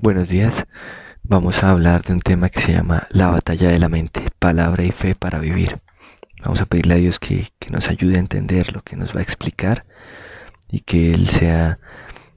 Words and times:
Buenos 0.00 0.28
días. 0.28 0.64
Vamos 1.24 1.64
a 1.64 1.72
hablar 1.72 2.02
de 2.04 2.12
un 2.12 2.20
tema 2.20 2.50
que 2.50 2.60
se 2.60 2.72
llama 2.72 3.08
la 3.10 3.26
batalla 3.26 3.68
de 3.68 3.80
la 3.80 3.88
mente, 3.88 4.28
palabra 4.38 4.84
y 4.84 4.92
fe 4.92 5.16
para 5.16 5.40
vivir. 5.40 5.80
Vamos 6.40 6.60
a 6.60 6.66
pedirle 6.66 6.94
a 6.94 6.98
Dios 6.98 7.18
que, 7.18 7.48
nos 7.70 7.88
ayude 7.88 8.14
a 8.14 8.20
entender 8.20 8.72
lo 8.72 8.82
que 8.82 8.94
nos 8.94 9.12
va 9.12 9.18
a 9.18 9.24
explicar 9.24 9.86
y 10.68 10.82
que 10.82 11.12
Él 11.12 11.28
sea 11.28 11.80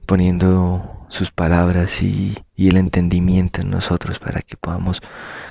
poniendo 0.06 1.06
sus 1.08 1.30
palabras 1.30 2.02
y, 2.02 2.36
y 2.56 2.68
el 2.68 2.76
entendimiento 2.76 3.60
en 3.60 3.70
nosotros 3.70 4.18
para 4.18 4.42
que 4.42 4.56
podamos 4.56 5.00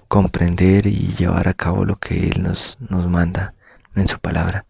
comprender 0.09 0.87
y 0.87 1.15
llevar 1.17 1.47
a 1.47 1.53
cabo 1.53 1.85
lo 1.85 1.95
que 1.95 2.27
Él 2.27 2.43
nos, 2.43 2.77
nos 2.89 3.07
manda 3.07 3.53
en 3.95 4.09
su 4.09 4.19
palabra. 4.19 4.65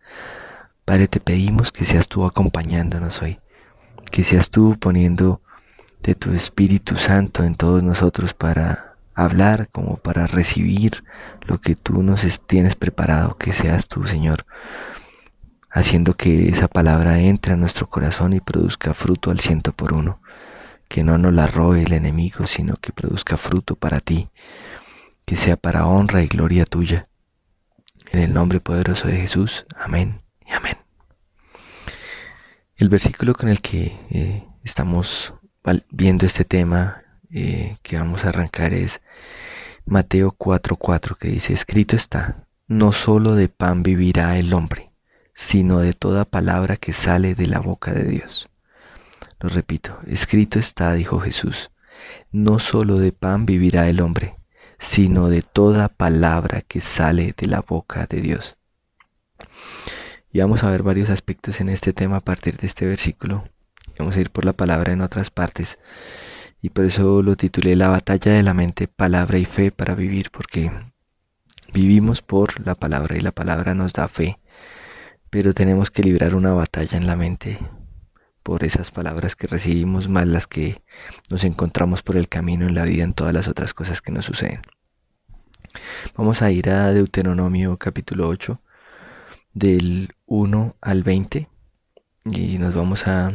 Padre, 0.86 1.08
te 1.08 1.20
pedimos 1.20 1.72
que 1.72 1.86
seas 1.86 2.08
tú 2.08 2.24
acompañándonos 2.24 3.20
hoy, 3.24 3.40
que 4.12 4.24
seas 4.24 4.52
tú 4.52 4.78
poniendo 4.80 5.41
de 6.04 6.16
tu 6.16 6.32
Espíritu 6.34 6.98
Santo 6.98 7.44
en 7.44 7.56
todos 7.56 7.84
nosotros 7.84 8.34
para 8.34 8.96
hablar 9.14 9.70
como 9.72 9.98
para 9.98 10.28
recibir 10.28 11.04
lo 11.42 11.60
que 11.60 11.76
tú 11.76 12.02
nos 12.04 12.26
tienes 12.48 12.76
preparado, 12.76 13.38
que 13.38 13.54
seas 13.54 13.88
tú, 13.88 14.06
Señor, 14.08 14.46
haciendo 15.70 16.16
que 16.16 16.50
esa 16.50 16.68
palabra 16.68 17.20
entre 17.20 17.54
a 17.54 17.58
nuestro 17.58 17.90
corazón 17.90 18.34
y 18.34 18.40
produzca 18.40 18.94
fruto 18.94 19.32
al 19.32 19.40
ciento 19.40 19.74
por 19.74 19.94
uno, 19.94 20.22
que 20.88 21.04
no 21.04 21.18
nos 21.18 21.34
la 21.34 21.48
robe 21.48 21.84
el 21.84 21.94
enemigo, 21.94 22.48
sino 22.48 22.76
que 22.76 22.92
produzca 22.92 23.38
fruto 23.38 23.76
para 23.76 24.00
ti, 24.00 24.30
que 25.26 25.38
sea 25.38 25.56
para 25.56 25.86
honra 25.86 26.24
y 26.24 26.28
gloria 26.28 26.66
tuya. 26.66 27.08
En 28.12 28.20
el 28.20 28.34
nombre 28.34 28.60
poderoso 28.60 29.08
de 29.08 29.18
Jesús, 29.18 29.66
amén 29.78 30.22
y 30.46 30.52
amén. 30.52 30.78
El 32.76 32.90
versículo 32.90 33.34
con 33.34 33.48
el 33.48 33.62
que 33.62 33.98
eh, 34.10 34.44
estamos 34.64 35.34
viendo 35.90 36.26
este 36.26 36.44
tema 36.44 37.04
eh, 37.32 37.78
que 37.82 37.98
vamos 37.98 38.26
a 38.26 38.30
arrancar 38.30 38.74
es 38.74 39.02
Mateo 39.86 40.32
4:4 40.32 41.18
que 41.18 41.28
dice, 41.30 41.54
escrito 41.54 41.96
está, 41.96 42.48
no 42.68 42.92
solo 42.92 43.36
de 43.36 43.50
pan 43.50 43.84
vivirá 43.84 44.38
el 44.38 44.54
hombre, 44.54 44.92
sino 45.34 45.80
de 45.80 45.94
toda 45.94 46.26
palabra 46.26 46.78
que 46.78 46.94
sale 46.94 47.36
de 47.36 47.48
la 47.48 47.60
boca 47.60 47.94
de 47.94 48.04
Dios. 48.04 48.50
Lo 49.40 49.50
repito, 49.50 50.00
escrito 50.08 50.60
está, 50.60 50.94
dijo 50.94 51.20
Jesús, 51.20 51.72
no 52.32 52.60
solo 52.60 53.00
de 53.00 53.12
pan 53.12 53.46
vivirá 53.46 53.90
el 53.90 54.02
hombre, 54.02 54.36
sino 54.80 55.30
de 55.30 55.42
toda 55.42 55.90
palabra 55.90 56.62
que 56.62 56.80
sale 56.80 57.34
de 57.38 57.48
la 57.48 57.62
boca 57.62 58.08
de 58.08 58.22
Dios. 58.22 58.58
Y 60.32 60.40
vamos 60.40 60.64
a 60.64 60.72
ver 60.72 60.84
varios 60.84 61.10
aspectos 61.10 61.60
en 61.60 61.70
este 61.70 61.94
tema 61.94 62.18
a 62.18 62.22
partir 62.22 62.58
de 62.58 62.68
este 62.68 62.86
versículo 62.86 63.44
Vamos 64.02 64.18
a 64.18 64.22
ir 64.22 64.32
por 64.32 64.46
la 64.46 64.54
palabra 64.54 64.94
en 64.94 65.02
otras 65.02 65.30
partes. 65.30 65.78
Y 66.60 66.72
por 66.72 66.86
eso 66.86 67.22
lo 67.22 67.36
titulé 67.36 67.76
La 67.76 67.88
batalla 67.88 68.32
de 68.32 68.42
la 68.42 68.56
mente, 68.56 68.88
palabra 68.88 69.38
y 69.38 69.46
fe 69.46 69.72
para 69.72 69.94
vivir, 69.94 70.32
porque 70.32 70.72
vivimos 71.72 72.24
por 72.24 72.66
la 72.66 72.74
palabra 72.74 73.16
y 73.16 73.20
la 73.20 73.32
palabra 73.32 73.76
nos 73.76 73.94
da 73.94 74.08
fe. 74.08 74.40
Pero 75.30 75.54
tenemos 75.54 75.92
que 75.92 76.02
librar 76.02 76.34
una 76.34 76.52
batalla 76.52 76.98
en 76.98 77.06
la 77.06 77.16
mente 77.16 77.60
por 78.42 78.64
esas 78.64 78.90
palabras 78.90 79.36
que 79.36 79.46
recibimos, 79.46 80.10
más 80.10 80.26
las 80.26 80.48
que 80.48 80.82
nos 81.30 81.44
encontramos 81.44 82.02
por 82.02 82.18
el 82.18 82.28
camino 82.28 82.66
en 82.66 82.74
la 82.74 82.86
vida, 82.86 83.04
en 83.04 83.14
todas 83.14 83.36
las 83.36 83.48
otras 83.48 83.76
cosas 83.76 84.02
que 84.02 84.12
nos 84.12 84.26
suceden. 84.26 84.62
Vamos 86.18 86.42
a 86.42 86.50
ir 86.50 86.72
a 86.72 86.92
Deuteronomio 86.92 87.78
capítulo 87.78 88.28
8, 88.30 88.60
del 89.54 90.16
1 90.26 90.76
al 90.82 91.04
20, 91.04 91.48
y 92.26 92.58
nos 92.58 92.74
vamos 92.74 93.06
a 93.06 93.32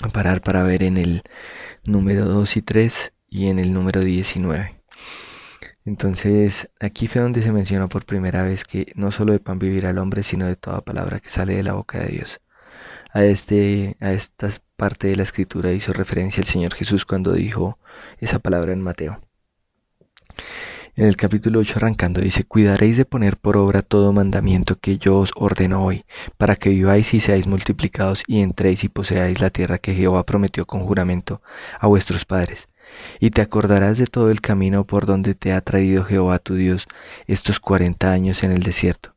a 0.00 0.08
parar 0.08 0.40
para 0.40 0.62
ver 0.62 0.82
en 0.82 0.96
el 0.96 1.22
número 1.84 2.24
2 2.24 2.56
y 2.56 2.62
3 2.62 3.12
y 3.28 3.48
en 3.48 3.58
el 3.58 3.72
número 3.72 4.00
19. 4.00 4.76
Entonces, 5.84 6.70
aquí 6.80 7.08
fue 7.08 7.22
donde 7.22 7.42
se 7.42 7.52
menciona 7.52 7.88
por 7.88 8.04
primera 8.04 8.42
vez 8.42 8.64
que 8.64 8.92
no 8.94 9.10
solo 9.10 9.32
de 9.32 9.40
pan 9.40 9.58
vivirá 9.58 9.90
el 9.90 9.98
hombre, 9.98 10.22
sino 10.22 10.46
de 10.46 10.56
toda 10.56 10.82
palabra 10.82 11.20
que 11.20 11.30
sale 11.30 11.54
de 11.56 11.62
la 11.62 11.72
boca 11.72 11.98
de 11.98 12.08
Dios. 12.08 12.40
A, 13.12 13.24
este, 13.24 13.96
a 14.00 14.12
esta 14.12 14.50
parte 14.76 15.08
de 15.08 15.16
la 15.16 15.22
escritura 15.22 15.72
hizo 15.72 15.92
referencia 15.92 16.42
el 16.42 16.46
Señor 16.46 16.74
Jesús 16.74 17.06
cuando 17.06 17.32
dijo 17.32 17.78
esa 18.20 18.38
palabra 18.38 18.72
en 18.72 18.82
Mateo. 18.82 19.20
En 20.98 21.06
el 21.06 21.16
capítulo 21.16 21.60
8 21.60 21.74
arrancando 21.76 22.20
dice, 22.20 22.42
cuidaréis 22.42 22.96
de 22.96 23.04
poner 23.04 23.36
por 23.36 23.56
obra 23.56 23.82
todo 23.82 24.12
mandamiento 24.12 24.80
que 24.80 24.98
yo 24.98 25.18
os 25.18 25.30
ordeno 25.36 25.84
hoy, 25.84 26.04
para 26.36 26.56
que 26.56 26.70
viváis 26.70 27.14
y 27.14 27.20
seáis 27.20 27.46
multiplicados 27.46 28.24
y 28.26 28.40
entréis 28.40 28.82
y 28.82 28.88
poseáis 28.88 29.40
la 29.40 29.50
tierra 29.50 29.78
que 29.78 29.94
Jehová 29.94 30.26
prometió 30.26 30.66
con 30.66 30.80
juramento 30.80 31.40
a 31.78 31.86
vuestros 31.86 32.24
padres. 32.24 32.68
Y 33.20 33.30
te 33.30 33.42
acordarás 33.42 33.96
de 33.96 34.08
todo 34.08 34.32
el 34.32 34.40
camino 34.40 34.82
por 34.82 35.06
donde 35.06 35.36
te 35.36 35.52
ha 35.52 35.60
traído 35.60 36.02
Jehová 36.02 36.40
tu 36.40 36.56
Dios 36.56 36.88
estos 37.28 37.60
cuarenta 37.60 38.10
años 38.10 38.42
en 38.42 38.50
el 38.50 38.64
desierto, 38.64 39.14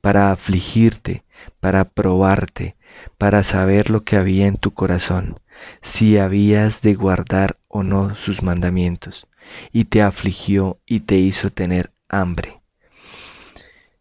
para 0.00 0.30
afligirte, 0.30 1.24
para 1.58 1.86
probarte, 1.86 2.76
para 3.18 3.42
saber 3.42 3.90
lo 3.90 4.04
que 4.04 4.14
había 4.14 4.46
en 4.46 4.58
tu 4.58 4.70
corazón, 4.70 5.40
si 5.82 6.18
habías 6.18 6.82
de 6.82 6.94
guardar 6.94 7.56
o 7.66 7.82
no 7.82 8.14
sus 8.14 8.44
mandamientos 8.44 9.26
y 9.72 9.86
te 9.86 10.02
afligió 10.02 10.78
y 10.86 11.00
te 11.00 11.16
hizo 11.16 11.50
tener 11.50 11.92
hambre. 12.08 12.60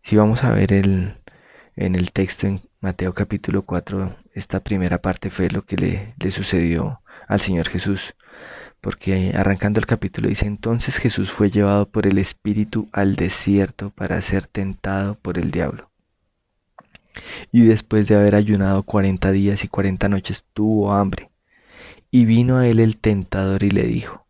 Si 0.04 0.16
vamos 0.16 0.44
a 0.44 0.52
ver 0.52 0.74
el, 0.74 1.16
en 1.76 1.96
el 1.96 2.12
texto 2.12 2.48
en 2.48 2.62
Mateo 2.82 3.14
capítulo 3.14 3.64
4, 3.64 4.16
esta 4.34 4.62
primera 4.62 5.02
parte 5.02 5.30
fue 5.30 5.50
lo 5.50 5.64
que 5.64 5.78
le, 5.78 6.14
le 6.18 6.32
sucedió 6.32 7.02
al 7.28 7.42
Señor 7.42 7.70
Jesús. 7.70 8.16
Porque 8.82 9.34
arrancando 9.36 9.80
el 9.80 9.86
capítulo 9.86 10.30
dice, 10.30 10.46
entonces 10.46 10.98
Jesús 10.98 11.30
fue 11.32 11.52
llevado 11.52 11.88
por 11.90 12.08
el 12.08 12.18
Espíritu 12.18 12.88
al 12.94 13.16
desierto 13.16 13.90
para 13.90 14.22
ser 14.22 14.48
tentado 14.48 15.16
por 15.16 15.38
el 15.38 15.52
diablo. 15.52 15.90
Y 17.52 17.66
después 17.66 18.08
de 18.08 18.16
haber 18.16 18.36
ayunado 18.36 18.84
cuarenta 18.84 19.32
días 19.32 19.64
y 19.64 19.68
cuarenta 19.68 20.08
noches 20.08 20.46
tuvo 20.54 20.94
hambre. 20.94 21.30
Y 22.12 22.26
vino 22.26 22.58
a 22.58 22.68
él 22.68 22.80
el 22.80 22.98
tentador 22.98 23.64
y 23.64 23.72
le 23.72 23.84
dijo, 23.84 24.26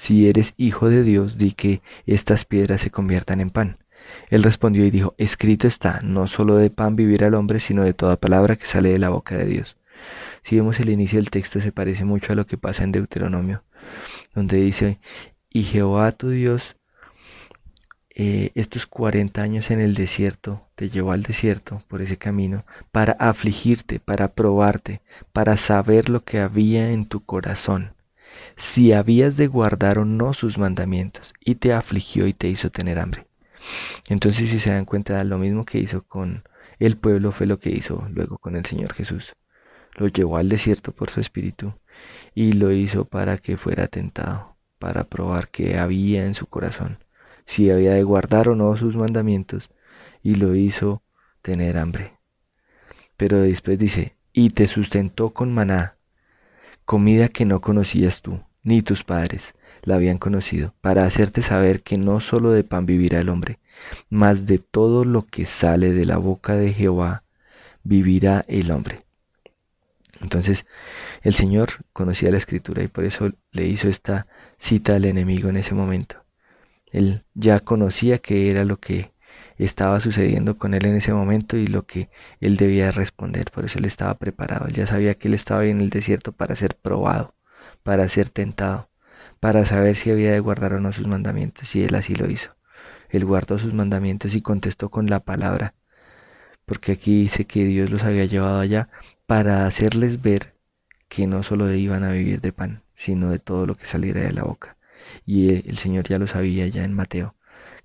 si 0.00 0.30
eres 0.30 0.54
hijo 0.56 0.88
de 0.88 1.02
Dios, 1.02 1.36
di 1.36 1.52
que 1.52 1.82
estas 2.06 2.46
piedras 2.46 2.80
se 2.80 2.90
conviertan 2.90 3.38
en 3.38 3.50
pan. 3.50 3.76
Él 4.30 4.42
respondió 4.42 4.86
y 4.86 4.90
dijo, 4.90 5.14
escrito 5.18 5.68
está, 5.68 6.00
no 6.02 6.26
solo 6.26 6.56
de 6.56 6.70
pan 6.70 6.96
vivirá 6.96 7.26
el 7.26 7.34
hombre, 7.34 7.60
sino 7.60 7.82
de 7.82 7.92
toda 7.92 8.16
palabra 8.16 8.56
que 8.56 8.64
sale 8.64 8.88
de 8.92 8.98
la 8.98 9.10
boca 9.10 9.36
de 9.36 9.44
Dios. 9.44 9.76
Si 10.42 10.56
vemos 10.56 10.80
el 10.80 10.88
inicio 10.88 11.18
del 11.18 11.28
texto, 11.28 11.60
se 11.60 11.70
parece 11.70 12.06
mucho 12.06 12.32
a 12.32 12.34
lo 12.34 12.46
que 12.46 12.56
pasa 12.56 12.82
en 12.82 12.92
Deuteronomio, 12.92 13.62
donde 14.34 14.56
dice, 14.56 15.00
y 15.50 15.64
Jehová 15.64 16.12
tu 16.12 16.30
Dios, 16.30 16.76
eh, 18.14 18.52
estos 18.54 18.86
cuarenta 18.86 19.42
años 19.42 19.70
en 19.70 19.80
el 19.80 19.94
desierto, 19.94 20.66
te 20.76 20.88
llevó 20.88 21.12
al 21.12 21.24
desierto 21.24 21.82
por 21.88 22.00
ese 22.00 22.16
camino, 22.16 22.64
para 22.90 23.12
afligirte, 23.12 24.00
para 24.00 24.28
probarte, 24.28 25.02
para 25.34 25.58
saber 25.58 26.08
lo 26.08 26.24
que 26.24 26.40
había 26.40 26.90
en 26.90 27.04
tu 27.04 27.22
corazón 27.22 27.92
si 28.56 28.92
habías 28.92 29.36
de 29.36 29.46
guardar 29.46 29.98
o 29.98 30.04
no 30.04 30.32
sus 30.32 30.58
mandamientos, 30.58 31.34
y 31.40 31.56
te 31.56 31.72
afligió 31.72 32.26
y 32.26 32.34
te 32.34 32.48
hizo 32.48 32.70
tener 32.70 32.98
hambre. 32.98 33.26
Entonces, 34.08 34.50
si 34.50 34.58
se 34.58 34.70
dan 34.70 34.84
cuenta, 34.84 35.22
lo 35.24 35.38
mismo 35.38 35.64
que 35.64 35.78
hizo 35.78 36.02
con 36.02 36.44
el 36.78 36.96
pueblo 36.96 37.32
fue 37.32 37.46
lo 37.46 37.58
que 37.58 37.70
hizo 37.70 38.06
luego 38.10 38.38
con 38.38 38.56
el 38.56 38.64
Señor 38.64 38.94
Jesús. 38.94 39.34
Lo 39.96 40.08
llevó 40.08 40.36
al 40.36 40.48
desierto 40.48 40.92
por 40.92 41.10
su 41.10 41.20
espíritu 41.20 41.74
y 42.34 42.52
lo 42.52 42.72
hizo 42.72 43.04
para 43.04 43.38
que 43.38 43.56
fuera 43.56 43.88
tentado, 43.88 44.56
para 44.78 45.04
probar 45.04 45.48
qué 45.48 45.78
había 45.78 46.24
en 46.24 46.34
su 46.34 46.46
corazón, 46.46 47.04
si 47.46 47.70
había 47.70 47.92
de 47.92 48.02
guardar 48.02 48.48
o 48.48 48.56
no 48.56 48.76
sus 48.76 48.96
mandamientos, 48.96 49.70
y 50.22 50.36
lo 50.36 50.54
hizo 50.54 51.02
tener 51.42 51.76
hambre. 51.76 52.18
Pero 53.16 53.40
después 53.40 53.78
dice, 53.78 54.16
y 54.32 54.50
te 54.50 54.66
sustentó 54.66 55.30
con 55.30 55.52
maná, 55.52 55.96
comida 56.90 57.28
que 57.28 57.44
no 57.44 57.60
conocías 57.60 58.20
tú, 58.20 58.40
ni 58.64 58.82
tus 58.82 59.04
padres 59.04 59.54
la 59.82 59.94
habían 59.94 60.18
conocido, 60.18 60.74
para 60.80 61.04
hacerte 61.04 61.40
saber 61.40 61.82
que 61.84 61.96
no 61.96 62.18
sólo 62.18 62.50
de 62.50 62.64
pan 62.64 62.84
vivirá 62.84 63.20
el 63.20 63.28
hombre, 63.28 63.60
mas 64.08 64.44
de 64.44 64.58
todo 64.58 65.04
lo 65.04 65.24
que 65.24 65.46
sale 65.46 65.92
de 65.92 66.04
la 66.04 66.16
boca 66.16 66.56
de 66.56 66.72
Jehová 66.72 67.22
vivirá 67.84 68.44
el 68.48 68.72
hombre. 68.72 69.04
Entonces, 70.20 70.66
el 71.22 71.34
Señor 71.34 71.84
conocía 71.92 72.32
la 72.32 72.38
escritura 72.38 72.82
y 72.82 72.88
por 72.88 73.04
eso 73.04 73.30
le 73.52 73.68
hizo 73.68 73.88
esta 73.88 74.26
cita 74.58 74.96
al 74.96 75.04
enemigo 75.04 75.48
en 75.48 75.58
ese 75.58 75.76
momento. 75.76 76.16
Él 76.86 77.22
ya 77.34 77.60
conocía 77.60 78.18
que 78.18 78.50
era 78.50 78.64
lo 78.64 78.78
que 78.80 79.12
estaba 79.64 80.00
sucediendo 80.00 80.58
con 80.58 80.74
él 80.74 80.86
en 80.86 80.96
ese 80.96 81.12
momento 81.12 81.56
y 81.56 81.66
lo 81.66 81.86
que 81.86 82.08
él 82.40 82.56
debía 82.56 82.92
responder. 82.92 83.50
Por 83.50 83.64
eso 83.64 83.78
él 83.78 83.84
estaba 83.84 84.14
preparado. 84.14 84.66
Él 84.66 84.74
ya 84.74 84.86
sabía 84.86 85.14
que 85.14 85.28
él 85.28 85.34
estaba 85.34 85.64
en 85.66 85.80
el 85.80 85.90
desierto 85.90 86.32
para 86.32 86.56
ser 86.56 86.76
probado, 86.76 87.34
para 87.82 88.08
ser 88.08 88.30
tentado, 88.30 88.90
para 89.40 89.64
saber 89.66 89.96
si 89.96 90.10
había 90.10 90.32
de 90.32 90.40
guardar 90.40 90.74
o 90.74 90.80
no 90.80 90.92
sus 90.92 91.06
mandamientos. 91.06 91.74
Y 91.76 91.84
él 91.84 91.94
así 91.94 92.14
lo 92.14 92.30
hizo. 92.30 92.56
Él 93.10 93.24
guardó 93.24 93.58
sus 93.58 93.74
mandamientos 93.74 94.34
y 94.34 94.42
contestó 94.42 94.90
con 94.90 95.10
la 95.10 95.20
palabra. 95.20 95.74
Porque 96.64 96.92
aquí 96.92 97.22
dice 97.22 97.46
que 97.46 97.64
Dios 97.64 97.90
los 97.90 98.04
había 98.04 98.24
llevado 98.24 98.60
allá 98.60 98.88
para 99.26 99.66
hacerles 99.66 100.22
ver 100.22 100.54
que 101.08 101.26
no 101.26 101.42
solo 101.42 101.72
iban 101.74 102.04
a 102.04 102.12
vivir 102.12 102.40
de 102.40 102.52
pan, 102.52 102.82
sino 102.94 103.30
de 103.30 103.40
todo 103.40 103.66
lo 103.66 103.76
que 103.76 103.86
saliera 103.86 104.20
de 104.22 104.32
la 104.32 104.44
boca. 104.44 104.76
Y 105.26 105.68
el 105.68 105.78
Señor 105.78 106.08
ya 106.08 106.18
lo 106.18 106.26
sabía 106.26 106.66
ya 106.68 106.84
en 106.84 106.94
Mateo, 106.94 107.34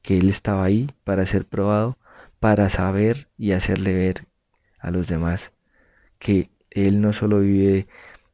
que 0.05 0.17
Él 0.19 0.29
estaba 0.29 0.63
ahí 0.63 0.91
para 1.03 1.25
ser 1.25 1.45
probado, 1.45 1.97
para 2.39 2.69
saber 2.69 3.27
y 3.37 3.51
hacerle 3.53 3.95
ver 3.95 4.27
a 4.79 4.91
los 4.91 5.07
demás 5.07 5.51
que 6.19 6.49
Él 6.69 7.01
no 7.01 7.11
solo 7.11 7.39
vive 7.39 7.87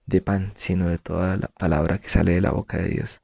de 0.05 0.21
pan, 0.21 0.51
sino 0.57 0.89
de 0.89 0.97
toda 0.97 1.37
la 1.37 1.47
palabra 1.47 1.99
que 1.99 2.09
sale 2.09 2.33
de 2.33 2.41
la 2.41 2.51
boca 2.51 2.77
de 2.77 2.89
Dios. 2.89 3.21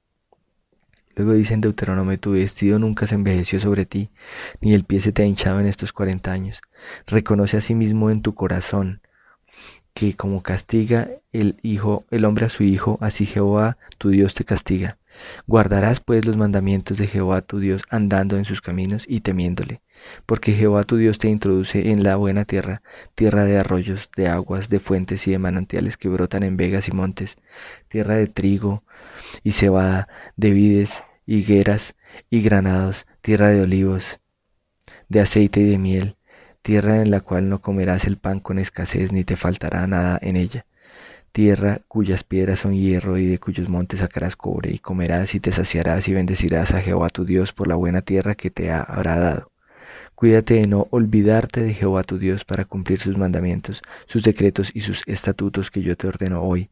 Luego 1.15 1.33
dice 1.33 1.55
en 1.55 1.61
Deuteronomio, 1.61 2.19
tu 2.19 2.31
vestido 2.33 2.79
nunca 2.79 3.05
se 3.07 3.15
envejeció 3.15 3.59
sobre 3.59 3.85
ti, 3.85 4.11
ni 4.61 4.73
el 4.73 4.85
pie 4.85 5.01
se 5.01 5.11
te 5.11 5.23
ha 5.23 5.25
hinchado 5.25 5.59
en 5.59 5.65
estos 5.65 5.91
cuarenta 5.91 6.31
años. 6.31 6.61
Reconoce 7.07 7.57
a 7.57 7.61
sí 7.61 7.75
mismo 7.75 8.11
en 8.11 8.21
tu 8.21 8.33
corazón 8.33 9.01
que 9.93 10.15
como 10.15 10.43
castiga 10.43 11.09
el 11.33 11.57
hijo, 11.63 12.05
el 12.11 12.23
hombre 12.23 12.45
a 12.45 12.49
su 12.49 12.63
hijo, 12.63 12.99
así 13.01 13.25
Jehová 13.25 13.77
tu 13.97 14.09
Dios 14.09 14.35
te 14.35 14.45
castiga. 14.45 14.99
Guardarás 15.47 15.99
pues 15.99 16.25
los 16.25 16.37
mandamientos 16.37 16.97
de 16.97 17.07
Jehová 17.07 17.41
tu 17.41 17.59
Dios 17.59 17.83
andando 17.89 18.37
en 18.37 18.45
sus 18.45 18.61
caminos 18.61 19.05
y 19.07 19.21
temiéndole, 19.21 19.81
porque 20.25 20.53
Jehová 20.53 20.83
tu 20.83 20.97
Dios 20.97 21.17
te 21.19 21.29
introduce 21.29 21.91
en 21.91 22.03
la 22.03 22.15
buena 22.15 22.45
tierra, 22.45 22.81
tierra 23.15 23.45
de 23.45 23.57
arroyos, 23.57 24.09
de 24.15 24.27
aguas, 24.27 24.69
de 24.69 24.79
fuentes 24.79 25.27
y 25.27 25.31
de 25.31 25.39
manantiales 25.39 25.97
que 25.97 26.09
brotan 26.09 26.43
en 26.43 26.57
vegas 26.57 26.87
y 26.87 26.91
montes, 26.91 27.37
tierra 27.87 28.15
de 28.15 28.27
trigo 28.27 28.83
y 29.43 29.51
cebada, 29.51 30.07
de 30.35 30.51
vides, 30.51 31.03
higueras 31.25 31.95
y 32.29 32.41
granados, 32.41 33.05
tierra 33.21 33.49
de 33.49 33.61
olivos, 33.61 34.19
de 35.09 35.21
aceite 35.21 35.59
y 35.61 35.65
de 35.65 35.77
miel, 35.77 36.15
tierra 36.61 37.01
en 37.01 37.11
la 37.11 37.21
cual 37.21 37.49
no 37.49 37.61
comerás 37.61 38.05
el 38.05 38.17
pan 38.17 38.39
con 38.39 38.59
escasez 38.59 39.11
ni 39.11 39.23
te 39.23 39.35
faltará 39.35 39.87
nada 39.87 40.19
en 40.21 40.35
ella, 40.35 40.65
tierra 41.37 41.81
cuyas 41.87 42.23
piedras 42.23 42.61
son 42.61 42.73
hierro 42.73 43.19
y 43.19 43.27
de 43.27 43.37
cuyos 43.37 43.69
montes 43.69 43.99
sacarás 43.99 44.35
cobre, 44.35 44.71
y 44.71 44.79
comerás 44.79 45.35
y 45.35 45.39
te 45.39 45.51
saciarás 45.51 46.07
y 46.07 46.13
bendecirás 46.15 46.71
a 46.73 46.81
Jehová 46.81 47.09
tu 47.09 47.25
Dios 47.25 47.53
por 47.53 47.67
la 47.67 47.75
buena 47.75 48.01
tierra 48.01 48.33
que 48.33 48.49
te 48.49 48.71
habrá 48.71 49.19
dado. 49.19 49.51
Cuídate 50.15 50.55
de 50.55 50.65
no 50.65 50.87
olvidarte 50.89 51.61
de 51.61 51.75
Jehová 51.75 52.01
tu 52.01 52.17
Dios 52.17 52.43
para 52.43 52.65
cumplir 52.65 52.99
sus 53.01 53.19
mandamientos, 53.19 53.83
sus 54.07 54.23
decretos 54.23 54.71
y 54.73 54.81
sus 54.81 55.03
estatutos 55.05 55.69
que 55.69 55.83
yo 55.83 55.95
te 55.95 56.07
ordeno 56.07 56.41
hoy, 56.41 56.71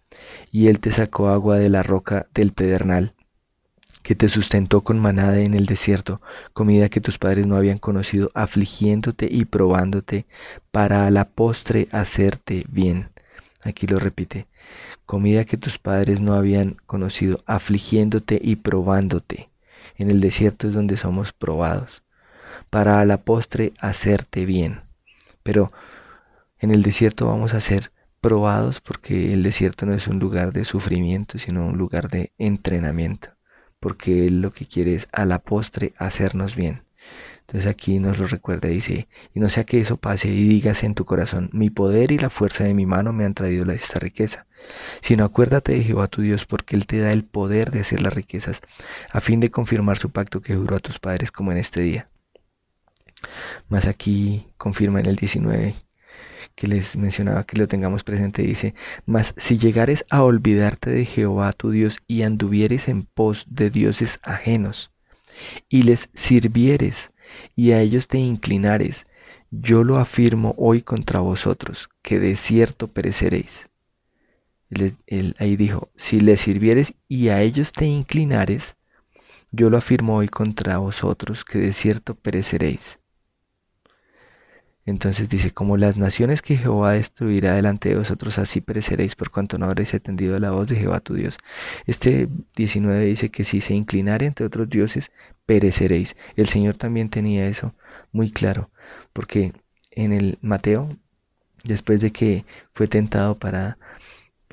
y 0.51 0.67
él 0.67 0.79
te 0.79 0.91
sacó 0.91 1.29
agua 1.29 1.57
de 1.57 1.69
la 1.69 1.83
roca 1.83 2.27
del 2.33 2.51
pedernal, 2.51 3.13
que 4.03 4.15
te 4.15 4.29
sustentó 4.29 4.81
con 4.81 4.99
manada 4.99 5.39
en 5.39 5.53
el 5.53 5.65
desierto, 5.65 6.21
comida 6.53 6.89
que 6.89 7.01
tus 7.01 7.17
padres 7.17 7.45
no 7.45 7.55
habían 7.55 7.77
conocido, 7.77 8.31
afligiéndote 8.33 9.27
y 9.29 9.45
probándote, 9.45 10.25
para 10.71 11.05
a 11.05 11.11
la 11.11 11.25
postre 11.25 11.87
hacerte 11.91 12.65
bien. 12.67 13.09
Aquí 13.61 13.85
lo 13.85 13.99
repite, 13.99 14.47
comida 15.05 15.45
que 15.45 15.57
tus 15.57 15.77
padres 15.77 16.19
no 16.19 16.33
habían 16.33 16.77
conocido, 16.87 17.43
afligiéndote 17.45 18.39
y 18.41 18.55
probándote. 18.55 19.49
En 19.97 20.09
el 20.09 20.19
desierto 20.19 20.67
es 20.67 20.73
donde 20.73 20.97
somos 20.97 21.31
probados, 21.31 22.01
para 22.69 22.99
a 22.99 23.05
la 23.05 23.17
postre 23.17 23.73
hacerte 23.79 24.45
bien. 24.45 24.81
Pero 25.43 25.71
en 26.59 26.71
el 26.71 26.81
desierto 26.81 27.27
vamos 27.27 27.53
a 27.53 27.61
ser 27.61 27.91
probados 28.21 28.79
porque 28.79 29.33
el 29.33 29.43
desierto 29.43 29.85
no 29.85 29.93
es 29.93 30.07
un 30.07 30.19
lugar 30.19 30.53
de 30.53 30.63
sufrimiento, 30.63 31.39
sino 31.39 31.65
un 31.65 31.77
lugar 31.77 32.09
de 32.09 32.31
entrenamiento, 32.37 33.29
porque 33.79 34.27
Él 34.27 34.41
lo 34.41 34.51
que 34.53 34.67
quiere 34.67 34.95
es 34.95 35.07
a 35.11 35.25
la 35.25 35.39
postre 35.39 35.93
hacernos 35.97 36.55
bien. 36.55 36.83
Entonces 37.41 37.69
aquí 37.69 37.99
nos 37.99 38.17
lo 38.17 38.27
recuerda, 38.27 38.69
dice, 38.69 39.09
y 39.33 39.39
no 39.41 39.49
sea 39.49 39.65
que 39.65 39.81
eso 39.81 39.97
pase 39.97 40.29
y 40.29 40.47
digas 40.47 40.83
en 40.83 40.93
tu 40.93 41.03
corazón, 41.03 41.49
mi 41.51 41.69
poder 41.69 42.13
y 42.13 42.17
la 42.17 42.29
fuerza 42.29 42.63
de 42.63 42.73
mi 42.73 42.85
mano 42.85 43.11
me 43.11 43.25
han 43.25 43.33
traído 43.33 43.69
esta 43.71 43.99
riqueza, 43.99 44.45
sino 45.01 45.25
acuérdate 45.25 45.73
de 45.73 45.83
Jehová 45.83 46.07
tu 46.07 46.21
Dios, 46.21 46.45
porque 46.45 46.77
Él 46.77 46.85
te 46.85 46.99
da 46.99 47.11
el 47.11 47.25
poder 47.25 47.71
de 47.71 47.81
hacer 47.81 48.01
las 48.01 48.13
riquezas, 48.13 48.61
a 49.11 49.19
fin 49.19 49.41
de 49.41 49.51
confirmar 49.51 49.97
su 49.97 50.11
pacto 50.11 50.41
que 50.41 50.55
juró 50.55 50.77
a 50.77 50.79
tus 50.79 50.99
padres 50.99 51.31
como 51.31 51.51
en 51.51 51.57
este 51.57 51.81
día. 51.81 52.07
Más 53.67 53.85
aquí 53.85 54.47
confirma 54.57 54.99
en 54.99 55.07
el 55.07 55.15
19 55.15 55.75
que 56.61 56.67
les 56.67 56.95
mencionaba 56.95 57.43
que 57.43 57.57
lo 57.57 57.67
tengamos 57.67 58.03
presente, 58.03 58.43
dice, 58.43 58.75
mas 59.07 59.33
si 59.35 59.57
llegares 59.57 60.05
a 60.11 60.21
olvidarte 60.21 60.91
de 60.91 61.05
Jehová 61.05 61.53
tu 61.53 61.71
Dios 61.71 61.97
y 62.07 62.21
anduvieres 62.21 62.87
en 62.87 63.01
pos 63.01 63.47
de 63.49 63.71
dioses 63.71 64.19
ajenos, 64.21 64.91
y 65.69 65.81
les 65.81 66.07
sirvieres, 66.13 67.09
y 67.55 67.71
a 67.71 67.81
ellos 67.81 68.07
te 68.07 68.19
inclinares, 68.19 69.07
yo 69.49 69.83
lo 69.83 69.97
afirmo 69.97 70.53
hoy 70.55 70.83
contra 70.83 71.19
vosotros, 71.21 71.89
que 72.03 72.19
de 72.19 72.35
cierto 72.35 72.89
pereceréis. 72.89 73.67
Ahí 75.39 75.55
dijo, 75.55 75.89
si 75.95 76.19
les 76.19 76.41
sirvieres 76.41 76.93
y 77.07 77.29
a 77.29 77.41
ellos 77.41 77.71
te 77.71 77.87
inclinares, 77.87 78.75
yo 79.49 79.71
lo 79.71 79.77
afirmo 79.77 80.15
hoy 80.15 80.27
contra 80.27 80.77
vosotros, 80.77 81.43
que 81.43 81.57
de 81.57 81.73
cierto 81.73 82.13
pereceréis. 82.13 83.00
Entonces 84.85 85.29
dice, 85.29 85.51
como 85.51 85.77
las 85.77 85.95
naciones 85.97 86.41
que 86.41 86.57
Jehová 86.57 86.93
destruirá 86.93 87.53
delante 87.53 87.89
de 87.89 87.97
vosotros, 87.97 88.39
así 88.39 88.61
pereceréis 88.61 89.15
por 89.15 89.29
cuanto 89.29 89.57
no 89.57 89.65
habréis 89.65 89.93
atendido 89.93 90.39
la 90.39 90.51
voz 90.51 90.67
de 90.67 90.75
Jehová 90.75 90.99
tu 91.01 91.13
Dios. 91.13 91.37
Este 91.85 92.27
19 92.55 93.05
dice 93.05 93.29
que 93.29 93.43
si 93.43 93.61
se 93.61 93.75
inclinare 93.75 94.25
entre 94.25 94.45
otros 94.45 94.69
dioses, 94.69 95.11
pereceréis. 95.45 96.15
El 96.35 96.49
Señor 96.49 96.77
también 96.77 97.09
tenía 97.09 97.47
eso 97.47 97.75
muy 98.11 98.31
claro, 98.31 98.71
porque 99.13 99.53
en 99.91 100.13
el 100.13 100.39
Mateo, 100.41 100.89
después 101.63 102.01
de 102.01 102.11
que 102.11 102.45
fue 102.73 102.87
tentado 102.87 103.37
para 103.37 103.77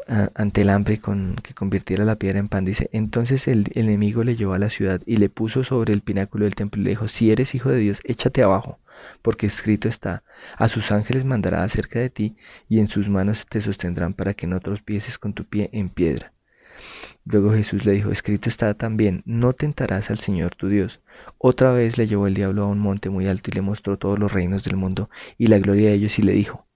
ante 0.09 0.63
el 0.63 0.71
hambre 0.71 1.01
con 1.01 1.37
que 1.43 1.55
convirtiera 1.55 2.05
la 2.05 2.17
piedra 2.17 2.39
en 2.39 2.49
pan, 2.49 2.65
dice, 2.65 2.89
entonces 2.93 3.47
el, 3.47 3.71
el 3.75 3.87
enemigo 3.87 4.25
le 4.25 4.37
llevó 4.37 4.55
a 4.55 4.59
la 4.59 4.71
ciudad 4.71 5.03
y 5.07 5.19
le 5.19 5.29
puso 5.29 5.65
sobre 5.65 5.93
el 5.93 6.01
pináculo 6.01 6.45
del 6.45 6.55
templo 6.55 6.81
y 6.81 6.85
le 6.85 6.91
dijo, 6.91 7.09
si 7.09 7.31
eres 7.31 7.55
hijo 7.55 7.71
de 7.71 7.79
Dios, 7.79 8.01
échate 8.05 8.43
abajo 8.43 8.79
porque 9.23 9.47
escrito 9.47 9.89
está, 9.89 10.23
a 10.57 10.69
sus 10.69 10.91
ángeles 10.91 11.25
mandará 11.25 11.63
acerca 11.63 11.99
de 11.99 12.11
ti, 12.11 12.37
y 12.69 12.79
en 12.81 12.89
sus 12.89 13.09
manos 13.09 13.47
te 13.47 13.61
sostendrán 13.61 14.15
para 14.15 14.35
que 14.35 14.47
no 14.47 14.61
trospieces 14.61 15.19
con 15.19 15.33
tu 15.33 15.45
pie 15.45 15.71
en 15.73 15.89
piedra. 15.89 16.33
Luego 17.25 17.53
Jesús 17.53 17.85
le 17.85 17.93
dijo, 17.93 18.11
escrito 18.11 18.49
está 18.49 18.73
también, 18.75 19.23
no 19.27 19.53
tentarás 19.53 20.11
al 20.11 20.21
Señor 20.21 20.55
tu 20.55 20.69
Dios. 20.69 21.01
Otra 21.37 21.73
vez 21.73 21.99
le 21.99 22.07
llevó 22.07 22.27
el 22.27 22.35
diablo 22.35 22.63
a 22.63 22.67
un 22.67 22.79
monte 22.79 23.11
muy 23.11 23.27
alto 23.27 23.51
y 23.51 23.55
le 23.55 23.63
mostró 23.63 23.99
todos 23.99 24.19
los 24.19 24.33
reinos 24.33 24.65
del 24.65 24.77
mundo 24.77 25.11
y 25.37 25.49
la 25.49 25.59
gloria 25.59 25.91
de 25.91 25.97
ellos 25.97 26.19
y 26.19 26.23
le 26.23 26.33
dijo, 26.33 26.68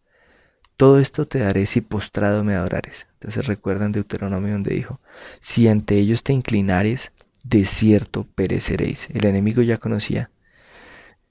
todo 0.76 0.98
esto 0.98 1.26
te 1.26 1.38
daré 1.38 1.66
si 1.66 1.80
postrado 1.80 2.44
me 2.44 2.54
adorares. 2.54 3.06
Entonces 3.14 3.46
recuerdan 3.46 3.92
Deuteronomio 3.92 4.52
donde 4.52 4.74
dijo, 4.74 5.00
si 5.40 5.68
ante 5.68 5.98
ellos 5.98 6.22
te 6.22 6.32
inclinares, 6.32 7.12
de 7.44 7.64
cierto 7.64 8.26
pereceréis. 8.34 9.08
El 9.12 9.26
enemigo 9.26 9.62
ya 9.62 9.78
conocía 9.78 10.30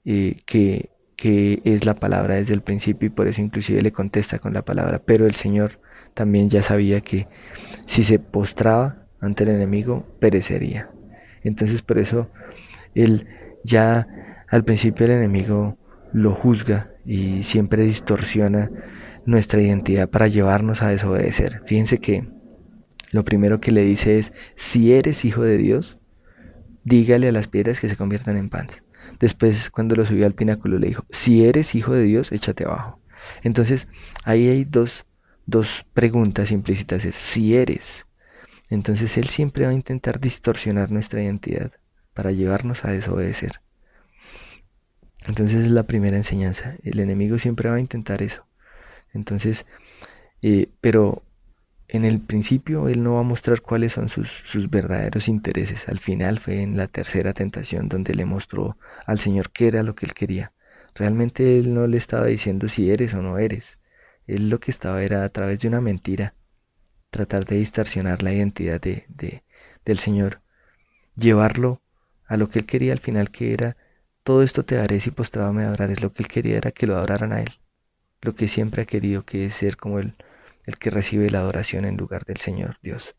eh, 0.04 0.36
que, 0.46 0.90
que 1.16 1.60
es 1.64 1.84
la 1.84 1.94
palabra 1.94 2.34
desde 2.34 2.54
el 2.54 2.62
principio 2.62 3.06
y 3.06 3.10
por 3.10 3.28
eso 3.28 3.40
inclusive 3.40 3.82
le 3.82 3.92
contesta 3.92 4.38
con 4.38 4.52
la 4.52 4.62
palabra. 4.62 5.00
Pero 5.04 5.26
el 5.26 5.34
Señor 5.34 5.80
también 6.14 6.50
ya 6.50 6.62
sabía 6.62 7.00
que 7.00 7.28
si 7.86 8.04
se 8.04 8.18
postraba 8.18 9.06
ante 9.20 9.44
el 9.44 9.50
enemigo, 9.50 10.06
perecería. 10.18 10.90
Entonces 11.44 11.82
por 11.82 11.98
eso 11.98 12.28
él 12.94 13.26
ya 13.64 14.06
al 14.48 14.64
principio 14.64 15.06
el 15.06 15.12
enemigo 15.12 15.76
lo 16.12 16.34
juzga 16.34 16.90
y 17.06 17.42
siempre 17.42 17.82
distorsiona 17.84 18.70
nuestra 19.24 19.60
identidad 19.60 20.08
para 20.08 20.28
llevarnos 20.28 20.82
a 20.82 20.88
desobedecer. 20.88 21.62
Fíjense 21.66 21.98
que 21.98 22.28
lo 23.10 23.24
primero 23.24 23.60
que 23.60 23.72
le 23.72 23.84
dice 23.84 24.18
es, 24.18 24.32
si 24.56 24.92
eres 24.92 25.24
hijo 25.24 25.42
de 25.42 25.58
Dios, 25.58 25.98
dígale 26.84 27.28
a 27.28 27.32
las 27.32 27.48
piedras 27.48 27.80
que 27.80 27.88
se 27.88 27.96
conviertan 27.96 28.36
en 28.36 28.48
pan. 28.48 28.68
Después, 29.20 29.70
cuando 29.70 29.94
lo 29.94 30.04
subió 30.04 30.26
al 30.26 30.34
pináculo, 30.34 30.78
le 30.78 30.88
dijo, 30.88 31.04
si 31.10 31.44
eres 31.44 31.74
hijo 31.74 31.92
de 31.92 32.02
Dios, 32.02 32.32
échate 32.32 32.64
abajo. 32.64 33.00
Entonces, 33.42 33.86
ahí 34.24 34.48
hay 34.48 34.64
dos, 34.64 35.04
dos 35.46 35.84
preguntas 35.92 36.50
implícitas. 36.50 37.04
Es, 37.04 37.14
si 37.14 37.54
eres. 37.54 38.06
Entonces, 38.70 39.16
Él 39.18 39.28
siempre 39.28 39.64
va 39.64 39.70
a 39.70 39.74
intentar 39.74 40.18
distorsionar 40.18 40.90
nuestra 40.90 41.22
identidad 41.22 41.72
para 42.14 42.32
llevarnos 42.32 42.84
a 42.84 42.90
desobedecer. 42.90 43.60
Entonces, 45.26 45.66
es 45.66 45.70
la 45.70 45.84
primera 45.84 46.16
enseñanza. 46.16 46.76
El 46.82 46.98
enemigo 46.98 47.38
siempre 47.38 47.68
va 47.68 47.76
a 47.76 47.80
intentar 47.80 48.22
eso. 48.22 48.44
Entonces, 49.12 49.66
eh, 50.42 50.68
pero 50.80 51.22
en 51.88 52.04
el 52.04 52.20
principio 52.20 52.88
Él 52.88 53.02
no 53.02 53.14
va 53.14 53.20
a 53.20 53.24
mostrar 53.24 53.60
cuáles 53.60 53.92
son 53.92 54.08
sus, 54.08 54.30
sus, 54.44 54.70
verdaderos 54.70 55.28
intereses. 55.28 55.88
Al 55.88 55.98
final 55.98 56.38
fue 56.38 56.62
en 56.62 56.76
la 56.76 56.88
tercera 56.88 57.34
tentación 57.34 57.88
donde 57.88 58.14
le 58.14 58.24
mostró 58.24 58.76
al 59.06 59.20
Señor 59.20 59.50
qué 59.50 59.68
era 59.68 59.82
lo 59.82 59.94
que 59.94 60.06
Él 60.06 60.14
quería. 60.14 60.52
Realmente 60.94 61.58
Él 61.58 61.74
no 61.74 61.86
le 61.86 61.98
estaba 61.98 62.26
diciendo 62.26 62.68
si 62.68 62.90
eres 62.90 63.14
o 63.14 63.22
no 63.22 63.38
eres. 63.38 63.78
Él 64.26 64.48
lo 64.48 64.60
que 64.60 64.70
estaba 64.70 65.02
era 65.02 65.24
a 65.24 65.28
través 65.28 65.60
de 65.60 65.68
una 65.68 65.80
mentira, 65.80 66.34
tratar 67.10 67.44
de 67.44 67.56
distorsionar 67.56 68.22
la 68.22 68.32
identidad 68.32 68.80
de, 68.80 69.04
de, 69.08 69.42
del 69.84 69.98
Señor, 69.98 70.40
llevarlo 71.16 71.82
a 72.26 72.36
lo 72.36 72.48
que 72.48 72.60
Él 72.60 72.66
quería 72.66 72.92
al 72.92 73.00
final 73.00 73.30
que 73.30 73.52
era, 73.52 73.76
todo 74.22 74.42
esto 74.42 74.64
te 74.64 74.76
daré 74.76 75.00
si 75.00 75.10
postrado 75.10 75.52
me 75.52 75.64
adorares. 75.64 76.00
Lo 76.00 76.12
que 76.12 76.22
Él 76.22 76.28
quería 76.28 76.56
era 76.56 76.70
que 76.70 76.86
lo 76.86 76.96
adoraran 76.96 77.32
a 77.32 77.42
Él. 77.42 77.50
Lo 78.22 78.34
que 78.34 78.48
siempre 78.48 78.82
ha 78.82 78.86
querido 78.86 79.24
que 79.24 79.46
es 79.46 79.54
ser 79.54 79.76
como 79.76 79.98
Él 79.98 80.14
el 80.64 80.78
que 80.78 80.90
recibe 80.90 81.30
la 81.30 81.40
adoración 81.40 81.84
en 81.84 81.96
lugar 81.96 82.24
del 82.24 82.38
Señor 82.38 82.78
Dios. 82.82 83.16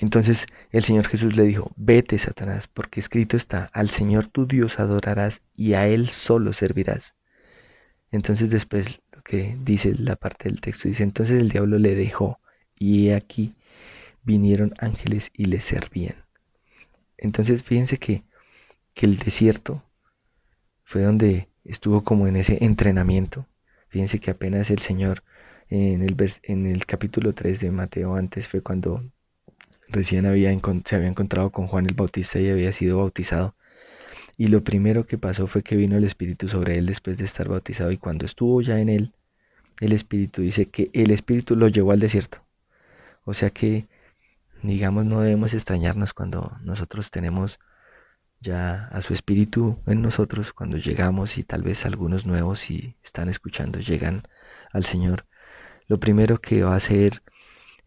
Entonces 0.00 0.46
el 0.70 0.84
Señor 0.84 1.06
Jesús 1.06 1.36
le 1.36 1.44
dijo, 1.44 1.70
vete 1.76 2.18
Satanás, 2.18 2.68
porque 2.68 3.00
escrito 3.00 3.36
está, 3.36 3.70
al 3.72 3.90
Señor 3.90 4.26
tu 4.26 4.46
Dios 4.46 4.80
adorarás 4.80 5.42
y 5.56 5.74
a 5.74 5.86
Él 5.86 6.10
solo 6.10 6.52
servirás. 6.52 7.14
Entonces 8.10 8.50
después 8.50 9.00
lo 9.12 9.22
que 9.22 9.56
dice 9.60 9.94
la 9.94 10.16
parte 10.16 10.48
del 10.48 10.60
texto, 10.60 10.88
dice, 10.88 11.02
entonces 11.02 11.40
el 11.40 11.48
diablo 11.48 11.78
le 11.78 11.94
dejó 11.94 12.40
y 12.76 13.08
he 13.08 13.14
aquí 13.14 13.54
vinieron 14.22 14.74
ángeles 14.78 15.30
y 15.32 15.46
le 15.46 15.60
servían. 15.60 16.24
Entonces 17.16 17.62
fíjense 17.62 17.98
que, 17.98 18.24
que 18.94 19.06
el 19.06 19.18
desierto 19.18 19.82
fue 20.82 21.02
donde 21.02 21.48
estuvo 21.64 22.04
como 22.04 22.26
en 22.26 22.36
ese 22.36 22.58
entrenamiento. 22.64 23.46
Fíjense 23.94 24.18
que 24.18 24.32
apenas 24.32 24.72
el 24.72 24.80
Señor 24.80 25.22
en 25.70 26.02
el, 26.02 26.16
en 26.42 26.66
el 26.66 26.84
capítulo 26.84 27.32
3 27.32 27.60
de 27.60 27.70
Mateo 27.70 28.16
antes 28.16 28.48
fue 28.48 28.60
cuando 28.60 29.04
recién 29.86 30.26
había 30.26 30.50
se 30.84 30.96
había 30.96 31.06
encontrado 31.06 31.50
con 31.50 31.68
Juan 31.68 31.86
el 31.86 31.94
Bautista 31.94 32.40
y 32.40 32.50
había 32.50 32.72
sido 32.72 32.98
bautizado. 32.98 33.54
Y 34.36 34.48
lo 34.48 34.64
primero 34.64 35.06
que 35.06 35.16
pasó 35.16 35.46
fue 35.46 35.62
que 35.62 35.76
vino 35.76 35.96
el 35.96 36.02
Espíritu 36.02 36.48
sobre 36.48 36.76
él 36.76 36.86
después 36.86 37.18
de 37.18 37.24
estar 37.24 37.46
bautizado 37.48 37.92
y 37.92 37.96
cuando 37.96 38.26
estuvo 38.26 38.60
ya 38.62 38.80
en 38.80 38.88
él, 38.88 39.12
el 39.78 39.92
Espíritu 39.92 40.42
dice 40.42 40.66
que 40.66 40.90
el 40.92 41.12
Espíritu 41.12 41.54
lo 41.54 41.68
llevó 41.68 41.92
al 41.92 42.00
desierto. 42.00 42.38
O 43.24 43.32
sea 43.32 43.50
que, 43.50 43.86
digamos, 44.64 45.04
no 45.04 45.20
debemos 45.20 45.54
extrañarnos 45.54 46.14
cuando 46.14 46.58
nosotros 46.64 47.12
tenemos 47.12 47.60
ya 48.44 48.88
a 48.92 49.00
su 49.00 49.14
Espíritu 49.14 49.78
en 49.86 50.02
nosotros, 50.02 50.52
cuando 50.52 50.76
llegamos 50.76 51.38
y 51.38 51.42
tal 51.42 51.62
vez 51.62 51.84
algunos 51.84 52.26
nuevos 52.26 52.60
si 52.60 52.94
están 53.02 53.28
escuchando 53.28 53.80
llegan 53.80 54.22
al 54.72 54.84
Señor 54.84 55.26
lo 55.86 56.00
primero 56.00 56.40
que 56.40 56.62
va 56.62 56.72
a 56.72 56.76
hacer 56.76 57.22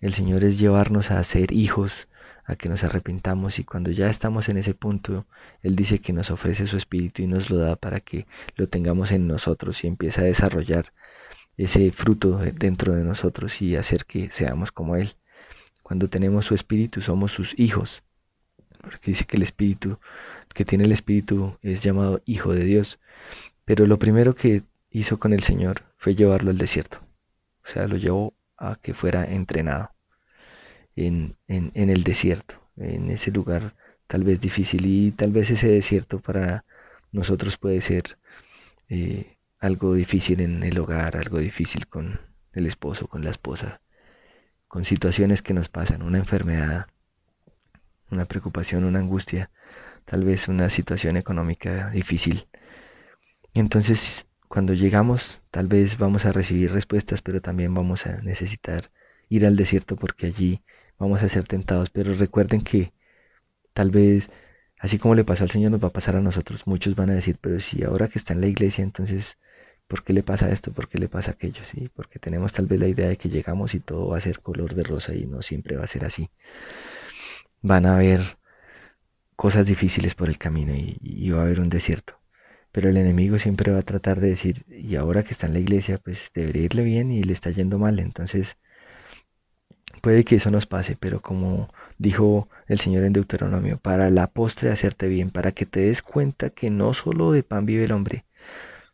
el 0.01 0.13
Señor 0.13 0.43
es 0.43 0.59
llevarnos 0.59 1.09
a 1.09 1.23
ser 1.23 1.51
hijos, 1.51 2.07
a 2.45 2.55
que 2.55 2.69
nos 2.69 2.83
arrepintamos 2.83 3.57
y 3.57 3.63
cuando 3.63 3.89
ya 3.89 4.09
estamos 4.09 4.47
en 4.49 4.57
ese 4.57 4.75
punto, 4.75 5.25
Él 5.63 5.75
dice 5.75 5.99
que 5.99 6.13
nos 6.13 6.29
ofrece 6.29 6.67
su 6.67 6.77
espíritu 6.77 7.23
y 7.23 7.27
nos 7.27 7.49
lo 7.49 7.57
da 7.57 7.75
para 7.75 7.99
que 7.99 8.27
lo 8.55 8.69
tengamos 8.69 9.11
en 9.11 9.27
nosotros 9.27 9.83
y 9.83 9.87
empieza 9.87 10.21
a 10.21 10.25
desarrollar 10.25 10.93
ese 11.57 11.91
fruto 11.91 12.37
dentro 12.37 12.93
de 12.93 13.03
nosotros 13.03 13.61
y 13.63 13.75
hacer 13.75 14.05
que 14.05 14.29
seamos 14.29 14.71
como 14.71 14.95
Él. 14.95 15.15
Cuando 15.81 16.07
tenemos 16.09 16.45
su 16.45 16.53
espíritu 16.53 17.01
somos 17.01 17.31
sus 17.31 17.57
hijos, 17.57 18.03
porque 18.89 19.11
dice 19.11 19.25
que 19.25 19.37
el 19.37 19.43
espíritu, 19.43 19.99
que 20.53 20.65
tiene 20.65 20.85
el 20.85 20.91
espíritu 20.91 21.57
es 21.61 21.83
llamado 21.83 22.21
hijo 22.25 22.53
de 22.53 22.63
Dios. 22.63 22.99
Pero 23.65 23.85
lo 23.85 23.99
primero 23.99 24.33
que 24.33 24.63
hizo 24.91 25.19
con 25.19 25.33
el 25.33 25.43
Señor 25.43 25.83
fue 25.97 26.15
llevarlo 26.15 26.51
al 26.51 26.57
desierto. 26.57 26.99
O 27.65 27.69
sea, 27.69 27.87
lo 27.87 27.97
llevó 27.97 28.33
a 28.57 28.77
que 28.81 28.93
fuera 28.93 29.25
entrenado 29.25 29.91
en, 30.95 31.35
en, 31.47 31.89
el 31.89 32.03
desierto, 32.03 32.55
en 32.77 33.11
ese 33.11 33.31
lugar 33.31 33.75
tal 34.07 34.23
vez 34.23 34.39
difícil 34.39 34.85
y 34.85 35.11
tal 35.11 35.31
vez 35.31 35.51
ese 35.51 35.67
desierto 35.67 36.19
para 36.19 36.63
nosotros 37.11 37.57
puede 37.57 37.81
ser 37.81 38.17
eh, 38.89 39.35
algo 39.59 39.93
difícil 39.93 40.39
en 40.39 40.63
el 40.63 40.79
hogar, 40.79 41.17
algo 41.17 41.39
difícil 41.39 41.87
con 41.87 42.21
el 42.53 42.65
esposo, 42.65 43.07
con 43.07 43.23
la 43.23 43.31
esposa, 43.31 43.81
con 44.67 44.85
situaciones 44.85 45.41
que 45.41 45.53
nos 45.53 45.69
pasan, 45.69 46.01
una 46.01 46.19
enfermedad, 46.19 46.87
una 48.11 48.25
preocupación, 48.25 48.83
una 48.85 48.99
angustia, 48.99 49.51
tal 50.05 50.23
vez 50.23 50.47
una 50.47 50.69
situación 50.69 51.17
económica 51.17 51.89
difícil. 51.91 52.47
Entonces 53.53 54.27
cuando 54.47 54.73
llegamos, 54.73 55.41
tal 55.51 55.67
vez 55.67 55.97
vamos 55.97 56.25
a 56.25 56.31
recibir 56.31 56.71
respuestas, 56.71 57.21
pero 57.21 57.41
también 57.41 57.73
vamos 57.73 58.05
a 58.05 58.21
necesitar 58.21 58.91
ir 59.29 59.45
al 59.45 59.55
desierto 59.57 59.95
porque 59.97 60.27
allí 60.27 60.63
vamos 60.97 61.21
a 61.23 61.29
ser 61.29 61.45
tentados. 61.45 61.89
Pero 61.89 62.13
recuerden 62.13 62.61
que 62.61 62.93
tal 63.73 63.91
vez, 63.91 64.31
así 64.79 64.99
como 64.99 65.15
le 65.15 65.25
pasó 65.25 65.43
al 65.43 65.51
Señor, 65.51 65.71
nos 65.71 65.83
va 65.83 65.89
a 65.89 65.93
pasar 65.93 66.15
a 66.15 66.21
nosotros. 66.21 66.65
Muchos 66.67 66.95
van 66.95 67.09
a 67.09 67.15
decir, 67.15 67.37
pero 67.41 67.59
si 67.59 67.83
ahora 67.83 68.07
que 68.07 68.19
está 68.19 68.33
en 68.33 68.41
la 68.41 68.47
iglesia, 68.47 68.83
entonces, 68.83 69.37
¿por 69.87 70.03
qué 70.03 70.13
le 70.13 70.23
pasa 70.23 70.49
esto? 70.51 70.71
¿Por 70.73 70.87
qué 70.89 70.97
le 70.99 71.09
pasa 71.09 71.31
aquello? 71.31 71.63
¿Sí? 71.65 71.89
Porque 71.93 72.19
tenemos 72.19 72.53
tal 72.53 72.67
vez 72.67 72.79
la 72.79 72.87
idea 72.87 73.09
de 73.09 73.17
que 73.17 73.29
llegamos 73.29 73.75
y 73.75 73.79
todo 73.81 74.07
va 74.09 74.17
a 74.17 74.21
ser 74.21 74.39
color 74.41 74.75
de 74.75 74.83
rosa 74.83 75.13
y 75.15 75.25
no 75.25 75.41
siempre 75.41 75.75
va 75.77 75.83
a 75.85 75.87
ser 75.87 76.05
así. 76.05 76.29
Van 77.61 77.85
a 77.85 77.95
haber 77.95 78.37
cosas 79.35 79.65
difíciles 79.67 80.15
por 80.15 80.29
el 80.29 80.37
camino 80.37 80.73
y, 80.75 81.29
va 81.31 81.39
a 81.41 81.43
haber 81.43 81.59
un 81.59 81.69
desierto. 81.69 82.19
Pero 82.71 82.89
el 82.89 82.97
enemigo 82.97 83.39
siempre 83.39 83.71
va 83.71 83.79
a 83.79 83.83
tratar 83.83 84.19
de 84.19 84.29
decir, 84.29 84.65
y 84.69 84.95
ahora 84.95 85.23
que 85.23 85.31
está 85.31 85.47
en 85.47 85.53
la 85.53 85.59
iglesia, 85.59 85.99
pues 85.99 86.31
debería 86.33 86.63
irle 86.63 86.83
bien 86.83 87.11
y 87.11 87.23
le 87.23 87.33
está 87.33 87.51
yendo 87.51 87.79
mal. 87.79 87.99
Entonces, 87.99 88.57
puede 90.01 90.23
que 90.25 90.35
eso 90.37 90.51
nos 90.51 90.65
pase, 90.65 90.95
pero 90.99 91.21
como 91.21 91.69
dijo 91.97 92.49
el 92.67 92.79
Señor 92.79 93.03
en 93.03 93.13
Deuteronomio, 93.13 93.77
para 93.77 94.09
la 94.09 94.27
postre 94.27 94.71
hacerte 94.71 95.07
bien, 95.07 95.29
para 95.31 95.51
que 95.51 95.65
te 95.65 95.81
des 95.81 96.01
cuenta 96.01 96.49
que 96.49 96.69
no 96.69 96.93
solo 96.93 97.31
de 97.31 97.43
pan 97.43 97.65
vive 97.65 97.85
el 97.85 97.91
hombre, 97.91 98.25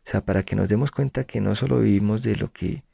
o 0.06 0.10
sea, 0.10 0.20
para 0.22 0.42
que 0.44 0.56
nos 0.56 0.68
demos 0.68 0.90
cuenta 0.90 1.24
que 1.24 1.40
no 1.40 1.54
solo 1.54 1.80
vivimos 1.80 2.22
de 2.22 2.36
lo 2.36 2.52
que 2.52 2.84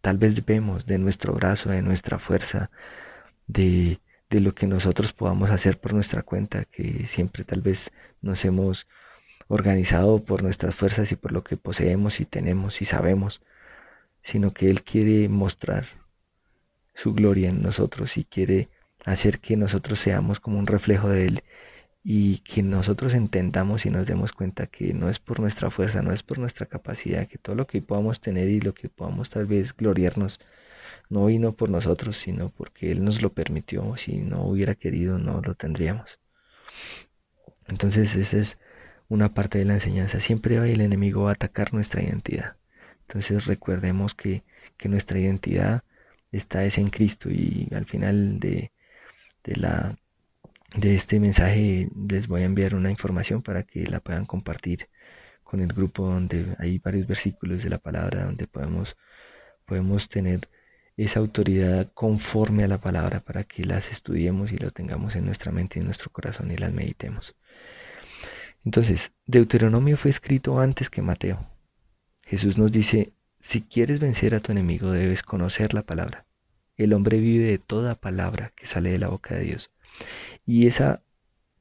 tal 0.00 0.18
vez 0.18 0.44
vemos, 0.44 0.86
de 0.86 0.98
nuestro 0.98 1.34
brazo, 1.34 1.70
de 1.70 1.82
nuestra 1.82 2.18
fuerza, 2.18 2.70
de, 3.46 4.00
de 4.34 4.40
lo 4.40 4.52
que 4.52 4.66
nosotros 4.66 5.12
podamos 5.12 5.50
hacer 5.50 5.78
por 5.78 5.94
nuestra 5.94 6.22
cuenta, 6.22 6.64
que 6.64 7.06
siempre 7.06 7.44
tal 7.44 7.60
vez 7.60 7.92
nos 8.20 8.44
hemos 8.44 8.88
organizado 9.46 10.24
por 10.24 10.42
nuestras 10.42 10.74
fuerzas 10.74 11.12
y 11.12 11.14
por 11.14 11.30
lo 11.30 11.44
que 11.44 11.56
poseemos 11.56 12.18
y 12.18 12.24
tenemos 12.24 12.82
y 12.82 12.84
sabemos, 12.84 13.42
sino 14.24 14.52
que 14.52 14.70
Él 14.70 14.82
quiere 14.82 15.28
mostrar 15.28 15.86
su 16.96 17.14
gloria 17.14 17.48
en 17.50 17.62
nosotros 17.62 18.16
y 18.16 18.24
quiere 18.24 18.70
hacer 19.04 19.38
que 19.38 19.56
nosotros 19.56 20.00
seamos 20.00 20.40
como 20.40 20.58
un 20.58 20.66
reflejo 20.66 21.08
de 21.08 21.26
Él 21.26 21.44
y 22.02 22.38
que 22.38 22.64
nosotros 22.64 23.14
entendamos 23.14 23.86
y 23.86 23.90
nos 23.90 24.04
demos 24.04 24.32
cuenta 24.32 24.66
que 24.66 24.92
no 24.94 25.10
es 25.10 25.20
por 25.20 25.38
nuestra 25.38 25.70
fuerza, 25.70 26.02
no 26.02 26.12
es 26.12 26.24
por 26.24 26.40
nuestra 26.40 26.66
capacidad, 26.66 27.28
que 27.28 27.38
todo 27.38 27.54
lo 27.54 27.68
que 27.68 27.80
podamos 27.82 28.20
tener 28.20 28.48
y 28.48 28.60
lo 28.60 28.74
que 28.74 28.88
podamos 28.88 29.30
tal 29.30 29.46
vez 29.46 29.76
gloriarnos 29.76 30.40
no 31.10 31.26
vino 31.26 31.54
por 31.54 31.70
nosotros, 31.70 32.16
sino 32.16 32.50
porque 32.50 32.90
Él 32.92 33.04
nos 33.04 33.22
lo 33.22 33.32
permitió. 33.32 33.96
Si 33.96 34.16
no 34.18 34.44
hubiera 34.46 34.74
querido, 34.74 35.18
no 35.18 35.40
lo 35.40 35.54
tendríamos. 35.54 36.18
Entonces, 37.66 38.14
ese 38.16 38.40
es 38.40 38.58
una 39.08 39.34
parte 39.34 39.58
de 39.58 39.64
la 39.64 39.74
enseñanza. 39.74 40.20
Siempre 40.20 40.56
el 40.72 40.80
enemigo 40.80 41.24
va 41.24 41.30
a 41.30 41.34
atacar 41.34 41.72
nuestra 41.74 42.02
identidad. 42.02 42.56
Entonces 43.06 43.46
recordemos 43.46 44.14
que, 44.14 44.42
nuestra 44.84 45.18
identidad 45.18 45.82
está 46.30 46.64
es 46.64 46.76
en 46.76 46.90
Cristo 46.90 47.30
y 47.30 47.68
al 47.74 47.86
final 47.86 48.38
de, 48.38 48.70
de, 49.44 49.56
la, 49.56 49.96
de 50.76 50.94
este 50.94 51.20
mensaje 51.20 51.88
les 52.08 52.28
voy 52.28 52.42
a 52.42 52.44
enviar 52.44 52.74
una 52.74 52.90
información 52.90 53.42
para 53.42 53.62
que 53.62 53.86
la 53.86 54.00
puedan 54.00 54.26
compartir 54.26 54.88
con 55.42 55.60
el 55.60 55.68
grupo 55.68 56.04
donde 56.04 56.54
hay 56.58 56.78
varios 56.78 57.06
versículos 57.06 57.62
de 57.62 57.70
la 57.70 57.78
palabra 57.78 58.24
donde 58.24 58.46
podemos, 58.46 58.94
podemos 59.64 60.08
tener 60.10 60.48
esa 60.96 61.20
autoridad 61.20 61.90
conforme 61.94 62.64
a 62.64 62.68
la 62.68 62.80
palabra 62.80 63.20
para 63.20 63.44
que 63.44 63.64
las 63.64 63.90
estudiemos 63.90 64.52
y 64.52 64.58
lo 64.58 64.70
tengamos 64.70 65.16
en 65.16 65.26
nuestra 65.26 65.52
mente 65.52 65.78
y 65.78 65.80
en 65.80 65.86
nuestro 65.86 66.10
corazón 66.10 66.50
y 66.50 66.56
las 66.56 66.72
meditemos. 66.72 67.34
Entonces, 68.64 69.12
Deuteronomio 69.26 69.96
fue 69.96 70.10
escrito 70.10 70.60
antes 70.60 70.88
que 70.90 71.02
Mateo. 71.02 71.46
Jesús 72.22 72.56
nos 72.56 72.72
dice, 72.72 73.12
si 73.40 73.60
quieres 73.60 74.00
vencer 74.00 74.34
a 74.34 74.40
tu 74.40 74.52
enemigo 74.52 74.90
debes 74.90 75.22
conocer 75.22 75.74
la 75.74 75.82
palabra. 75.82 76.24
El 76.76 76.92
hombre 76.94 77.18
vive 77.18 77.46
de 77.46 77.58
toda 77.58 77.94
palabra 77.94 78.52
que 78.56 78.66
sale 78.66 78.90
de 78.90 78.98
la 78.98 79.08
boca 79.08 79.34
de 79.34 79.42
Dios. 79.42 79.70
Y 80.46 80.66
esa 80.66 81.02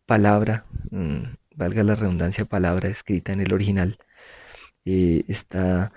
palabra, 0.05 0.65
mm, 0.91 1.35
valga 1.55 1.83
la 1.83 1.95
redundancia, 1.95 2.45
palabra 2.45 2.89
escrita 2.89 3.33
en 3.33 3.41
el 3.41 3.53
original, 3.53 3.99
eh, 4.85 5.23
está 5.27 5.91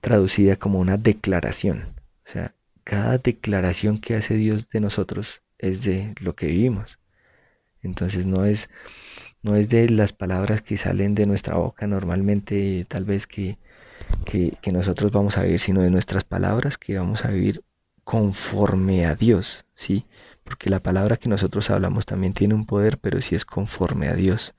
traducida 0.00 0.56
como 0.56 0.80
una 0.80 0.96
declaración. 0.98 1.94
O 2.26 2.32
sea, 2.32 2.54
cada 2.84 3.18
declaración 3.18 3.98
que 3.98 4.16
hace 4.16 4.34
Dios 4.34 4.68
de 4.70 4.80
nosotros 4.80 5.42
es 5.58 5.84
de 5.84 6.14
lo 6.20 6.34
que 6.34 6.46
vivimos. 6.46 6.98
Entonces 7.82 8.26
no 8.26 8.44
es 8.44 8.68
no 9.42 9.56
es 9.56 9.68
de 9.68 9.90
las 9.90 10.14
palabras 10.14 10.62
que 10.62 10.78
salen 10.78 11.14
de 11.14 11.26
nuestra 11.26 11.56
boca 11.56 11.86
normalmente, 11.86 12.86
tal 12.88 13.04
vez 13.04 13.26
que, 13.26 13.58
que, 14.24 14.72
nosotros 14.72 15.12
vamos 15.12 15.36
a 15.36 15.42
vivir, 15.42 15.60
sino 15.60 15.82
de 15.82 15.90
nuestras 15.90 16.24
palabras 16.24 16.78
que 16.78 16.96
vamos 16.96 17.26
a 17.26 17.30
vivir 17.30 17.62
conforme 18.04 19.04
a 19.04 19.14
Dios, 19.14 19.66
¿sí? 19.74 20.06
Porque 20.44 20.70
la 20.70 20.80
palabra 20.80 21.18
que 21.18 21.28
nosotros 21.28 21.68
hablamos 21.68 22.06
también 22.06 22.32
tiene 22.32 22.54
un 22.54 22.64
poder, 22.64 22.98
pero 22.98 23.20
si 23.20 23.34
es 23.34 23.44
conforme 23.44 24.08
a 24.08 24.14
Dios. 24.14 24.54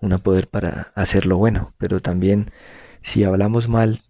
Un 0.00 0.16
poder 0.20 0.48
para 0.48 0.92
hacer 0.94 1.26
lo 1.26 1.36
bueno, 1.38 1.74
pero 1.78 2.00
también 2.00 2.52
si 3.02 3.24
hablamos 3.24 3.68
mal, 3.68 4.02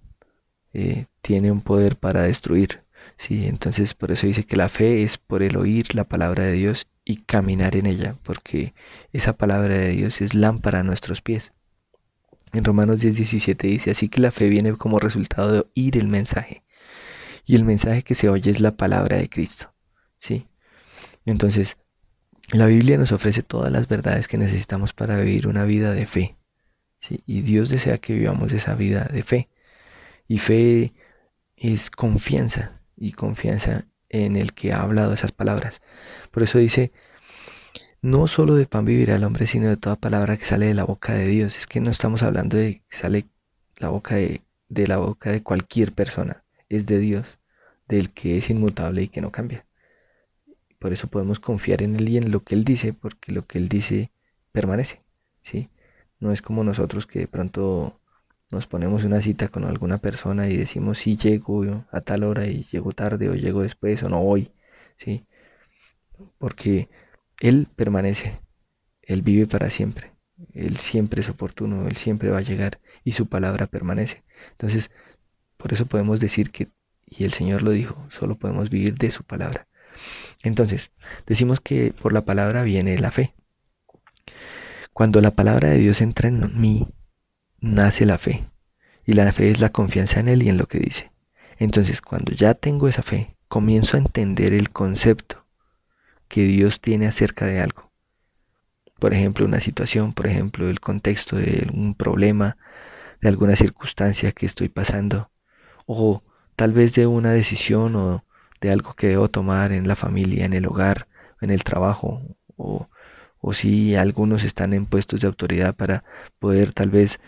eh, 0.78 1.06
tiene 1.22 1.50
un 1.50 1.62
poder 1.62 1.96
para 1.96 2.22
destruir. 2.22 2.82
Sí, 3.16 3.46
entonces 3.46 3.94
por 3.94 4.12
eso 4.12 4.26
dice 4.26 4.44
que 4.44 4.56
la 4.56 4.68
fe 4.68 5.04
es 5.04 5.16
por 5.16 5.42
el 5.42 5.56
oír 5.56 5.94
la 5.94 6.04
palabra 6.04 6.44
de 6.44 6.52
Dios 6.52 6.86
y 7.02 7.22
caminar 7.22 7.76
en 7.76 7.86
ella, 7.86 8.16
porque 8.22 8.74
esa 9.14 9.38
palabra 9.38 9.72
de 9.72 9.88
Dios 9.92 10.20
es 10.20 10.34
lámpara 10.34 10.80
a 10.80 10.82
nuestros 10.82 11.22
pies. 11.22 11.52
En 12.52 12.62
Romanos 12.62 13.00
10, 13.00 13.16
17 13.16 13.66
dice, 13.66 13.90
así 13.90 14.10
que 14.10 14.20
la 14.20 14.32
fe 14.32 14.50
viene 14.50 14.76
como 14.76 14.98
resultado 14.98 15.50
de 15.50 15.66
oír 15.74 15.96
el 15.96 16.08
mensaje. 16.08 16.62
Y 17.46 17.54
el 17.56 17.64
mensaje 17.64 18.02
que 18.02 18.14
se 18.14 18.28
oye 18.28 18.50
es 18.50 18.60
la 18.60 18.76
palabra 18.76 19.16
de 19.16 19.30
Cristo. 19.30 19.72
¿Sí? 20.18 20.46
Entonces, 21.24 21.78
la 22.52 22.66
Biblia 22.66 22.98
nos 22.98 23.12
ofrece 23.12 23.42
todas 23.42 23.72
las 23.72 23.88
verdades 23.88 24.28
que 24.28 24.36
necesitamos 24.36 24.92
para 24.92 25.18
vivir 25.20 25.48
una 25.48 25.64
vida 25.64 25.92
de 25.92 26.06
fe. 26.06 26.36
¿sí? 27.00 27.22
Y 27.24 27.40
Dios 27.40 27.70
desea 27.70 27.96
que 27.96 28.12
vivamos 28.12 28.52
esa 28.52 28.74
vida 28.74 29.08
de 29.10 29.22
fe. 29.22 29.48
Y 30.28 30.38
fe 30.38 30.92
es 31.56 31.90
confianza, 31.90 32.80
y 32.96 33.12
confianza 33.12 33.86
en 34.08 34.36
el 34.36 34.52
que 34.54 34.72
ha 34.72 34.82
hablado 34.82 35.14
esas 35.14 35.32
palabras. 35.32 35.82
Por 36.30 36.42
eso 36.42 36.58
dice, 36.58 36.92
no 38.02 38.26
solo 38.28 38.54
de 38.54 38.66
pan 38.66 38.84
vivirá 38.84 39.16
el 39.16 39.24
hombre, 39.24 39.46
sino 39.46 39.68
de 39.68 39.76
toda 39.76 39.96
palabra 39.96 40.36
que 40.36 40.44
sale 40.44 40.66
de 40.66 40.74
la 40.74 40.84
boca 40.84 41.14
de 41.14 41.26
Dios. 41.26 41.56
Es 41.58 41.66
que 41.66 41.80
no 41.80 41.90
estamos 41.90 42.22
hablando 42.22 42.56
de 42.56 42.82
que 42.88 42.96
sale 42.96 43.26
la 43.78 43.88
boca 43.88 44.16
de, 44.16 44.42
de 44.68 44.86
la 44.88 44.98
boca 44.98 45.30
de 45.32 45.42
cualquier 45.42 45.92
persona, 45.92 46.44
es 46.68 46.86
de 46.86 46.98
Dios, 46.98 47.38
del 47.88 48.12
que 48.12 48.38
es 48.38 48.50
inmutable 48.50 49.02
y 49.02 49.08
que 49.08 49.20
no 49.20 49.32
cambia. 49.32 49.66
Por 50.78 50.92
eso 50.92 51.08
podemos 51.08 51.40
confiar 51.40 51.82
en 51.82 51.96
Él 51.96 52.08
y 52.08 52.16
en 52.18 52.30
lo 52.30 52.44
que 52.44 52.54
Él 52.54 52.64
dice, 52.64 52.92
porque 52.92 53.32
lo 53.32 53.46
que 53.46 53.58
Él 53.58 53.68
dice 53.68 54.10
permanece, 54.52 55.02
¿sí? 55.42 55.68
No 56.20 56.32
es 56.32 56.42
como 56.42 56.64
nosotros 56.64 57.06
que 57.06 57.20
de 57.20 57.28
pronto 57.28 58.00
nos 58.50 58.66
ponemos 58.66 59.04
una 59.04 59.20
cita 59.20 59.48
con 59.48 59.64
alguna 59.64 59.98
persona 59.98 60.48
y 60.48 60.56
decimos 60.56 60.98
si 60.98 61.16
llego 61.16 61.84
a 61.90 62.00
tal 62.00 62.24
hora 62.24 62.46
y 62.46 62.64
llego 62.64 62.92
tarde 62.92 63.28
o 63.28 63.34
llego 63.34 63.62
después 63.62 64.02
o 64.02 64.08
no 64.08 64.22
voy, 64.22 64.52
¿sí? 64.98 65.26
Porque 66.38 66.88
Él 67.40 67.68
permanece, 67.74 68.40
Él 69.02 69.22
vive 69.22 69.46
para 69.46 69.70
siempre, 69.70 70.12
Él 70.54 70.78
siempre 70.78 71.20
es 71.20 71.28
oportuno, 71.28 71.88
Él 71.88 71.96
siempre 71.96 72.30
va 72.30 72.38
a 72.38 72.42
llegar 72.42 72.80
y 73.04 73.12
su 73.12 73.26
palabra 73.28 73.66
permanece. 73.66 74.22
Entonces, 74.52 74.90
por 75.56 75.72
eso 75.72 75.86
podemos 75.86 76.20
decir 76.20 76.50
que, 76.50 76.68
y 77.06 77.24
el 77.24 77.32
Señor 77.32 77.62
lo 77.62 77.70
dijo, 77.70 78.06
solo 78.10 78.36
podemos 78.36 78.70
vivir 78.70 78.96
de 78.96 79.10
su 79.10 79.24
palabra. 79.24 79.66
Entonces, 80.42 80.92
decimos 81.26 81.60
que 81.60 81.92
por 82.00 82.12
la 82.12 82.24
palabra 82.24 82.62
viene 82.62 82.98
la 82.98 83.10
fe. 83.10 83.34
Cuando 84.92 85.20
la 85.20 85.32
palabra 85.32 85.70
de 85.70 85.78
Dios 85.78 86.00
entra 86.00 86.28
en 86.28 86.60
mí, 86.60 86.88
nace 87.60 88.06
la 88.06 88.18
fe. 88.18 88.46
Y 89.04 89.12
la 89.12 89.32
fe 89.32 89.50
es 89.50 89.60
la 89.60 89.70
confianza 89.70 90.20
en 90.20 90.28
Él 90.28 90.42
y 90.42 90.48
en 90.48 90.56
lo 90.56 90.66
que 90.66 90.78
dice. 90.78 91.12
Entonces, 91.58 92.02
cuando 92.02 92.32
ya 92.32 92.54
tengo 92.54 92.88
esa 92.88 93.02
fe, 93.02 93.36
comienzo 93.48 93.96
a 93.96 94.00
entender 94.00 94.52
el 94.52 94.70
concepto 94.70 95.46
que 96.28 96.42
Dios 96.44 96.80
tiene 96.80 97.06
acerca 97.06 97.46
de 97.46 97.60
algo. 97.60 97.90
Por 98.98 99.14
ejemplo, 99.14 99.44
una 99.44 99.60
situación, 99.60 100.12
por 100.12 100.26
ejemplo, 100.26 100.68
el 100.68 100.80
contexto 100.80 101.36
de 101.36 101.68
un 101.72 101.94
problema, 101.94 102.56
de 103.20 103.28
alguna 103.28 103.56
circunstancia 103.56 104.32
que 104.32 104.46
estoy 104.46 104.68
pasando, 104.68 105.30
o 105.86 106.22
tal 106.56 106.72
vez 106.72 106.94
de 106.94 107.06
una 107.06 107.32
decisión 107.32 107.94
o 107.96 108.24
de 108.60 108.70
algo 108.70 108.94
que 108.94 109.08
debo 109.08 109.28
tomar 109.28 109.72
en 109.72 109.86
la 109.86 109.96
familia, 109.96 110.44
en 110.44 110.54
el 110.54 110.66
hogar, 110.66 111.08
en 111.40 111.50
el 111.50 111.62
trabajo, 111.62 112.22
o, 112.56 112.88
o 113.38 113.52
si 113.52 113.94
algunos 113.94 114.44
están 114.44 114.72
en 114.72 114.86
puestos 114.86 115.20
de 115.20 115.26
autoridad 115.26 115.74
para 115.74 116.04
poder 116.38 116.72
tal 116.72 116.90
vez 116.90 117.20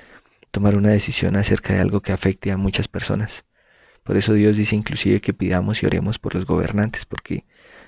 tomar 0.50 0.76
una 0.76 0.90
decisión 0.90 1.36
acerca 1.36 1.74
de 1.74 1.80
algo 1.80 2.00
que 2.00 2.12
afecte 2.12 2.50
a 2.50 2.56
muchas 2.56 2.88
personas. 2.88 3.44
Por 4.04 4.16
eso 4.16 4.32
Dios 4.32 4.56
dice 4.56 4.74
inclusive 4.76 5.20
que 5.20 5.34
pidamos 5.34 5.82
y 5.82 5.86
oremos 5.86 6.18
por 6.18 6.34
los 6.34 6.46
gobernantes, 6.46 7.04
porque 7.04 7.44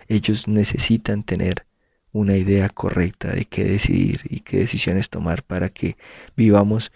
ellos 0.08 0.48
necesitan 0.48 1.22
tener 1.22 1.66
una 2.12 2.36
idea 2.36 2.68
correcta 2.68 3.32
de 3.32 3.44
qué 3.44 3.64
decidir 3.64 4.22
y 4.28 4.40
qué 4.40 4.58
decisiones 4.58 5.08
tomar 5.08 5.42
para 5.42 5.70
que 5.70 5.96
vivamos 6.36 6.92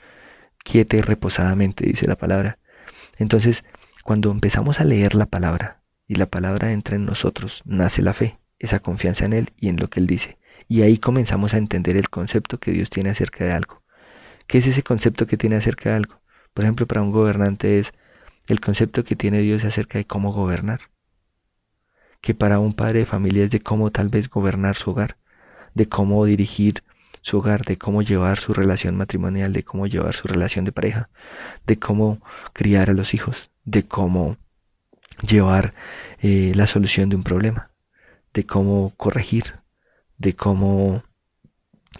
quieta 0.64 0.96
y 0.96 1.00
reposadamente, 1.00 1.86
dice 1.86 2.06
la 2.06 2.16
palabra. 2.16 2.58
Entonces, 3.18 3.62
cuando 4.02 4.30
empezamos 4.30 4.80
a 4.80 4.84
leer 4.84 5.14
la 5.14 5.26
palabra 5.26 5.82
y 6.08 6.16
la 6.16 6.26
palabra 6.26 6.72
entra 6.72 6.96
en 6.96 7.06
nosotros, 7.06 7.62
nace 7.64 8.02
la 8.02 8.12
fe, 8.12 8.38
esa 8.58 8.80
confianza 8.80 9.24
en 9.24 9.32
Él 9.32 9.52
y 9.58 9.68
en 9.68 9.76
lo 9.76 9.88
que 9.88 10.00
Él 10.00 10.06
dice. 10.06 10.38
Y 10.68 10.82
ahí 10.82 10.98
comenzamos 10.98 11.54
a 11.54 11.58
entender 11.58 11.96
el 11.96 12.10
concepto 12.10 12.58
que 12.58 12.72
Dios 12.72 12.90
tiene 12.90 13.10
acerca 13.10 13.44
de 13.44 13.52
algo. 13.52 13.83
¿Qué 14.46 14.58
es 14.58 14.66
ese 14.66 14.82
concepto 14.82 15.26
que 15.26 15.36
tiene 15.36 15.56
acerca 15.56 15.90
de 15.90 15.96
algo? 15.96 16.20
Por 16.52 16.64
ejemplo, 16.64 16.86
para 16.86 17.02
un 17.02 17.10
gobernante 17.10 17.78
es 17.78 17.92
el 18.46 18.60
concepto 18.60 19.04
que 19.04 19.16
tiene 19.16 19.40
Dios 19.40 19.64
acerca 19.64 19.98
de 19.98 20.04
cómo 20.04 20.32
gobernar. 20.32 20.80
Que 22.20 22.34
para 22.34 22.58
un 22.58 22.74
padre 22.74 23.00
de 23.00 23.06
familia 23.06 23.44
es 23.44 23.50
de 23.50 23.60
cómo 23.60 23.90
tal 23.90 24.08
vez 24.08 24.28
gobernar 24.28 24.76
su 24.76 24.90
hogar, 24.90 25.16
de 25.74 25.88
cómo 25.88 26.24
dirigir 26.24 26.82
su 27.22 27.38
hogar, 27.38 27.64
de 27.64 27.78
cómo 27.78 28.02
llevar 28.02 28.38
su 28.38 28.52
relación 28.52 28.96
matrimonial, 28.96 29.52
de 29.52 29.62
cómo 29.62 29.86
llevar 29.86 30.14
su 30.14 30.28
relación 30.28 30.64
de 30.64 30.72
pareja, 30.72 31.08
de 31.66 31.78
cómo 31.78 32.20
criar 32.52 32.90
a 32.90 32.92
los 32.92 33.14
hijos, 33.14 33.50
de 33.64 33.86
cómo 33.86 34.36
llevar 35.22 35.74
eh, 36.20 36.52
la 36.54 36.66
solución 36.66 37.08
de 37.08 37.16
un 37.16 37.24
problema, 37.24 37.70
de 38.34 38.44
cómo 38.44 38.92
corregir, 38.96 39.60
de 40.18 40.34
cómo 40.34 41.02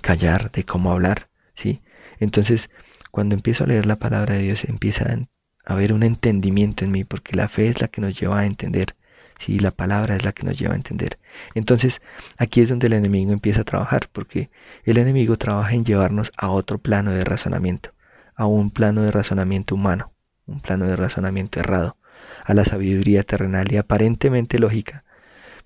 callar, 0.00 0.50
de 0.52 0.64
cómo 0.64 0.92
hablar, 0.92 1.28
¿sí? 1.54 1.80
Entonces, 2.20 2.70
cuando 3.10 3.34
empiezo 3.34 3.64
a 3.64 3.66
leer 3.66 3.86
la 3.86 3.96
palabra 3.96 4.34
de 4.34 4.40
Dios, 4.40 4.64
empieza 4.64 5.04
a 5.04 5.72
haber 5.72 5.92
un 5.92 6.02
entendimiento 6.02 6.84
en 6.84 6.90
mí, 6.90 7.04
porque 7.04 7.36
la 7.36 7.48
fe 7.48 7.68
es 7.68 7.80
la 7.80 7.88
que 7.88 8.00
nos 8.00 8.18
lleva 8.18 8.40
a 8.40 8.46
entender, 8.46 8.96
si 9.38 9.58
la 9.58 9.70
palabra 9.70 10.16
es 10.16 10.24
la 10.24 10.32
que 10.32 10.44
nos 10.44 10.58
lleva 10.58 10.74
a 10.74 10.76
entender. 10.76 11.18
Entonces, 11.54 12.00
aquí 12.36 12.60
es 12.60 12.68
donde 12.68 12.86
el 12.86 12.94
enemigo 12.94 13.32
empieza 13.32 13.62
a 13.62 13.64
trabajar, 13.64 14.08
porque 14.12 14.50
el 14.84 14.98
enemigo 14.98 15.36
trabaja 15.36 15.74
en 15.74 15.84
llevarnos 15.84 16.32
a 16.36 16.50
otro 16.50 16.78
plano 16.78 17.12
de 17.12 17.24
razonamiento, 17.24 17.90
a 18.34 18.46
un 18.46 18.70
plano 18.70 19.02
de 19.02 19.10
razonamiento 19.10 19.74
humano, 19.74 20.12
un 20.46 20.60
plano 20.60 20.86
de 20.86 20.96
razonamiento 20.96 21.60
errado, 21.60 21.96
a 22.44 22.54
la 22.54 22.64
sabiduría 22.64 23.22
terrenal 23.22 23.72
y 23.72 23.76
aparentemente 23.76 24.58
lógica, 24.58 25.04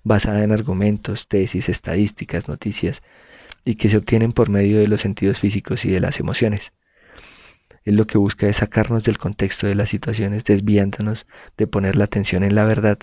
basada 0.03 0.43
en 0.43 0.51
argumentos, 0.51 1.27
tesis, 1.27 1.69
estadísticas, 1.69 2.47
noticias, 2.47 3.01
y 3.65 3.75
que 3.75 3.89
se 3.89 3.97
obtienen 3.97 4.31
por 4.31 4.49
medio 4.49 4.79
de 4.79 4.87
los 4.87 5.01
sentidos 5.01 5.39
físicos 5.39 5.85
y 5.85 5.91
de 5.91 5.99
las 5.99 6.19
emociones. 6.19 6.71
Él 7.85 7.95
lo 7.95 8.07
que 8.07 8.17
busca 8.17 8.47
es 8.47 8.57
sacarnos 8.57 9.03
del 9.03 9.17
contexto 9.17 9.67
de 9.67 9.75
las 9.75 9.89
situaciones, 9.89 10.43
desviándonos 10.43 11.25
de 11.57 11.67
poner 11.67 11.95
la 11.95 12.05
atención 12.05 12.43
en 12.43 12.55
la 12.55 12.65
verdad, 12.65 12.99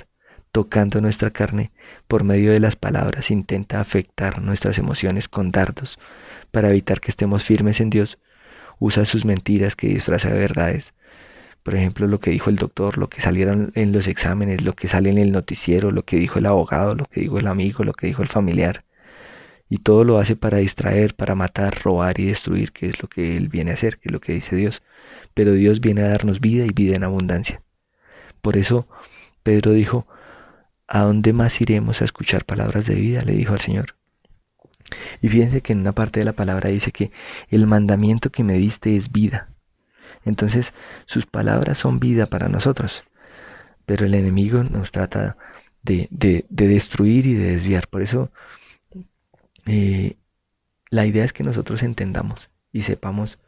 tocando 0.52 1.00
nuestra 1.00 1.30
carne 1.30 1.72
por 2.06 2.24
medio 2.24 2.52
de 2.52 2.60
las 2.60 2.76
palabras, 2.76 3.30
intenta 3.30 3.80
afectar 3.80 4.40
nuestras 4.40 4.78
emociones 4.78 5.28
con 5.28 5.50
dardos 5.50 5.98
para 6.50 6.70
evitar 6.70 7.00
que 7.00 7.10
estemos 7.10 7.44
firmes 7.44 7.80
en 7.80 7.90
Dios. 7.90 8.18
Usa 8.78 9.04
sus 9.04 9.24
mentiras 9.24 9.76
que 9.76 9.88
disfraza 9.88 10.30
de 10.30 10.38
verdades. 10.38 10.94
Por 11.62 11.74
ejemplo, 11.74 12.06
lo 12.06 12.20
que 12.20 12.30
dijo 12.30 12.48
el 12.48 12.56
doctor, 12.56 12.96
lo 12.96 13.08
que 13.08 13.20
salieron 13.20 13.72
en 13.74 13.92
los 13.92 14.06
exámenes, 14.06 14.62
lo 14.62 14.74
que 14.74 14.88
sale 14.88 15.10
en 15.10 15.18
el 15.18 15.32
noticiero, 15.32 15.90
lo 15.90 16.04
que 16.04 16.16
dijo 16.16 16.38
el 16.38 16.46
abogado, 16.46 16.94
lo 16.94 17.06
que 17.06 17.20
dijo 17.20 17.38
el 17.38 17.48
amigo, 17.48 17.84
lo 17.84 17.92
que 17.92 18.06
dijo 18.06 18.22
el 18.22 18.28
familiar 18.28 18.85
y 19.68 19.78
todo 19.78 20.04
lo 20.04 20.18
hace 20.18 20.36
para 20.36 20.58
distraer, 20.58 21.14
para 21.14 21.34
matar, 21.34 21.82
robar 21.82 22.20
y 22.20 22.26
destruir, 22.26 22.72
que 22.72 22.88
es 22.88 23.02
lo 23.02 23.08
que 23.08 23.36
Él 23.36 23.48
viene 23.48 23.72
a 23.72 23.74
hacer, 23.74 23.98
que 23.98 24.08
es 24.08 24.12
lo 24.12 24.20
que 24.20 24.32
dice 24.34 24.54
Dios. 24.54 24.82
Pero 25.34 25.52
Dios 25.52 25.80
viene 25.80 26.02
a 26.02 26.08
darnos 26.08 26.40
vida 26.40 26.64
y 26.64 26.70
vida 26.70 26.96
en 26.96 27.04
abundancia. 27.04 27.62
Por 28.40 28.56
eso 28.56 28.88
Pedro 29.42 29.72
dijo, 29.72 30.06
¿a 30.86 31.00
dónde 31.00 31.32
más 31.32 31.60
iremos 31.60 32.00
a 32.00 32.04
escuchar 32.04 32.44
palabras 32.44 32.86
de 32.86 32.94
vida? 32.94 33.22
le 33.22 33.32
dijo 33.32 33.54
al 33.54 33.60
Señor. 33.60 33.96
Y 35.20 35.28
fíjense 35.28 35.62
que 35.62 35.72
en 35.72 35.80
una 35.80 35.92
parte 35.92 36.20
de 36.20 36.26
la 36.26 36.32
palabra 36.32 36.70
dice 36.70 36.92
que 36.92 37.10
el 37.48 37.66
mandamiento 37.66 38.30
que 38.30 38.44
me 38.44 38.54
diste 38.54 38.96
es 38.96 39.10
vida. 39.10 39.48
Entonces 40.24 40.72
sus 41.06 41.26
palabras 41.26 41.78
son 41.78 41.98
vida 41.98 42.26
para 42.26 42.48
nosotros. 42.48 43.02
Pero 43.84 44.06
el 44.06 44.14
enemigo 44.14 44.62
nos 44.62 44.92
trata 44.92 45.36
de, 45.82 46.06
de, 46.10 46.46
de 46.48 46.68
destruir 46.68 47.26
y 47.26 47.34
de 47.34 47.52
desviar. 47.52 47.88
Por 47.88 48.02
eso 48.02 48.30
eh, 49.66 50.16
la 50.90 51.06
idea 51.06 51.24
es 51.24 51.32
que 51.32 51.42
nosotros 51.42 51.82
entendamos 51.82 52.50
y 52.72 52.82
sepamos 52.82 53.38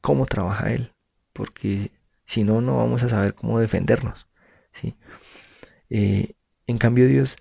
cómo 0.00 0.26
trabaja 0.26 0.72
Él, 0.72 0.92
porque 1.32 1.92
si 2.24 2.44
no, 2.44 2.60
no 2.60 2.76
vamos 2.76 3.02
a 3.02 3.08
saber 3.08 3.34
cómo 3.34 3.60
defendernos. 3.60 4.28
¿sí? 4.72 4.96
Eh, 5.90 6.34
en 6.66 6.78
cambio, 6.78 7.06
Dios, 7.06 7.36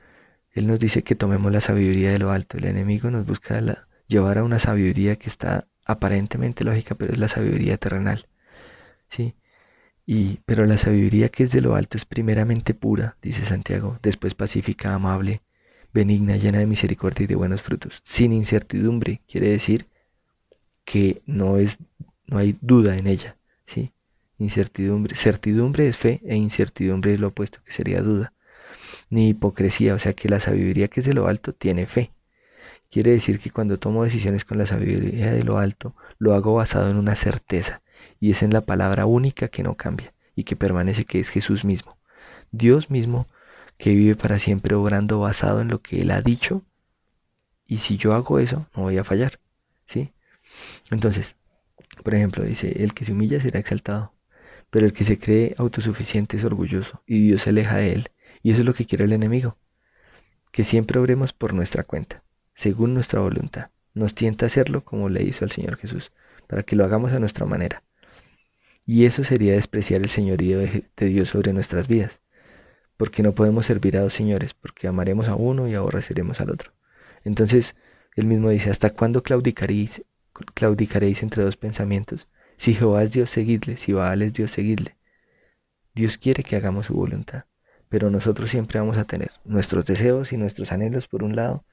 Él 0.51 0.67
nos 0.67 0.79
dice 0.79 1.03
que 1.03 1.15
tomemos 1.15 1.51
la 1.51 1.61
sabiduría 1.61 2.11
de 2.11 2.19
lo 2.19 2.31
alto. 2.31 2.57
El 2.57 2.65
enemigo 2.65 3.11
nos 3.11 3.25
busca 3.25 3.61
llevar 4.07 4.37
a 4.37 4.43
una 4.43 4.59
sabiduría 4.59 5.17
que 5.17 5.29
está 5.29 5.67
aparentemente 5.85 6.63
lógica, 6.63 6.95
pero 6.95 7.13
es 7.13 7.19
la 7.19 7.27
sabiduría 7.27 7.77
terrenal. 7.77 8.27
¿sí? 9.09 9.35
Y, 10.05 10.39
pero 10.45 10.65
la 10.65 10.77
sabiduría 10.77 11.29
que 11.29 11.43
es 11.43 11.51
de 11.51 11.61
lo 11.61 11.75
alto 11.75 11.97
es 11.97 12.05
primeramente 12.05 12.73
pura, 12.73 13.17
dice 13.21 13.45
Santiago, 13.45 13.99
después 14.01 14.35
pacífica, 14.35 14.93
amable, 14.93 15.41
benigna, 15.97 16.37
llena 16.37 16.59
de 16.59 16.67
misericordia 16.67 17.23
y 17.23 17.27
de 17.27 17.35
buenos 17.35 17.61
frutos, 17.61 18.01
sin 18.03 18.31
incertidumbre, 18.31 19.21
quiere 19.27 19.49
decir 19.49 19.87
que 20.85 21.21
no 21.25 21.57
es 21.57 21.79
no 22.27 22.37
hay 22.37 22.57
duda 22.61 22.97
en 22.97 23.07
ella, 23.07 23.35
¿sí? 23.65 23.91
Incertidumbre, 24.37 25.15
certidumbre 25.15 25.87
es 25.87 25.97
fe 25.97 26.21
e 26.25 26.35
incertidumbre 26.35 27.13
es 27.13 27.19
lo 27.19 27.29
opuesto 27.29 27.59
que 27.65 27.71
sería 27.71 28.01
duda. 28.01 28.33
Ni 29.09 29.29
hipocresía, 29.29 29.95
o 29.95 29.99
sea 29.99 30.13
que 30.13 30.29
la 30.29 30.39
sabiduría 30.39 30.89
que 30.89 30.99
es 30.99 31.05
de 31.05 31.13
lo 31.13 31.27
alto 31.27 31.53
tiene 31.53 31.87
fe. 31.87 32.11
Quiere 32.91 33.11
decir 33.11 33.39
que 33.39 33.49
cuando 33.49 33.79
tomo 33.79 34.03
decisiones 34.03 34.45
con 34.45 34.57
la 34.57 34.65
sabiduría 34.65 35.31
de 35.31 35.43
lo 35.43 35.57
alto, 35.57 35.95
lo 36.19 36.33
hago 36.35 36.53
basado 36.53 36.91
en 36.91 36.97
una 36.97 37.15
certeza, 37.15 37.81
y 38.19 38.31
es 38.31 38.43
en 38.43 38.53
la 38.53 38.61
palabra 38.61 39.05
única 39.05 39.47
que 39.47 39.63
no 39.63 39.75
cambia 39.75 40.13
y 40.35 40.43
que 40.43 40.55
permanece 40.55 41.05
que 41.05 41.19
es 41.19 41.29
Jesús 41.29 41.65
mismo. 41.65 41.97
Dios 42.51 42.91
mismo 42.91 43.27
que 43.77 43.91
vive 43.91 44.15
para 44.15 44.39
siempre 44.39 44.75
obrando 44.75 45.19
basado 45.19 45.61
en 45.61 45.67
lo 45.67 45.81
que 45.81 46.01
Él 46.01 46.11
ha 46.11 46.21
dicho, 46.21 46.63
y 47.67 47.79
si 47.79 47.97
yo 47.97 48.13
hago 48.13 48.39
eso, 48.39 48.67
no 48.75 48.83
voy 48.83 48.97
a 48.97 49.03
fallar. 49.03 49.39
¿Sí? 49.85 50.11
Entonces, 50.89 51.37
por 52.03 52.15
ejemplo, 52.15 52.43
dice, 52.43 52.83
el 52.83 52.93
que 52.93 53.05
se 53.05 53.11
humilla 53.11 53.39
será 53.39 53.59
exaltado, 53.59 54.13
pero 54.69 54.85
el 54.85 54.93
que 54.93 55.05
se 55.05 55.19
cree 55.19 55.55
autosuficiente 55.57 56.37
es 56.37 56.43
orgulloso, 56.43 57.03
y 57.05 57.21
Dios 57.21 57.41
se 57.43 57.51
aleja 57.51 57.77
de 57.77 57.93
él. 57.93 58.11
Y 58.41 58.51
eso 58.51 58.61
es 58.61 58.65
lo 58.65 58.73
que 58.73 58.85
quiere 58.85 59.05
el 59.05 59.13
enemigo, 59.13 59.57
que 60.51 60.63
siempre 60.63 60.99
obremos 60.99 61.33
por 61.33 61.53
nuestra 61.53 61.83
cuenta, 61.83 62.23
según 62.55 62.93
nuestra 62.93 63.19
voluntad. 63.19 63.69
Nos 63.93 64.13
tienta 64.13 64.45
a 64.45 64.47
hacerlo 64.47 64.83
como 64.83 65.09
le 65.09 65.23
hizo 65.23 65.43
al 65.43 65.51
Señor 65.51 65.77
Jesús, 65.77 66.11
para 66.47 66.63
que 66.63 66.75
lo 66.75 66.85
hagamos 66.85 67.11
a 67.11 67.19
nuestra 67.19 67.45
manera. 67.45 67.83
Y 68.85 69.05
eso 69.05 69.23
sería 69.23 69.53
despreciar 69.53 70.01
el 70.01 70.09
señorío 70.09 70.59
de 70.59 71.05
Dios 71.05 71.29
sobre 71.29 71.51
nuestras 71.51 71.87
vidas, 71.87 72.21
porque 72.97 73.23
no 73.23 73.33
podemos 73.33 73.65
servir 73.65 73.95
a 73.97 74.01
dos 74.01 74.13
señores, 74.13 74.53
porque 74.53 74.87
amaremos 74.87 75.27
a 75.27 75.35
uno 75.35 75.67
y 75.67 75.75
aborreceremos 75.75 76.41
al 76.41 76.49
otro. 76.49 76.73
Entonces, 77.23 77.75
él 78.15 78.25
mismo 78.25 78.49
dice, 78.49 78.71
¿hasta 78.71 78.89
cuándo 78.89 79.23
claudicaréis, 79.23 80.03
claudicaréis 80.53 81.23
entre 81.23 81.43
dos 81.43 81.57
pensamientos? 81.57 82.27
Si 82.57 82.73
Jehová 82.73 83.03
es 83.03 83.11
Dios, 83.11 83.29
seguidle, 83.29 83.77
si 83.77 83.93
Baal 83.93 84.23
es 84.23 84.33
Dios, 84.33 84.51
seguidle. 84.51 84.97
Dios 85.93 86.17
quiere 86.17 86.43
que 86.43 86.55
hagamos 86.55 86.87
su 86.87 86.93
voluntad, 86.95 87.45
pero 87.89 88.09
nosotros 88.09 88.49
siempre 88.49 88.79
vamos 88.79 88.97
a 88.97 89.05
tener 89.05 89.31
nuestros 89.45 89.85
deseos 89.85 90.33
y 90.33 90.37
nuestros 90.37 90.71
anhelos 90.71 91.07
por 91.07 91.23
un 91.23 91.35
lado, 91.35 91.65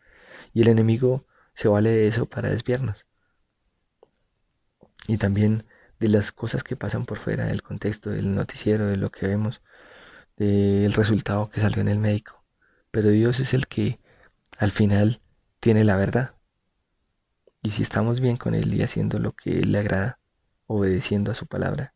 y 0.53 0.63
el 0.63 0.69
enemigo 0.69 1.27
se 1.55 1.69
vale 1.69 1.91
de 1.91 2.09
eso 2.09 2.27
para 2.27 2.51
desviarnos. 2.51 3.07
Y 5.09 5.19
también 5.19 5.65
de 6.01 6.09
las 6.09 6.33
cosas 6.33 6.63
que 6.63 6.77
pasan 6.77 7.07
por 7.07 7.19
fuera 7.19 7.47
del 7.47 7.63
contexto 7.63 8.11
del 8.11 8.35
noticiero, 8.35 8.87
de 8.87 8.97
lo 8.97 9.11
que 9.11 9.27
vemos, 9.27 9.63
del 10.37 10.93
resultado 10.93 11.51
que 11.51 11.61
salió 11.61 11.81
en 11.81 11.89
el 11.89 11.99
médico. 11.99 12.43
Pero 12.91 13.11
Dios 13.11 13.41
es 13.41 13.55
el 13.55 13.67
que 13.67 13.99
al 14.59 14.71
final 14.71 15.21
tiene 15.61 15.85
la 15.85 15.97
verdad. 15.97 16.35
Y 17.63 17.73
si 17.73 17.83
estamos 17.83 18.21
bien 18.21 18.37
con 18.37 18.55
Él 18.55 18.75
y 18.75 18.83
haciendo 18.83 19.19
lo 19.19 19.33
que 19.33 19.61
Él 19.61 19.73
le 19.73 19.79
agrada, 19.79 20.19
obedeciendo 20.67 21.33
a 21.33 21.35
su 21.35 21.47
palabra, 21.47 21.95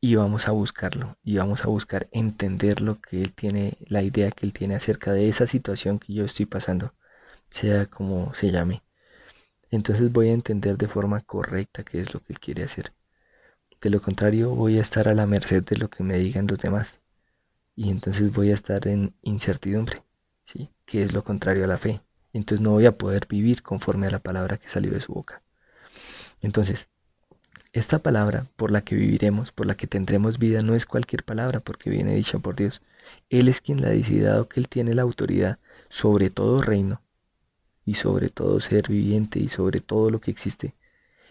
y 0.00 0.16
vamos 0.16 0.48
a 0.48 0.52
buscarlo, 0.52 1.16
y 1.22 1.36
vamos 1.36 1.64
a 1.64 1.68
buscar 1.68 2.08
entender 2.10 2.80
lo 2.80 3.00
que 3.00 3.22
Él 3.22 3.32
tiene, 3.32 3.78
la 3.86 4.02
idea 4.02 4.30
que 4.30 4.44
Él 4.44 4.52
tiene 4.52 4.74
acerca 4.74 5.12
de 5.12 5.28
esa 5.28 5.46
situación 5.46 5.98
que 5.98 6.12
yo 6.12 6.24
estoy 6.24 6.46
pasando, 6.46 6.92
sea 7.50 7.86
como 7.86 8.34
se 8.34 8.50
llame. 8.50 8.82
Entonces 9.70 10.12
voy 10.12 10.28
a 10.28 10.34
entender 10.34 10.76
de 10.76 10.88
forma 10.88 11.20
correcta 11.20 11.84
qué 11.84 12.00
es 12.00 12.12
lo 12.12 12.20
que 12.20 12.32
Él 12.32 12.40
quiere 12.40 12.64
hacer. 12.64 12.92
De 13.80 13.90
lo 13.90 14.02
contrario, 14.02 14.50
voy 14.54 14.78
a 14.78 14.82
estar 14.82 15.08
a 15.08 15.14
la 15.14 15.26
merced 15.26 15.62
de 15.64 15.76
lo 15.76 15.88
que 15.88 16.02
me 16.02 16.18
digan 16.18 16.46
los 16.46 16.58
demás. 16.58 17.00
Y 17.76 17.90
entonces 17.90 18.32
voy 18.32 18.50
a 18.50 18.54
estar 18.54 18.86
en 18.88 19.14
incertidumbre, 19.22 20.02
¿sí? 20.46 20.70
Que 20.86 21.02
es 21.02 21.12
lo 21.12 21.24
contrario 21.24 21.64
a 21.64 21.68
la 21.68 21.78
fe 21.78 22.00
entonces 22.34 22.60
no 22.60 22.72
voy 22.72 22.84
a 22.84 22.98
poder 22.98 23.26
vivir 23.28 23.62
conforme 23.62 24.08
a 24.08 24.10
la 24.10 24.18
palabra 24.18 24.58
que 24.58 24.68
salió 24.68 24.92
de 24.92 25.00
su 25.00 25.14
boca. 25.14 25.40
Entonces, 26.42 26.88
esta 27.72 28.00
palabra 28.00 28.46
por 28.56 28.70
la 28.72 28.82
que 28.82 28.96
viviremos, 28.96 29.52
por 29.52 29.66
la 29.66 29.76
que 29.76 29.86
tendremos 29.86 30.38
vida, 30.38 30.60
no 30.60 30.74
es 30.74 30.84
cualquier 30.84 31.22
palabra 31.22 31.60
porque 31.60 31.90
viene 31.90 32.16
dicha 32.16 32.38
por 32.40 32.56
Dios. 32.56 32.82
Él 33.30 33.48
es 33.48 33.60
quien 33.60 33.80
la 33.80 33.88
ha 33.88 33.92
decidido 33.92 34.48
que 34.48 34.60
Él 34.60 34.68
tiene 34.68 34.94
la 34.94 35.02
autoridad 35.02 35.58
sobre 35.88 36.28
todo 36.28 36.60
reino 36.60 37.00
y 37.86 37.94
sobre 37.94 38.30
todo 38.30 38.60
ser 38.60 38.88
viviente 38.88 39.38
y 39.38 39.48
sobre 39.48 39.80
todo 39.80 40.10
lo 40.10 40.20
que 40.20 40.32
existe. 40.32 40.74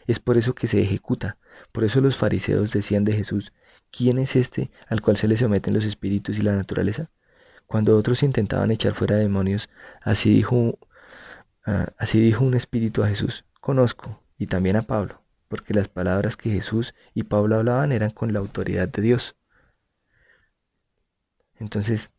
Es 0.07 0.19
por 0.19 0.37
eso 0.37 0.55
que 0.55 0.67
se 0.67 0.81
ejecuta. 0.81 1.37
Por 1.73 1.83
eso 1.83 1.99
los 1.99 2.15
fariseos 2.15 2.71
decían 2.71 3.03
de 3.03 3.13
Jesús, 3.13 3.51
¿quién 3.95 4.17
es 4.17 4.35
este 4.35 4.71
al 4.89 5.01
cual 5.01 5.17
se 5.17 5.27
le 5.29 5.37
someten 5.37 5.73
los 5.73 5.85
espíritus 5.85 6.37
y 6.37 6.41
la 6.41 6.53
naturaleza? 6.53 7.09
Cuando 7.67 7.97
otros 7.97 8.23
intentaban 8.23 8.71
echar 8.71 8.93
fuera 8.93 9.15
demonios, 9.15 9.69
así 10.01 10.29
dijo 10.29 10.77
Ah, 11.65 11.93
así 11.97 12.19
dijo 12.19 12.43
un 12.43 12.55
espíritu 12.55 13.03
a 13.03 13.07
Jesús, 13.07 13.45
conozco, 13.61 14.21
y 14.37 14.47
también 14.47 14.75
a 14.75 14.81
Pablo, 14.81 15.21
porque 15.47 15.73
las 15.73 15.87
palabras 15.87 16.35
que 16.35 16.49
Jesús 16.49 16.93
y 17.13 17.23
Pablo 17.23 17.55
hablaban 17.55 17.93
eran 17.93 18.11
con 18.11 18.33
la 18.33 18.39
autoridad 18.39 18.89
de 18.89 19.01
Dios. 19.01 19.35
Entonces, 21.59 22.11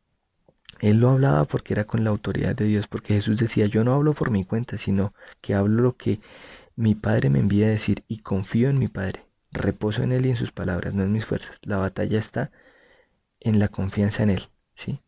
él 0.81 0.99
lo 1.01 1.11
hablaba 1.11 1.45
porque 1.45 1.75
era 1.75 1.85
con 1.85 2.05
la 2.05 2.11
autoridad 2.11 2.57
de 2.57 2.65
Dios, 2.65 2.87
porque 2.87 3.15
Jesús 3.15 3.37
decía, 3.39 3.67
yo 3.67 3.85
no 3.85 3.93
hablo 3.93 4.15
por 4.15 4.31
mi 4.31 4.45
cuenta, 4.45 4.79
sino 4.79 5.13
que 5.43 5.55
hablo 5.55 5.83
lo 5.83 5.97
que 5.97 6.21
mi 6.77 6.95
Padre 6.95 7.29
me 7.31 7.41
envía 7.41 7.67
a 7.67 7.71
decir 7.71 8.05
y 8.09 8.21
confío 8.21 8.71
en 8.71 8.79
mi 8.79 8.89
Padre. 8.89 9.27
Reposo 9.55 10.03
en 10.03 10.13
Él 10.13 10.27
y 10.27 10.31
en 10.31 10.37
sus 10.37 10.53
palabras, 10.53 10.95
no 10.95 11.05
en 11.05 11.13
mis 11.13 11.25
fuerzas. 11.25 11.57
La 11.63 11.77
batalla 11.77 12.19
está 12.19 12.51
en 13.41 13.59
la 13.61 13.69
confianza 13.69 14.23
en 14.25 14.31
Él, 14.31 14.49
¿sí? 14.75 15.01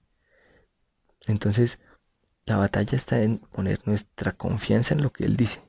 Entonces, 1.26 1.78
la 2.44 2.56
batalla 2.56 2.96
está 2.96 3.22
en 3.22 3.38
poner 3.38 3.80
nuestra 3.86 4.32
confianza 4.32 4.94
en 4.94 5.02
lo 5.02 5.12
que 5.12 5.24
Él 5.24 5.36
dice. 5.36 5.62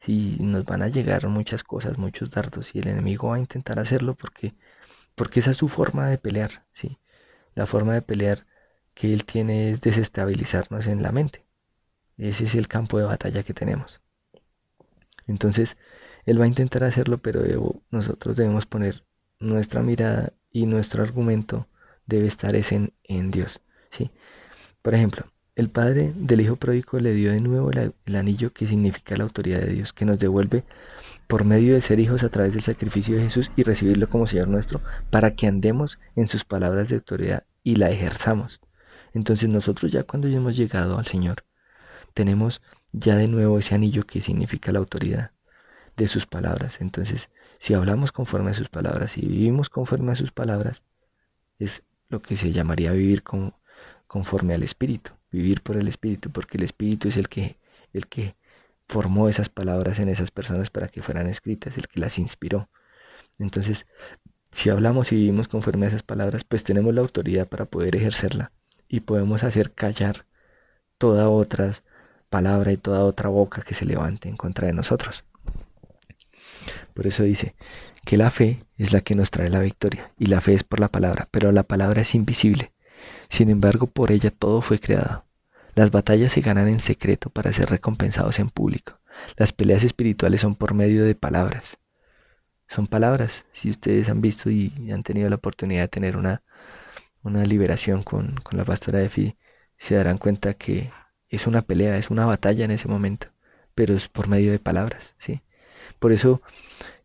Si 0.00 0.36
nos 0.40 0.64
van 0.64 0.82
a 0.82 0.88
llegar 0.88 1.28
muchas 1.28 1.62
cosas, 1.62 1.98
muchos 1.98 2.30
dardos, 2.30 2.74
y 2.74 2.80
el 2.80 2.88
enemigo 2.88 3.28
va 3.28 3.36
a 3.36 3.40
intentar 3.40 3.78
hacerlo 3.78 4.14
porque, 4.14 4.54
porque 5.14 5.40
esa 5.40 5.52
es 5.52 5.56
su 5.58 5.68
forma 5.68 6.08
de 6.08 6.18
pelear, 6.18 6.66
¿sí? 6.74 6.98
La 7.54 7.66
forma 7.66 7.94
de 7.94 8.02
pelear 8.02 8.46
que 8.94 9.14
Él 9.14 9.24
tiene 9.24 9.70
es 9.70 9.80
desestabilizarnos 9.80 10.86
en 10.88 11.02
la 11.02 11.12
mente. 11.12 11.44
Ese 12.16 12.44
es 12.44 12.54
el 12.56 12.66
campo 12.66 12.98
de 12.98 13.04
batalla 13.04 13.44
que 13.44 13.54
tenemos. 13.54 14.00
Entonces, 15.28 15.76
Él 16.28 16.38
va 16.38 16.44
a 16.44 16.48
intentar 16.48 16.84
hacerlo, 16.84 17.16
pero 17.16 17.80
nosotros 17.90 18.36
debemos 18.36 18.66
poner 18.66 19.02
nuestra 19.40 19.80
mirada 19.80 20.34
y 20.50 20.66
nuestro 20.66 21.02
argumento 21.02 21.68
debe 22.04 22.26
estar 22.26 22.54
en, 22.54 22.92
en 23.04 23.30
Dios, 23.30 23.62
¿sí? 23.90 24.10
Por 24.82 24.94
ejemplo, 24.94 25.24
el 25.56 25.70
padre 25.70 26.12
del 26.14 26.42
hijo 26.42 26.56
pródigo 26.56 27.00
le 27.00 27.14
dio 27.14 27.32
de 27.32 27.40
nuevo 27.40 27.70
el 27.70 28.14
anillo 28.14 28.52
que 28.52 28.66
significa 28.66 29.16
la 29.16 29.24
autoridad 29.24 29.60
de 29.60 29.72
Dios, 29.72 29.94
que 29.94 30.04
nos 30.04 30.18
devuelve 30.18 30.64
por 31.28 31.44
medio 31.46 31.72
de 31.72 31.80
ser 31.80 31.98
hijos 31.98 32.22
a 32.22 32.28
través 32.28 32.52
del 32.52 32.62
sacrificio 32.62 33.16
de 33.16 33.22
Jesús 33.22 33.50
y 33.56 33.62
recibirlo 33.62 34.10
como 34.10 34.26
Señor 34.26 34.48
nuestro, 34.48 34.82
para 35.08 35.34
que 35.34 35.46
andemos 35.46 35.98
en 36.14 36.28
sus 36.28 36.44
palabras 36.44 36.90
de 36.90 36.96
autoridad 36.96 37.44
y 37.62 37.76
la 37.76 37.90
ejerzamos. 37.90 38.60
Entonces 39.14 39.48
nosotros 39.48 39.92
ya 39.92 40.02
cuando 40.02 40.28
hemos 40.28 40.58
llegado 40.58 40.98
al 40.98 41.06
Señor, 41.06 41.46
tenemos 42.12 42.60
ya 42.92 43.16
de 43.16 43.28
nuevo 43.28 43.58
ese 43.58 43.74
anillo 43.74 44.04
que 44.04 44.20
significa 44.20 44.72
la 44.72 44.80
autoridad 44.80 45.30
de 45.98 46.08
sus 46.08 46.26
palabras. 46.26 46.80
Entonces, 46.80 47.28
si 47.58 47.74
hablamos 47.74 48.12
conforme 48.12 48.52
a 48.52 48.54
sus 48.54 48.70
palabras 48.70 49.18
y 49.18 49.26
vivimos 49.26 49.68
conforme 49.68 50.12
a 50.12 50.16
sus 50.16 50.32
palabras, 50.32 50.82
es 51.58 51.82
lo 52.08 52.22
que 52.22 52.36
se 52.36 52.52
llamaría 52.52 52.92
vivir 52.92 53.22
conforme 54.06 54.54
al 54.54 54.62
Espíritu 54.62 55.12
vivir 55.30 55.62
por 55.62 55.76
el 55.76 55.88
Espíritu, 55.88 56.30
porque 56.30 56.58
el 56.58 56.64
Espíritu 56.64 57.08
es 57.08 57.16
el 57.16 57.28
que, 57.28 57.58
el 57.92 58.06
que 58.06 58.36
formó 58.88 59.28
esas 59.28 59.48
palabras 59.48 59.98
en 59.98 60.08
esas 60.08 60.30
personas 60.30 60.70
para 60.70 60.88
que 60.88 61.02
fueran 61.02 61.26
escritas, 61.26 61.76
el 61.76 61.88
que 61.88 62.00
las 62.00 62.18
inspiró. 62.18 62.68
Entonces, 63.38 63.86
si 64.52 64.70
hablamos 64.70 65.12
y 65.12 65.16
vivimos 65.16 65.48
conforme 65.48 65.86
a 65.86 65.88
esas 65.90 66.02
palabras, 66.02 66.44
pues 66.44 66.64
tenemos 66.64 66.94
la 66.94 67.02
autoridad 67.02 67.48
para 67.48 67.66
poder 67.66 67.96
ejercerla 67.96 68.52
y 68.88 69.00
podemos 69.00 69.44
hacer 69.44 69.72
callar 69.72 70.24
toda 70.98 71.28
otra 71.28 71.72
palabra 72.30 72.72
y 72.72 72.76
toda 72.76 73.04
otra 73.04 73.28
boca 73.28 73.62
que 73.62 73.74
se 73.74 73.84
levante 73.84 74.28
en 74.28 74.36
contra 74.36 74.66
de 74.66 74.72
nosotros. 74.72 75.24
Por 76.98 77.06
eso 77.06 77.22
dice 77.22 77.54
que 78.04 78.16
la 78.16 78.32
fe 78.32 78.58
es 78.76 78.92
la 78.92 79.02
que 79.02 79.14
nos 79.14 79.30
trae 79.30 79.50
la 79.50 79.60
victoria 79.60 80.10
y 80.18 80.26
la 80.26 80.40
fe 80.40 80.54
es 80.54 80.64
por 80.64 80.80
la 80.80 80.88
palabra, 80.88 81.28
pero 81.30 81.52
la 81.52 81.62
palabra 81.62 82.02
es 82.02 82.12
invisible. 82.16 82.72
Sin 83.30 83.50
embargo, 83.50 83.86
por 83.86 84.10
ella 84.10 84.32
todo 84.32 84.62
fue 84.62 84.80
creado. 84.80 85.24
Las 85.76 85.92
batallas 85.92 86.32
se 86.32 86.40
ganan 86.40 86.66
en 86.66 86.80
secreto 86.80 87.30
para 87.30 87.52
ser 87.52 87.70
recompensados 87.70 88.40
en 88.40 88.50
público. 88.50 88.98
Las 89.36 89.52
peleas 89.52 89.84
espirituales 89.84 90.40
son 90.40 90.56
por 90.56 90.74
medio 90.74 91.04
de 91.04 91.14
palabras. 91.14 91.78
Son 92.66 92.88
palabras. 92.88 93.44
Si 93.52 93.70
ustedes 93.70 94.08
han 94.08 94.20
visto 94.20 94.50
y 94.50 94.90
han 94.90 95.04
tenido 95.04 95.30
la 95.30 95.36
oportunidad 95.36 95.82
de 95.82 95.88
tener 95.88 96.16
una, 96.16 96.42
una 97.22 97.44
liberación 97.44 98.02
con, 98.02 98.34
con 98.42 98.58
la 98.58 98.64
pastora 98.64 98.98
de 98.98 99.08
Fi, 99.08 99.36
se 99.76 99.94
darán 99.94 100.18
cuenta 100.18 100.54
que 100.54 100.90
es 101.28 101.46
una 101.46 101.62
pelea, 101.62 101.96
es 101.96 102.10
una 102.10 102.26
batalla 102.26 102.64
en 102.64 102.72
ese 102.72 102.88
momento, 102.88 103.28
pero 103.76 103.94
es 103.94 104.08
por 104.08 104.26
medio 104.26 104.50
de 104.50 104.58
palabras, 104.58 105.14
¿sí? 105.20 105.42
Por 106.00 106.12
eso 106.12 106.42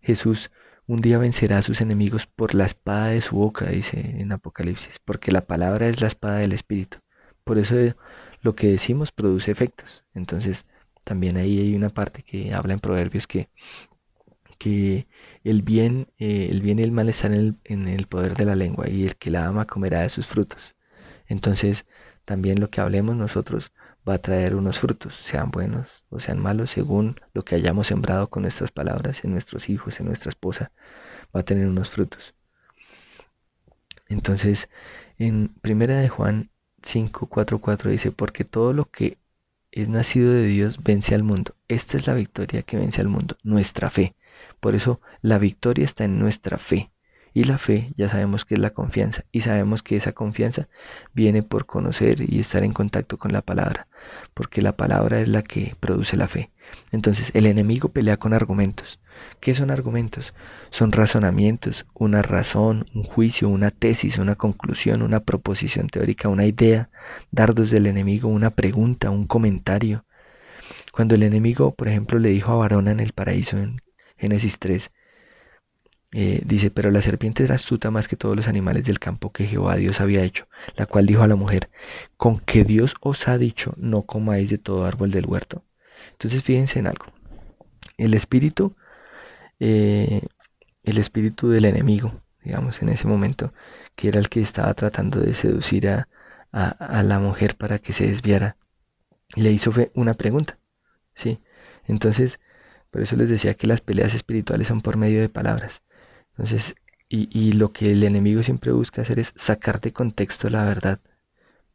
Jesús 0.03 0.51
un 0.85 1.01
día 1.01 1.17
vencerá 1.17 1.59
a 1.59 1.61
sus 1.63 1.81
enemigos 1.81 2.27
por 2.27 2.53
la 2.53 2.65
espada 2.65 3.07
de 3.07 3.21
su 3.21 3.37
boca, 3.37 3.67
dice 3.67 3.99
en 4.19 4.31
Apocalipsis, 4.33 4.99
porque 5.03 5.31
la 5.31 5.47
palabra 5.47 5.87
es 5.87 6.01
la 6.01 6.07
espada 6.07 6.37
del 6.37 6.51
Espíritu. 6.51 6.97
Por 7.43 7.57
eso 7.57 7.75
lo 8.41 8.55
que 8.55 8.67
decimos 8.67 9.11
produce 9.11 9.51
efectos. 9.51 10.03
Entonces, 10.13 10.65
también 11.03 11.37
ahí 11.37 11.59
hay 11.59 11.75
una 11.75 11.89
parte 11.89 12.23
que 12.23 12.53
habla 12.53 12.73
en 12.73 12.79
Proverbios 12.79 13.27
que, 13.27 13.49
que 14.57 15.07
el, 15.43 15.61
bien, 15.61 16.07
eh, 16.19 16.47
el 16.51 16.61
bien 16.61 16.79
y 16.79 16.83
el 16.83 16.91
mal 16.91 17.09
están 17.09 17.33
en 17.33 17.39
el, 17.39 17.55
en 17.63 17.87
el 17.87 18.07
poder 18.07 18.35
de 18.35 18.45
la 18.45 18.55
lengua 18.55 18.89
y 18.89 19.05
el 19.05 19.15
que 19.15 19.31
la 19.31 19.47
ama 19.47 19.65
comerá 19.65 20.01
de 20.01 20.09
sus 20.09 20.27
frutos. 20.27 20.75
Entonces, 21.27 21.85
también 22.25 22.59
lo 22.59 22.69
que 22.69 22.81
hablemos 22.81 23.15
nosotros 23.15 23.71
va 24.07 24.15
a 24.15 24.17
traer 24.19 24.55
unos 24.55 24.79
frutos, 24.79 25.15
sean 25.15 25.51
buenos 25.51 26.05
o 26.09 26.19
sean 26.19 26.39
malos, 26.39 26.71
según 26.71 27.19
lo 27.33 27.43
que 27.43 27.55
hayamos 27.55 27.87
sembrado 27.87 28.29
con 28.29 28.43
nuestras 28.43 28.71
palabras 28.71 29.23
en 29.23 29.31
nuestros 29.31 29.69
hijos, 29.69 29.99
en 29.99 30.07
nuestra 30.07 30.29
esposa, 30.29 30.71
va 31.35 31.41
a 31.41 31.43
tener 31.43 31.67
unos 31.67 31.89
frutos. 31.89 32.35
Entonces, 34.07 34.69
en 35.17 35.49
Primera 35.61 35.99
de 35.99 36.09
Juan 36.09 36.51
5, 36.83 37.27
4, 37.27 37.59
4 37.59 37.91
dice, 37.91 38.11
porque 38.11 38.43
todo 38.43 38.73
lo 38.73 38.85
que 38.85 39.17
es 39.71 39.89
nacido 39.89 40.31
de 40.31 40.45
Dios 40.45 40.83
vence 40.83 41.15
al 41.15 41.23
mundo. 41.23 41.55
Esta 41.67 41.97
es 41.97 42.05
la 42.07 42.13
victoria 42.13 42.61
que 42.61 42.77
vence 42.77 43.01
al 43.01 43.07
mundo, 43.07 43.37
nuestra 43.43 43.89
fe. 43.89 44.15
Por 44.59 44.75
eso 44.75 45.01
la 45.21 45.39
victoria 45.39 45.85
está 45.85 46.05
en 46.05 46.19
nuestra 46.19 46.57
fe. 46.57 46.92
Y 47.33 47.45
la 47.45 47.57
fe 47.57 47.93
ya 47.97 48.09
sabemos 48.09 48.45
que 48.45 48.55
es 48.55 48.61
la 48.61 48.69
confianza 48.71 49.25
y 49.31 49.41
sabemos 49.41 49.81
que 49.81 49.95
esa 49.95 50.11
confianza 50.11 50.67
viene 51.13 51.41
por 51.41 51.65
conocer 51.65 52.21
y 52.21 52.39
estar 52.39 52.63
en 52.63 52.73
contacto 52.73 53.17
con 53.17 53.33
la 53.33 53.41
palabra, 53.41 53.87
porque 54.33 54.61
la 54.61 54.75
palabra 54.77 55.19
es 55.19 55.27
la 55.27 55.41
que 55.41 55.75
produce 55.79 56.15
la 56.15 56.27
fe. 56.27 56.51
Entonces 56.91 57.31
el 57.33 57.47
enemigo 57.47 57.89
pelea 57.89 58.17
con 58.17 58.33
argumentos. 58.33 58.99
¿Qué 59.39 59.53
son 59.53 59.71
argumentos? 59.71 60.33
Son 60.69 60.91
razonamientos, 60.91 61.85
una 61.93 62.21
razón, 62.21 62.85
un 62.93 63.03
juicio, 63.03 63.49
una 63.49 63.71
tesis, 63.71 64.17
una 64.19 64.35
conclusión, 64.35 65.01
una 65.01 65.21
proposición 65.21 65.87
teórica, 65.87 66.29
una 66.29 66.45
idea, 66.45 66.89
dardos 67.31 67.71
del 67.71 67.87
enemigo, 67.87 68.29
una 68.29 68.51
pregunta, 68.51 69.09
un 69.09 69.25
comentario. 69.25 70.05
Cuando 70.91 71.15
el 71.15 71.23
enemigo, 71.23 71.73
por 71.73 71.87
ejemplo, 71.87 72.19
le 72.19 72.29
dijo 72.29 72.51
a 72.51 72.57
Varona 72.57 72.91
en 72.91 72.99
el 72.99 73.13
paraíso 73.13 73.57
en 73.57 73.81
Génesis 74.17 74.57
3, 74.59 74.91
eh, 76.15 76.41
dice, 76.45 76.69
pero 76.69 76.91
la 76.91 77.01
serpiente 77.01 77.43
era 77.43 77.55
astuta 77.55 77.89
más 77.89 78.07
que 78.07 78.15
todos 78.15 78.35
los 78.35 78.47
animales 78.47 78.85
del 78.85 78.99
campo 78.99 79.31
que 79.31 79.47
Jehová 79.47 79.75
Dios 79.77 79.99
había 79.99 80.23
hecho, 80.23 80.47
la 80.75 80.85
cual 80.85 81.07
dijo 81.07 81.23
a 81.23 81.27
la 81.27 81.35
mujer, 81.35 81.69
con 82.17 82.39
que 82.39 82.63
Dios 82.63 82.95
os 83.01 83.27
ha 83.27 83.37
dicho, 83.39 83.73
no 83.77 84.03
comáis 84.03 84.49
de 84.51 84.59
todo 84.59 84.85
árbol 84.85 85.11
del 85.11 85.25
huerto. 85.25 85.63
Entonces 86.11 86.43
fíjense 86.43 86.79
en 86.79 86.87
algo. 86.87 87.05
El 87.97 88.13
espíritu, 88.13 88.75
eh, 89.59 90.21
el 90.83 90.97
espíritu 90.99 91.49
del 91.49 91.65
enemigo, 91.65 92.21
digamos, 92.43 92.81
en 92.81 92.89
ese 92.89 93.07
momento, 93.07 93.53
que 93.95 94.09
era 94.09 94.19
el 94.19 94.29
que 94.29 94.41
estaba 94.41 94.73
tratando 94.75 95.19
de 95.19 95.33
seducir 95.33 95.89
a, 95.89 96.07
a, 96.51 97.03
la 97.03 97.19
mujer 97.19 97.55
para 97.57 97.79
que 97.79 97.93
se 97.93 98.07
desviara, 98.07 98.57
le 99.35 99.51
hizo 99.51 99.71
una 99.95 100.13
pregunta, 100.13 100.59
¿sí? 101.15 101.39
Entonces, 101.87 102.39
por 102.91 103.01
eso 103.01 103.15
les 103.15 103.29
decía 103.29 103.55
que 103.55 103.67
las 103.67 103.81
peleas 103.81 104.13
espirituales 104.13 104.67
son 104.67 104.81
por 104.81 104.97
medio 104.97 105.21
de 105.21 105.29
palabras. 105.29 105.82
Entonces, 106.33 106.75
y, 107.09 107.29
y 107.37 107.53
lo 107.53 107.71
que 107.73 107.91
el 107.91 108.03
enemigo 108.03 108.43
siempre 108.43 108.71
busca 108.71 109.01
hacer 109.01 109.19
es 109.19 109.33
sacar 109.35 109.81
de 109.81 109.93
contexto 109.93 110.49
la 110.49 110.65
verdad 110.65 110.99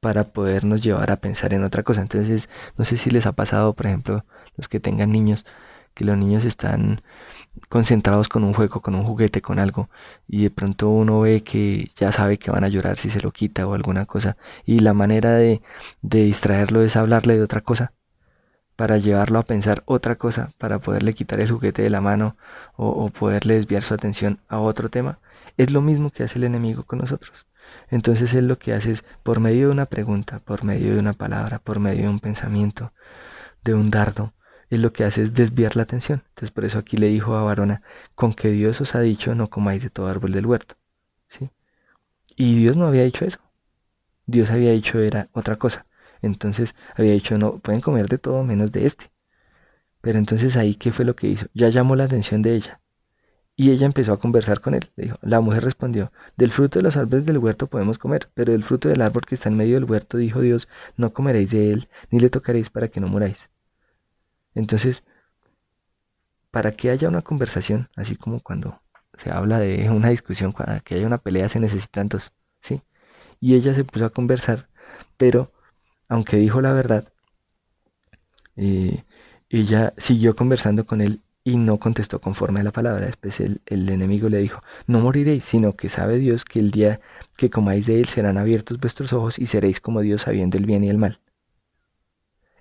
para 0.00 0.24
podernos 0.24 0.82
llevar 0.82 1.10
a 1.10 1.20
pensar 1.20 1.52
en 1.54 1.64
otra 1.64 1.82
cosa. 1.82 2.02
Entonces, 2.02 2.48
no 2.76 2.84
sé 2.84 2.96
si 2.96 3.10
les 3.10 3.26
ha 3.26 3.32
pasado, 3.32 3.74
por 3.74 3.86
ejemplo, 3.86 4.24
los 4.56 4.68
que 4.68 4.80
tengan 4.80 5.12
niños, 5.12 5.44
que 5.94 6.04
los 6.04 6.16
niños 6.18 6.44
están 6.44 7.02
concentrados 7.68 8.28
con 8.28 8.44
un 8.44 8.54
juego, 8.54 8.80
con 8.82 8.94
un 8.94 9.04
juguete, 9.04 9.42
con 9.42 9.58
algo, 9.58 9.90
y 10.28 10.42
de 10.44 10.50
pronto 10.50 10.88
uno 10.90 11.20
ve 11.20 11.42
que 11.42 11.90
ya 11.96 12.12
sabe 12.12 12.38
que 12.38 12.50
van 12.50 12.64
a 12.64 12.68
llorar 12.68 12.98
si 12.98 13.10
se 13.10 13.20
lo 13.20 13.32
quita 13.32 13.66
o 13.66 13.74
alguna 13.74 14.06
cosa, 14.06 14.36
y 14.66 14.80
la 14.80 14.94
manera 14.94 15.34
de, 15.36 15.62
de 16.02 16.24
distraerlo 16.24 16.82
es 16.82 16.96
hablarle 16.96 17.36
de 17.36 17.42
otra 17.42 17.60
cosa, 17.62 17.92
para 18.78 18.96
llevarlo 18.96 19.40
a 19.40 19.42
pensar 19.42 19.82
otra 19.86 20.14
cosa, 20.14 20.52
para 20.56 20.78
poderle 20.78 21.12
quitar 21.12 21.40
el 21.40 21.50
juguete 21.50 21.82
de 21.82 21.90
la 21.90 22.00
mano 22.00 22.36
o, 22.76 23.10
poderle 23.10 23.54
desviar 23.54 23.82
su 23.82 23.92
atención 23.92 24.38
a 24.48 24.60
otro 24.60 24.88
tema, 24.88 25.18
es 25.56 25.72
lo 25.72 25.82
mismo 25.82 26.10
que 26.10 26.22
hace 26.22 26.38
el 26.38 26.44
enemigo 26.44 26.84
con 26.84 27.00
nosotros. 27.00 27.48
Entonces 27.90 28.32
él 28.34 28.46
lo 28.46 28.60
que 28.60 28.74
hace 28.74 28.92
es, 28.92 29.04
por 29.24 29.40
medio 29.40 29.66
de 29.66 29.72
una 29.72 29.86
pregunta, 29.86 30.38
por 30.38 30.62
medio 30.62 30.94
de 30.94 31.00
una 31.00 31.12
palabra, 31.12 31.58
por 31.58 31.80
medio 31.80 32.02
de 32.02 32.08
un 32.08 32.20
pensamiento, 32.20 32.92
de 33.64 33.74
un 33.74 33.90
dardo, 33.90 34.32
él 34.70 34.82
lo 34.82 34.92
que 34.92 35.02
hace 35.02 35.24
es 35.24 35.34
desviar 35.34 35.74
la 35.74 35.82
atención. 35.82 36.22
Entonces 36.28 36.52
por 36.52 36.64
eso 36.64 36.78
aquí 36.78 36.96
le 36.98 37.08
dijo 37.08 37.34
a 37.34 37.42
Varona, 37.42 37.82
con 38.14 38.32
que 38.32 38.52
Dios 38.52 38.80
os 38.80 38.94
ha 38.94 39.00
dicho 39.00 39.34
no 39.34 39.50
comáis 39.50 39.82
de 39.82 39.90
todo 39.90 40.06
árbol 40.06 40.30
del 40.30 40.46
huerto. 40.46 40.76
¿Sí? 41.26 41.50
Y 42.36 42.56
Dios 42.60 42.76
no 42.76 42.86
había 42.86 43.02
dicho 43.02 43.24
eso. 43.24 43.40
Dios 44.26 44.50
había 44.50 44.70
dicho 44.70 45.00
era 45.00 45.30
otra 45.32 45.56
cosa. 45.56 45.87
Entonces 46.22 46.74
había 46.96 47.12
dicho, 47.12 47.36
no, 47.38 47.58
pueden 47.58 47.80
comer 47.80 48.08
de 48.08 48.18
todo 48.18 48.42
menos 48.44 48.72
de 48.72 48.86
este. 48.86 49.10
Pero 50.00 50.18
entonces 50.18 50.56
ahí, 50.56 50.74
¿qué 50.74 50.92
fue 50.92 51.04
lo 51.04 51.16
que 51.16 51.28
hizo? 51.28 51.46
Ya 51.54 51.68
llamó 51.68 51.96
la 51.96 52.04
atención 52.04 52.42
de 52.42 52.54
ella. 52.54 52.80
Y 53.56 53.72
ella 53.72 53.86
empezó 53.86 54.12
a 54.12 54.20
conversar 54.20 54.60
con 54.60 54.74
él. 54.74 54.90
Le 54.96 55.04
dijo, 55.04 55.18
la 55.22 55.40
mujer 55.40 55.64
respondió, 55.64 56.12
del 56.36 56.52
fruto 56.52 56.78
de 56.78 56.84
los 56.84 56.96
árboles 56.96 57.26
del 57.26 57.38
huerto 57.38 57.66
podemos 57.66 57.98
comer, 57.98 58.30
pero 58.34 58.52
del 58.52 58.62
fruto 58.62 58.88
del 58.88 59.02
árbol 59.02 59.26
que 59.26 59.34
está 59.34 59.48
en 59.48 59.56
medio 59.56 59.74
del 59.74 59.84
huerto, 59.84 60.16
dijo 60.16 60.40
Dios, 60.40 60.68
no 60.96 61.12
comeréis 61.12 61.50
de 61.50 61.72
él, 61.72 61.88
ni 62.10 62.20
le 62.20 62.30
tocaréis 62.30 62.70
para 62.70 62.88
que 62.88 63.00
no 63.00 63.08
muráis. 63.08 63.50
Entonces, 64.54 65.02
para 66.50 66.72
que 66.72 66.90
haya 66.90 67.08
una 67.08 67.22
conversación, 67.22 67.88
así 67.96 68.16
como 68.16 68.40
cuando 68.40 68.80
se 69.16 69.30
habla 69.30 69.58
de 69.58 69.90
una 69.90 70.10
discusión, 70.10 70.52
para 70.52 70.80
que 70.80 70.94
haya 70.94 71.06
una 71.06 71.18
pelea 71.18 71.48
se 71.48 71.60
necesitan 71.60 72.08
dos, 72.08 72.32
¿sí? 72.60 72.82
Y 73.40 73.54
ella 73.54 73.74
se 73.74 73.84
puso 73.84 74.04
a 74.04 74.10
conversar, 74.10 74.68
pero 75.16 75.52
aunque 76.08 76.36
dijo 76.36 76.60
la 76.60 76.72
verdad, 76.72 77.12
eh, 78.56 79.04
ella 79.50 79.94
siguió 79.98 80.36
conversando 80.36 80.86
con 80.86 81.00
él 81.00 81.22
y 81.44 81.56
no 81.56 81.78
contestó 81.78 82.20
conforme 82.20 82.60
a 82.60 82.62
la 82.64 82.72
palabra. 82.72 83.06
Después 83.06 83.40
el, 83.40 83.62
el, 83.66 83.88
enemigo 83.88 84.28
le 84.28 84.38
dijo, 84.38 84.62
no 84.86 85.00
moriréis, 85.00 85.44
sino 85.44 85.74
que 85.76 85.88
sabe 85.88 86.18
Dios 86.18 86.44
que 86.44 86.58
el 86.58 86.70
día 86.70 87.00
que 87.36 87.50
comáis 87.50 87.86
de 87.86 88.00
él 88.00 88.08
serán 88.08 88.36
abiertos 88.38 88.78
vuestros 88.80 89.12
ojos 89.12 89.38
y 89.38 89.46
seréis 89.46 89.80
como 89.80 90.00
Dios 90.00 90.22
sabiendo 90.22 90.58
el 90.58 90.66
bien 90.66 90.84
y 90.84 90.90
el 90.90 90.98
mal. 90.98 91.20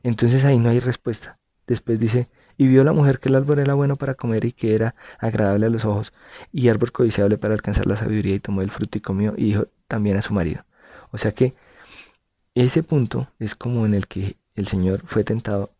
Entonces 0.03 0.45
ahí 0.45 0.59
no 0.59 0.69
hay 0.69 0.79
respuesta. 0.79 1.37
Después 1.67 1.99
dice, 1.99 2.29
y 2.57 2.67
vio 2.67 2.83
la 2.83 2.93
mujer 2.93 3.19
que 3.19 3.29
el 3.29 3.35
árbol 3.35 3.59
era 3.59 3.73
bueno 3.73 3.97
para 3.97 4.15
comer 4.15 4.45
y 4.45 4.51
que 4.53 4.73
era 4.73 4.95
agradable 5.19 5.65
a 5.65 5.69
los 5.69 5.85
ojos, 5.85 6.13
y 6.51 6.69
árbol 6.69 6.91
codiciable 6.91 7.37
para 7.37 7.53
alcanzar 7.53 7.87
la 7.87 7.97
sabiduría, 7.97 8.35
y 8.35 8.39
tomó 8.39 8.61
el 8.61 8.71
fruto 8.71 8.97
y 8.97 9.01
comió, 9.01 9.33
y 9.37 9.45
dijo 9.45 9.67
también 9.87 10.17
a 10.17 10.21
su 10.21 10.33
marido. 10.33 10.63
O 11.11 11.17
sea 11.17 11.33
que 11.33 11.55
ese 12.61 12.83
punto 12.83 13.27
es 13.39 13.55
como 13.55 13.85
en 13.85 13.93
el 13.93 14.07
que 14.07 14.37
el 14.55 14.67
Señor 14.67 15.01
fue 15.05 15.23
tentado 15.23 15.71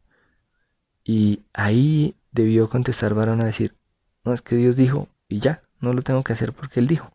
y 1.03 1.43
ahí 1.53 2.15
debió 2.31 2.69
contestar 2.69 3.13
varón 3.13 3.41
a 3.41 3.45
decir, 3.45 3.75
no 4.23 4.33
es 4.33 4.41
que 4.41 4.55
Dios 4.55 4.75
dijo 4.75 5.07
y 5.29 5.39
ya, 5.39 5.63
no 5.79 5.93
lo 5.93 6.01
tengo 6.01 6.23
que 6.23 6.33
hacer 6.33 6.53
porque 6.53 6.79
Él 6.79 6.87
dijo. 6.87 7.11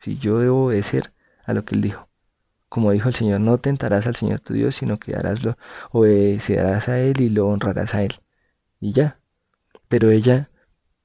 Si 0.00 0.16
yo 0.18 0.38
debo 0.38 0.66
obedecer 0.66 1.12
a 1.44 1.52
lo 1.52 1.64
que 1.64 1.74
Él 1.74 1.82
dijo. 1.82 2.08
Como 2.68 2.92
dijo 2.92 3.08
el 3.08 3.14
Señor, 3.14 3.40
no 3.40 3.58
tentarás 3.58 4.06
al 4.06 4.16
Señor 4.16 4.40
tu 4.40 4.54
Dios, 4.54 4.76
sino 4.76 4.98
que 4.98 5.14
obedecerás 5.90 6.88
a 6.88 7.00
Él 7.00 7.20
y 7.20 7.28
lo 7.28 7.48
honrarás 7.48 7.94
a 7.94 8.02
Él. 8.04 8.14
Y 8.80 8.92
ya. 8.92 9.18
Pero 9.88 10.10
ella 10.10 10.50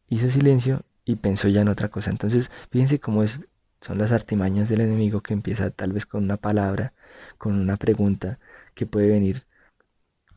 hizo 0.08 0.30
silencio 0.30 0.84
y 1.04 1.15
pensó 1.17 1.48
ya 1.48 1.62
en 1.62 1.67
otra 1.67 1.89
cosa. 1.89 2.12
Entonces, 2.12 2.52
fíjense 2.69 3.00
cómo 3.00 3.24
es, 3.24 3.39
son 3.86 3.98
las 4.00 4.12
artimañas 4.12 4.69
del 4.69 4.82
enemigo 4.82 5.21
que 5.21 5.34
empieza 5.34 5.69
tal 5.71 5.93
vez 5.93 6.06
con 6.06 6.24
una 6.24 6.38
palabra 6.38 6.93
con 7.38 7.60
una 7.60 7.78
pregunta 7.78 8.39
que 8.76 8.86
puede 8.86 9.10
venir 9.10 9.45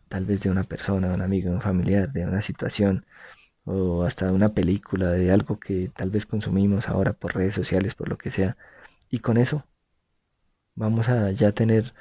tal 0.08 0.24
vez 0.26 0.40
de 0.42 0.50
una 0.50 0.64
persona, 0.64 1.08
de 1.08 1.14
un 1.14 1.22
amigo, 1.22 1.50
de 1.50 1.56
un 1.56 1.62
familiar, 1.62 2.12
de 2.12 2.26
una 2.26 2.42
situación 2.42 3.06
o 3.64 4.04
hasta 4.04 4.26
de 4.26 4.32
una 4.32 4.50
película, 4.54 5.10
de 5.12 5.32
algo 5.32 5.60
que 5.60 5.90
tal 5.96 6.10
vez 6.10 6.26
consumimos 6.26 6.88
ahora 6.88 7.12
por 7.14 7.34
redes 7.36 7.54
sociales, 7.54 7.94
por 7.94 8.08
lo 8.08 8.18
que 8.18 8.30
sea. 8.32 8.56
Y 9.10 9.20
con 9.20 9.38
eso 9.38 9.64
vamos 10.74 11.08
a 11.08 11.30
ya 11.32 11.52
tener, 11.52 11.94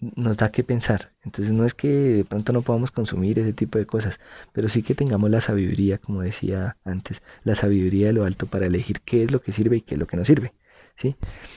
nos 0.00 0.36
da 0.38 0.50
que 0.52 0.64
pensar. 0.64 1.12
Entonces 1.24 1.52
no 1.54 1.66
es 1.66 1.74
que 1.74 1.88
de 1.88 2.24
pronto 2.24 2.52
no 2.52 2.62
podamos 2.62 2.90
consumir 2.92 3.38
ese 3.38 3.52
tipo 3.54 3.78
de 3.78 3.86
cosas, 3.86 4.20
pero 4.52 4.68
sí 4.68 4.82
que 4.82 4.94
tengamos 4.94 5.30
la 5.30 5.40
sabiduría, 5.40 5.98
como 5.98 6.22
decía 6.22 6.78
antes, 6.84 7.22
la 7.44 7.54
sabiduría 7.56 8.08
de 8.08 8.12
lo 8.14 8.24
alto 8.24 8.46
para 8.48 8.66
elegir 8.66 9.00
qué 9.02 9.24
es 9.24 9.32
lo 9.32 9.40
que 9.40 9.52
sirve 9.52 9.78
y 9.78 9.82
qué 9.82 9.94
es 9.96 10.00
lo 10.00 10.06
que 10.06 10.16
no 10.16 10.24
sirve. 10.24 10.54
¿Sí? 11.00 11.16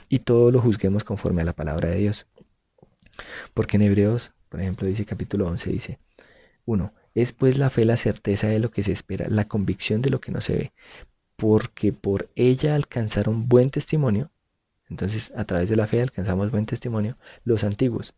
Y 0.09 0.19
todo 0.19 0.51
lo 0.51 0.61
juzguemos 0.61 1.03
conforme 1.03 1.41
a 1.41 1.45
la 1.45 1.53
palabra 1.53 1.89
de 1.89 1.97
Dios. 1.97 2.27
Porque 3.53 3.77
en 3.77 3.83
Hebreos, 3.83 4.31
por 4.49 4.61
ejemplo, 4.61 4.87
dice 4.87 5.05
capítulo 5.05 5.47
11, 5.47 5.69
dice, 5.69 5.99
1. 6.65 6.93
Es 7.13 7.31
pues 7.31 7.57
la 7.57 7.69
fe 7.69 7.85
la 7.85 7.97
certeza 7.97 8.47
de 8.47 8.59
lo 8.59 8.71
que 8.71 8.83
se 8.83 8.91
espera, 8.91 9.27
la 9.29 9.47
convicción 9.47 10.01
de 10.01 10.09
lo 10.09 10.19
que 10.19 10.31
no 10.31 10.41
se 10.41 10.55
ve, 10.55 10.73
porque 11.35 11.93
por 11.93 12.29
ella 12.35 12.75
alcanzaron 12.75 13.47
buen 13.47 13.69
testimonio. 13.69 14.31
Entonces, 14.89 15.31
a 15.35 15.43
través 15.45 15.69
de 15.69 15.75
la 15.75 15.87
fe 15.87 16.01
alcanzamos 16.01 16.51
buen 16.51 16.65
testimonio 16.65 17.17
los 17.43 17.63
antiguos. 17.63 18.15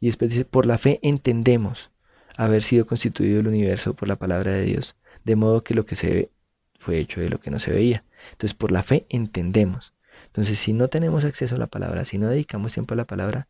Y 0.00 0.06
después 0.06 0.30
dice, 0.30 0.44
por 0.44 0.66
la 0.66 0.78
fe 0.78 1.00
entendemos 1.02 1.90
haber 2.36 2.62
sido 2.62 2.86
constituido 2.86 3.40
el 3.40 3.48
universo 3.48 3.94
por 3.94 4.08
la 4.08 4.16
palabra 4.16 4.52
de 4.52 4.62
Dios, 4.62 4.94
de 5.24 5.36
modo 5.36 5.64
que 5.64 5.74
lo 5.74 5.86
que 5.86 5.96
se 5.96 6.10
ve 6.10 6.30
fue 6.78 6.98
hecho 6.98 7.20
de 7.20 7.30
lo 7.30 7.40
que 7.40 7.50
no 7.50 7.58
se 7.58 7.72
veía. 7.72 8.04
Entonces, 8.32 8.54
por 8.54 8.70
la 8.70 8.82
fe 8.82 9.06
entendemos. 9.08 9.95
Entonces, 10.36 10.58
si 10.58 10.74
no 10.74 10.88
tenemos 10.88 11.24
acceso 11.24 11.54
a 11.54 11.58
la 11.58 11.66
palabra, 11.66 12.04
si 12.04 12.18
no 12.18 12.28
dedicamos 12.28 12.74
tiempo 12.74 12.92
a 12.92 12.96
la 12.98 13.06
palabra, 13.06 13.48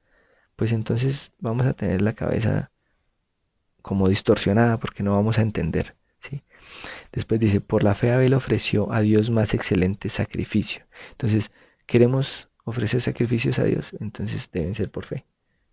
pues 0.55 0.71
entonces 0.71 1.33
vamos 1.41 1.67
a 1.67 1.73
tener 1.73 2.01
la 2.01 2.13
cabeza 2.13 2.71
como 3.83 4.09
distorsionada 4.09 4.79
porque 4.79 5.03
no 5.03 5.17
vamos 5.17 5.39
a 5.39 5.43
entender. 5.43 5.97
¿sí? 6.21 6.45
Después 7.11 7.41
dice, 7.41 7.61
por 7.61 7.83
la 7.83 7.97
fe 7.97 8.13
Abel 8.13 8.35
ofreció 8.35 8.93
a 8.93 9.01
Dios 9.01 9.31
más 9.31 9.53
excelente 9.53 10.09
sacrificio. 10.11 10.85
Entonces, 11.11 11.51
queremos 11.87 12.51
ofrecer 12.63 13.01
sacrificios 13.01 13.59
a 13.59 13.65
Dios, 13.65 13.91
entonces 13.99 14.49
deben 14.53 14.77
ser 14.77 14.89
por 14.89 15.07
fe. 15.07 15.27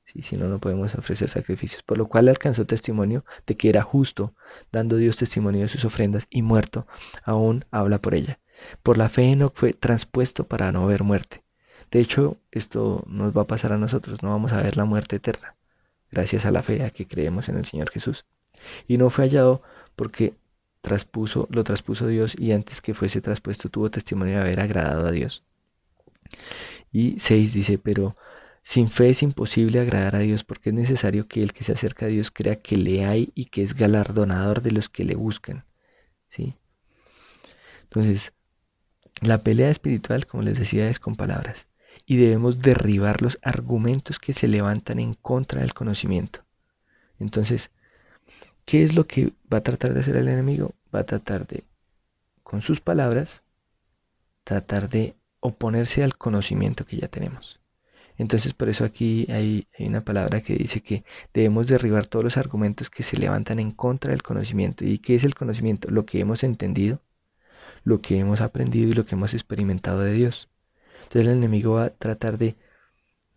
Si 0.06 0.36
no, 0.36 0.48
no 0.48 0.58
podemos 0.58 0.96
ofrecer 0.96 1.30
sacrificios. 1.30 1.84
Por 1.84 2.00
lo 2.00 2.08
cual 2.08 2.28
alcanzó 2.28 2.66
testimonio 2.66 3.24
de 3.46 3.56
que 3.56 3.70
era 3.70 3.84
justo, 3.84 4.34
dando 4.72 4.98
Dios 4.98 5.18
testimonio 5.18 5.62
de 5.62 5.68
sus 5.68 5.86
ofrendas, 5.86 6.26
y 6.32 6.42
muerto, 6.42 6.88
aún 7.24 7.66
habla 7.70 8.00
por 8.00 8.16
ella. 8.16 8.40
Por 8.82 8.98
la 8.98 9.10
fe 9.10 9.32
Enoch 9.32 9.54
fue 9.56 9.74
transpuesto 9.74 10.46
para 10.46 10.72
no 10.72 10.86
ver 10.86 11.04
muerte. 11.04 11.44
De 11.92 12.00
hecho, 12.00 12.38
esto 12.52 13.04
nos 13.08 13.36
va 13.36 13.44
a 13.44 13.48
pasar 13.48 13.72
a 13.74 13.78
nosotros, 13.78 14.24
no 14.24 14.30
vamos 14.30 14.52
a 14.52 14.62
ver 14.62 14.78
la 14.78 14.86
muerte 14.86 15.18
eterna, 15.18 15.56
gracias 16.12 16.46
a 16.46 16.52
la 16.52 16.64
fe 16.64 16.84
a 16.84 16.90
que 16.90 17.08
creemos 17.08 17.50
en 17.50 17.58
el 17.58 17.66
Señor 17.66 17.92
Jesús. 17.92 18.26
Y 18.88 18.98
no 18.98 19.10
fue 19.10 19.26
hallado 19.26 19.62
porque 19.96 20.34
traspuso, 20.82 21.48
lo 21.52 21.64
traspuso 21.64 22.08
Dios 22.08 22.36
y 22.38 22.52
antes 22.52 22.82
que 22.82 22.94
fuese 22.94 23.22
traspuesto 23.22 23.70
tuvo 23.70 23.92
testimonio 23.92 24.36
de 24.36 24.42
haber 24.42 24.60
agradado 24.60 25.08
a 25.08 25.12
Dios. 25.12 25.44
Y 26.92 27.20
6 27.20 27.54
dice, 27.54 27.78
pero 27.78 28.16
sin 28.64 28.90
fe 28.90 29.10
es 29.10 29.24
imposible 29.24 29.80
agradar 29.80 30.16
a 30.16 30.20
Dios 30.20 30.44
porque 30.44 30.70
es 30.70 30.76
necesario 30.76 31.28
que 31.28 31.44
el 31.44 31.54
que 31.54 31.64
se 31.64 31.74
acerca 31.74 32.06
a 32.06 32.10
Dios 32.10 32.32
crea 32.32 32.62
que 32.62 32.78
le 32.78 33.06
hay 33.06 33.32
y 33.36 33.46
que 33.46 33.64
es 33.64 33.76
galardonador 33.76 34.62
de 34.62 34.72
los 34.72 34.90
que 34.90 35.04
le 35.04 35.16
buscan. 35.16 35.66
¿sí? 36.30 36.56
Entonces, 37.84 38.34
la 39.24 39.44
pelea 39.44 39.70
espiritual, 39.70 40.28
como 40.28 40.44
les 40.44 40.58
decía, 40.58 40.90
es 40.90 41.00
con 41.00 41.16
palabras. 41.16 41.68
Y 42.06 42.18
debemos 42.18 42.60
derribar 42.60 43.22
los 43.22 43.40
argumentos 43.42 44.20
que 44.20 44.34
se 44.34 44.48
levantan 44.48 45.00
en 45.00 45.14
contra 45.14 45.62
del 45.62 45.74
conocimiento. 45.74 46.42
Entonces, 47.20 47.72
¿qué 48.66 48.84
es 48.84 48.96
lo 48.96 49.08
que 49.08 49.34
va 49.52 49.60
a 49.60 49.64
tratar 49.64 49.94
de 49.94 50.02
hacer 50.02 50.16
el 50.18 50.28
enemigo? 50.28 50.74
Va 50.94 51.00
a 51.00 51.06
tratar 51.06 51.48
de, 51.48 51.64
con 52.44 52.62
sus 52.62 52.82
palabras, 52.82 53.44
tratar 54.44 54.90
de 54.90 55.16
oponerse 55.40 56.04
al 56.04 56.18
conocimiento 56.18 56.86
que 56.86 56.98
ya 56.98 57.08
tenemos. 57.08 57.60
Entonces 58.18 58.54
por 58.54 58.70
eso 58.70 58.86
aquí 58.86 59.28
hay, 59.32 59.68
una 59.80 60.02
palabra 60.02 60.42
que 60.42 60.56
dice 60.56 60.82
que 60.82 61.04
debemos 61.34 61.68
derribar 61.68 62.06
todos 62.08 62.24
los 62.24 62.38
argumentos 62.38 62.90
que 62.90 63.04
se 63.04 63.18
levantan 63.18 63.60
en 63.60 63.72
contra 63.72 64.12
del 64.12 64.24
conocimiento. 64.24 64.86
¿Y 64.86 65.00
qué 65.00 65.16
es 65.16 65.24
el 65.24 65.36
conocimiento? 65.36 65.90
Lo 65.92 66.06
que 66.06 66.20
hemos 66.20 66.44
entendido, 66.44 67.02
lo 67.84 68.02
que 68.02 68.20
hemos 68.20 68.42
aprendido 68.42 68.90
y 68.90 68.94
lo 68.94 69.06
que 69.06 69.16
hemos 69.16 69.34
experimentado 69.34 70.00
de 70.02 70.14
Dios. 70.14 70.50
Entonces 71.04 71.22
el 71.24 71.38
enemigo 71.38 71.76
va 71.76 71.86
a 71.86 71.90
tratar 71.92 72.38
de, 72.38 72.58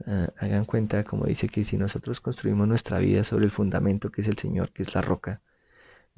ah, 0.07 0.29
hagan 0.39 0.65
cuenta, 0.65 1.05
como 1.05 1.27
dice 1.27 1.49
que 1.49 1.65
si 1.65 1.77
nosotros 1.77 2.21
construimos 2.21 2.69
nuestra 2.69 2.99
vida 2.99 3.25
sobre 3.25 3.45
el 3.47 3.51
fundamento 3.51 4.11
que 4.11 4.23
es 4.23 4.29
el 4.29 4.39
Señor, 4.39 4.73
que 4.73 4.83
es 4.83 4.95
la 4.95 5.03
roca, 5.03 5.43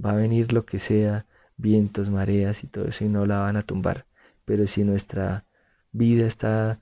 va 0.05 0.13
a 0.13 0.17
venir 0.17 0.53
lo 0.53 0.65
que 0.67 0.79
sea, 0.79 1.27
vientos, 1.57 2.11
mareas 2.11 2.65
y 2.65 2.69
todo 2.69 2.87
eso 2.87 3.05
y 3.05 3.09
no 3.09 3.27
la 3.27 3.41
van 3.41 3.57
a 3.57 3.63
tumbar. 3.63 4.07
Pero 4.45 4.67
si 4.67 4.85
nuestra 4.85 5.45
vida 5.93 6.27
está 6.27 6.81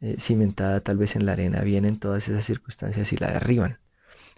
eh, 0.00 0.16
cimentada 0.18 0.80
tal 0.80 0.96
vez 0.98 1.16
en 1.16 1.26
la 1.26 1.32
arena, 1.32 1.60
vienen 1.62 1.98
todas 1.98 2.28
esas 2.28 2.44
circunstancias 2.44 3.12
y 3.12 3.16
la 3.16 3.32
derriban. 3.32 3.78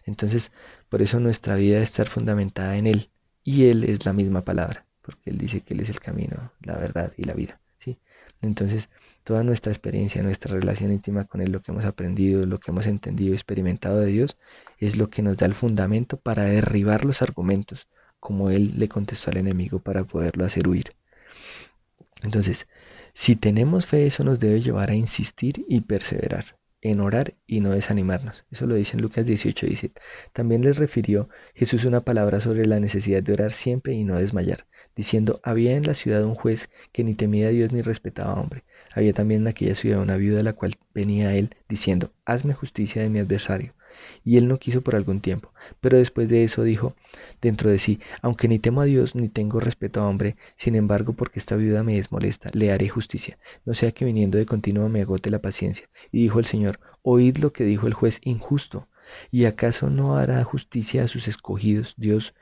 Entonces, 0.04 0.52
por 0.88 1.02
eso 1.02 1.20
nuestra 1.20 1.56
vida 1.56 1.74
debe 1.74 1.84
estar 1.84 2.08
fundamentada 2.08 2.76
en 2.76 2.86
Él. 2.86 3.10
Y 3.42 3.66
Él 3.66 3.84
es 3.84 4.04
la 4.04 4.12
misma 4.12 4.44
palabra, 4.44 4.86
porque 5.06 5.30
Él 5.30 5.38
dice 5.38 5.60
que 5.62 5.74
Él 5.74 5.80
es 5.80 5.90
el 5.90 6.00
camino, 6.00 6.52
la 6.60 6.76
verdad 6.76 7.12
y 7.16 7.24
la 7.24 7.34
vida. 7.34 7.60
¿sí? 7.78 7.98
Entonces, 8.42 8.90
toda 9.24 9.42
nuestra 9.42 9.72
experiencia, 9.72 10.22
nuestra 10.22 10.54
relación 10.54 10.92
íntima 10.92 11.24
con 11.24 11.40
Él, 11.40 11.52
lo 11.52 11.62
que 11.62 11.72
hemos 11.72 11.84
aprendido, 11.84 12.44
lo 12.44 12.58
que 12.60 12.70
hemos 12.70 12.86
entendido 12.86 13.32
experimentado 13.34 14.00
de 14.00 14.06
Dios, 14.06 14.36
es 14.78 14.96
lo 14.96 15.08
que 15.08 15.22
nos 15.22 15.38
da 15.38 15.46
el 15.46 15.54
fundamento 15.54 16.18
para 16.18 16.44
derribar 16.44 17.04
los 17.04 17.22
argumentos, 17.22 17.88
como 18.20 18.50
Él 18.50 18.74
le 18.78 18.88
contestó 18.88 19.30
al 19.30 19.38
enemigo 19.38 19.78
para 19.78 20.04
poderlo 20.04 20.44
hacer 20.44 20.68
huir. 20.68 20.94
Entonces, 22.22 22.66
si 23.14 23.34
tenemos 23.34 23.86
fe, 23.86 24.06
eso 24.06 24.24
nos 24.24 24.38
debe 24.38 24.60
llevar 24.60 24.90
a 24.90 24.94
insistir 24.94 25.64
y 25.68 25.80
perseverar, 25.80 26.58
en 26.82 27.00
orar 27.00 27.34
y 27.46 27.60
no 27.60 27.70
desanimarnos. 27.70 28.44
Eso 28.50 28.66
lo 28.66 28.74
dice 28.74 28.96
en 28.96 29.02
Lucas 29.02 29.24
18, 29.26 29.66
dice. 29.66 29.92
También 30.32 30.62
les 30.62 30.76
refirió 30.76 31.28
Jesús 31.54 31.84
una 31.84 32.02
palabra 32.02 32.40
sobre 32.40 32.66
la 32.66 32.78
necesidad 32.78 33.22
de 33.22 33.32
orar 33.32 33.52
siempre 33.52 33.94
y 33.94 34.04
no 34.04 34.16
desmayar, 34.16 34.66
diciendo, 34.96 35.40
había 35.44 35.76
en 35.76 35.86
la 35.86 35.94
ciudad 35.94 36.24
un 36.24 36.34
juez 36.34 36.68
que 36.92 37.04
ni 37.04 37.14
temía 37.14 37.48
a 37.48 37.50
Dios 37.50 37.72
ni 37.72 37.82
respetaba 37.82 38.32
a 38.32 38.40
hombre. 38.40 38.64
Había 38.94 39.12
también 39.12 39.42
en 39.42 39.48
aquella 39.48 39.74
ciudad 39.74 40.00
una 40.00 40.16
viuda 40.16 40.42
la 40.42 40.54
cual 40.54 40.76
venía 40.94 41.34
él, 41.36 41.54
diciendo, 41.68 42.10
hazme 42.24 42.54
justicia 42.54 43.02
de 43.02 43.10
mi 43.10 43.18
adversario 43.18 43.76
y 44.24 44.36
él 44.36 44.48
no 44.48 44.58
quiso 44.58 44.82
por 44.82 44.94
algún 44.94 45.20
tiempo. 45.20 45.52
Pero 45.80 45.98
después 45.98 46.28
de 46.28 46.44
eso 46.44 46.62
dijo 46.62 46.94
dentro 47.40 47.70
de 47.70 47.78
sí, 47.78 48.00
aunque 48.22 48.48
ni 48.48 48.58
temo 48.58 48.80
a 48.80 48.84
Dios 48.84 49.14
ni 49.14 49.28
tengo 49.28 49.60
respeto 49.60 50.00
a 50.00 50.08
hombre, 50.08 50.36
sin 50.56 50.74
embargo 50.74 51.12
porque 51.12 51.38
esta 51.38 51.56
viuda 51.56 51.82
me 51.82 51.98
es 51.98 52.12
molesta, 52.12 52.50
le 52.52 52.72
haré 52.72 52.88
justicia, 52.88 53.38
no 53.64 53.74
sea 53.74 53.92
que 53.92 54.04
viniendo 54.04 54.38
de 54.38 54.46
continuo 54.46 54.88
me 54.88 55.02
agote 55.02 55.30
la 55.30 55.40
paciencia. 55.40 55.88
Y 56.12 56.22
dijo 56.22 56.38
el 56.38 56.46
Señor, 56.46 56.80
oíd 57.02 57.38
lo 57.38 57.52
que 57.52 57.64
dijo 57.64 57.86
el 57.86 57.94
juez 57.94 58.20
injusto, 58.22 58.88
y 59.30 59.44
acaso 59.44 59.88
no 59.88 60.16
hará 60.16 60.42
justicia 60.42 61.04
a 61.04 61.08
sus 61.08 61.28
escogidos, 61.28 61.94
Dios, 61.96 62.34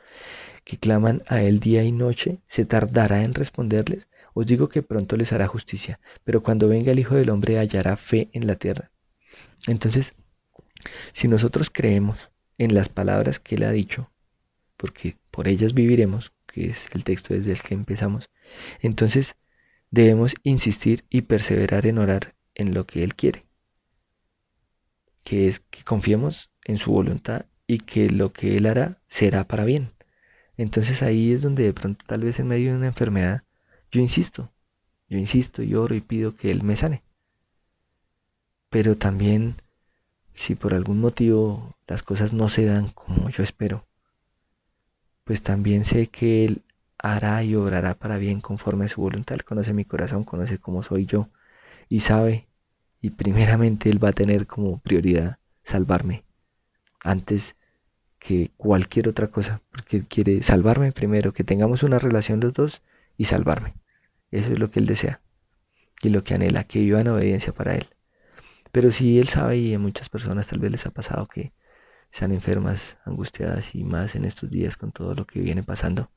que 0.64 0.78
claman 0.78 1.22
a 1.26 1.42
él 1.42 1.60
día 1.60 1.84
y 1.84 1.92
noche, 1.92 2.38
se 2.48 2.64
tardará 2.64 3.22
en 3.22 3.34
responderles. 3.34 4.08
Os 4.32 4.46
digo 4.46 4.68
que 4.68 4.82
pronto 4.82 5.16
les 5.16 5.32
hará 5.32 5.46
justicia, 5.46 6.00
pero 6.24 6.42
cuando 6.42 6.68
venga 6.68 6.92
el 6.92 6.98
Hijo 6.98 7.14
del 7.14 7.30
Hombre 7.30 7.58
hallará 7.58 7.96
fe 7.96 8.28
en 8.32 8.46
la 8.46 8.56
tierra. 8.56 8.90
Entonces, 9.66 10.14
si 11.12 11.28
nosotros 11.28 11.70
creemos 11.70 12.30
en 12.58 12.74
las 12.74 12.88
palabras 12.88 13.38
que 13.38 13.54
Él 13.56 13.62
ha 13.64 13.72
dicho, 13.72 14.10
porque 14.76 15.16
por 15.30 15.48
ellas 15.48 15.74
viviremos, 15.74 16.32
que 16.46 16.70
es 16.70 16.86
el 16.92 17.04
texto 17.04 17.34
desde 17.34 17.52
el 17.52 17.62
que 17.62 17.74
empezamos, 17.74 18.30
entonces 18.80 19.36
debemos 19.90 20.34
insistir 20.42 21.04
y 21.10 21.22
perseverar 21.22 21.86
en 21.86 21.98
orar 21.98 22.34
en 22.54 22.74
lo 22.74 22.86
que 22.86 23.04
Él 23.04 23.14
quiere, 23.14 23.46
que 25.22 25.48
es 25.48 25.60
que 25.60 25.84
confiemos 25.84 26.50
en 26.64 26.78
su 26.78 26.92
voluntad 26.92 27.46
y 27.66 27.78
que 27.78 28.10
lo 28.10 28.32
que 28.32 28.56
Él 28.56 28.66
hará 28.66 29.00
será 29.06 29.46
para 29.46 29.64
bien. 29.64 29.93
Entonces 30.56 31.02
ahí 31.02 31.32
es 31.32 31.42
donde 31.42 31.64
de 31.64 31.72
pronto 31.72 32.04
tal 32.06 32.22
vez 32.22 32.38
en 32.38 32.48
medio 32.48 32.70
de 32.70 32.78
una 32.78 32.86
enfermedad 32.86 33.42
yo 33.90 34.00
insisto, 34.00 34.50
yo 35.08 35.18
insisto 35.18 35.62
y 35.62 35.74
oro 35.74 35.94
y 35.94 36.00
pido 36.00 36.34
que 36.34 36.50
Él 36.50 36.62
me 36.62 36.76
sane. 36.76 37.02
Pero 38.70 38.96
también 38.96 39.56
si 40.34 40.54
por 40.54 40.74
algún 40.74 41.00
motivo 41.00 41.76
las 41.86 42.02
cosas 42.02 42.32
no 42.32 42.48
se 42.48 42.64
dan 42.64 42.90
como 42.90 43.30
yo 43.30 43.42
espero, 43.42 43.86
pues 45.24 45.42
también 45.42 45.84
sé 45.84 46.08
que 46.08 46.44
Él 46.44 46.62
hará 46.98 47.42
y 47.44 47.54
obrará 47.54 47.94
para 47.94 48.18
bien 48.18 48.40
conforme 48.40 48.86
a 48.86 48.88
su 48.88 49.00
voluntad. 49.00 49.34
Él 49.34 49.44
conoce 49.44 49.72
mi 49.72 49.84
corazón, 49.84 50.24
conoce 50.24 50.58
cómo 50.58 50.82
soy 50.82 51.06
yo 51.06 51.28
y 51.88 52.00
sabe, 52.00 52.48
y 53.00 53.10
primeramente 53.10 53.90
Él 53.90 54.02
va 54.02 54.08
a 54.08 54.12
tener 54.12 54.46
como 54.46 54.78
prioridad 54.78 55.38
salvarme 55.62 56.24
antes 57.02 57.54
que 58.24 58.52
cualquier 58.56 59.06
otra 59.08 59.28
cosa, 59.28 59.60
porque 59.70 60.06
quiere 60.06 60.42
salvarme 60.42 60.92
primero, 60.92 61.34
que 61.34 61.44
tengamos 61.44 61.82
una 61.82 61.98
relación 61.98 62.40
los 62.40 62.54
dos 62.54 62.82
y 63.18 63.26
salvarme. 63.26 63.74
Eso 64.30 64.52
es 64.52 64.58
lo 64.58 64.70
que 64.70 64.80
Él 64.80 64.86
desea 64.86 65.20
y 66.00 66.08
lo 66.08 66.24
que 66.24 66.32
anhela, 66.32 66.64
que 66.64 66.78
viva 66.80 67.02
en 67.02 67.08
obediencia 67.08 67.52
para 67.52 67.74
Él. 67.74 67.86
Pero 68.72 68.90
si 68.92 69.18
él 69.18 69.28
sabe 69.28 69.58
y 69.58 69.74
a 69.74 69.78
muchas 69.78 70.08
personas 70.08 70.46
tal 70.46 70.58
vez 70.58 70.72
les 70.72 70.86
ha 70.86 70.90
pasado 70.90 71.28
que 71.28 71.52
están 72.10 72.32
enfermas, 72.32 72.96
angustiadas 73.04 73.74
y 73.74 73.84
más 73.84 74.14
en 74.14 74.24
estos 74.24 74.50
días 74.50 74.78
con 74.78 74.90
todo 74.90 75.14
lo 75.14 75.26
que 75.26 75.40
viene 75.40 75.62
pasando. 75.62 76.10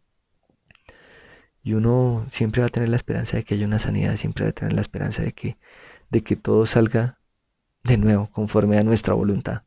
Y 1.62 1.74
uno 1.74 2.26
siempre 2.32 2.62
va 2.62 2.67
a 2.67 2.72
tener 2.72 2.88
la 2.88 2.96
esperanza 2.96 3.36
de 3.36 3.43
que 3.43 3.56
haya 3.56 3.65
una 3.65 3.80
sanidad, 3.80 4.15
siempre 4.15 4.46
va 4.46 4.52
a 4.52 4.54
tener 4.54 4.74
la 4.74 4.82
esperanza 4.82 5.24
de 5.24 5.34
que, 5.34 5.58
de 6.10 6.24
que 6.24 6.38
todo 6.38 6.65
salga 6.65 7.20
de 7.84 7.98
nuevo 7.98 8.32
conforme 8.32 8.78
a 8.78 8.84
nuestra 8.84 9.13
voluntad. 9.13 9.64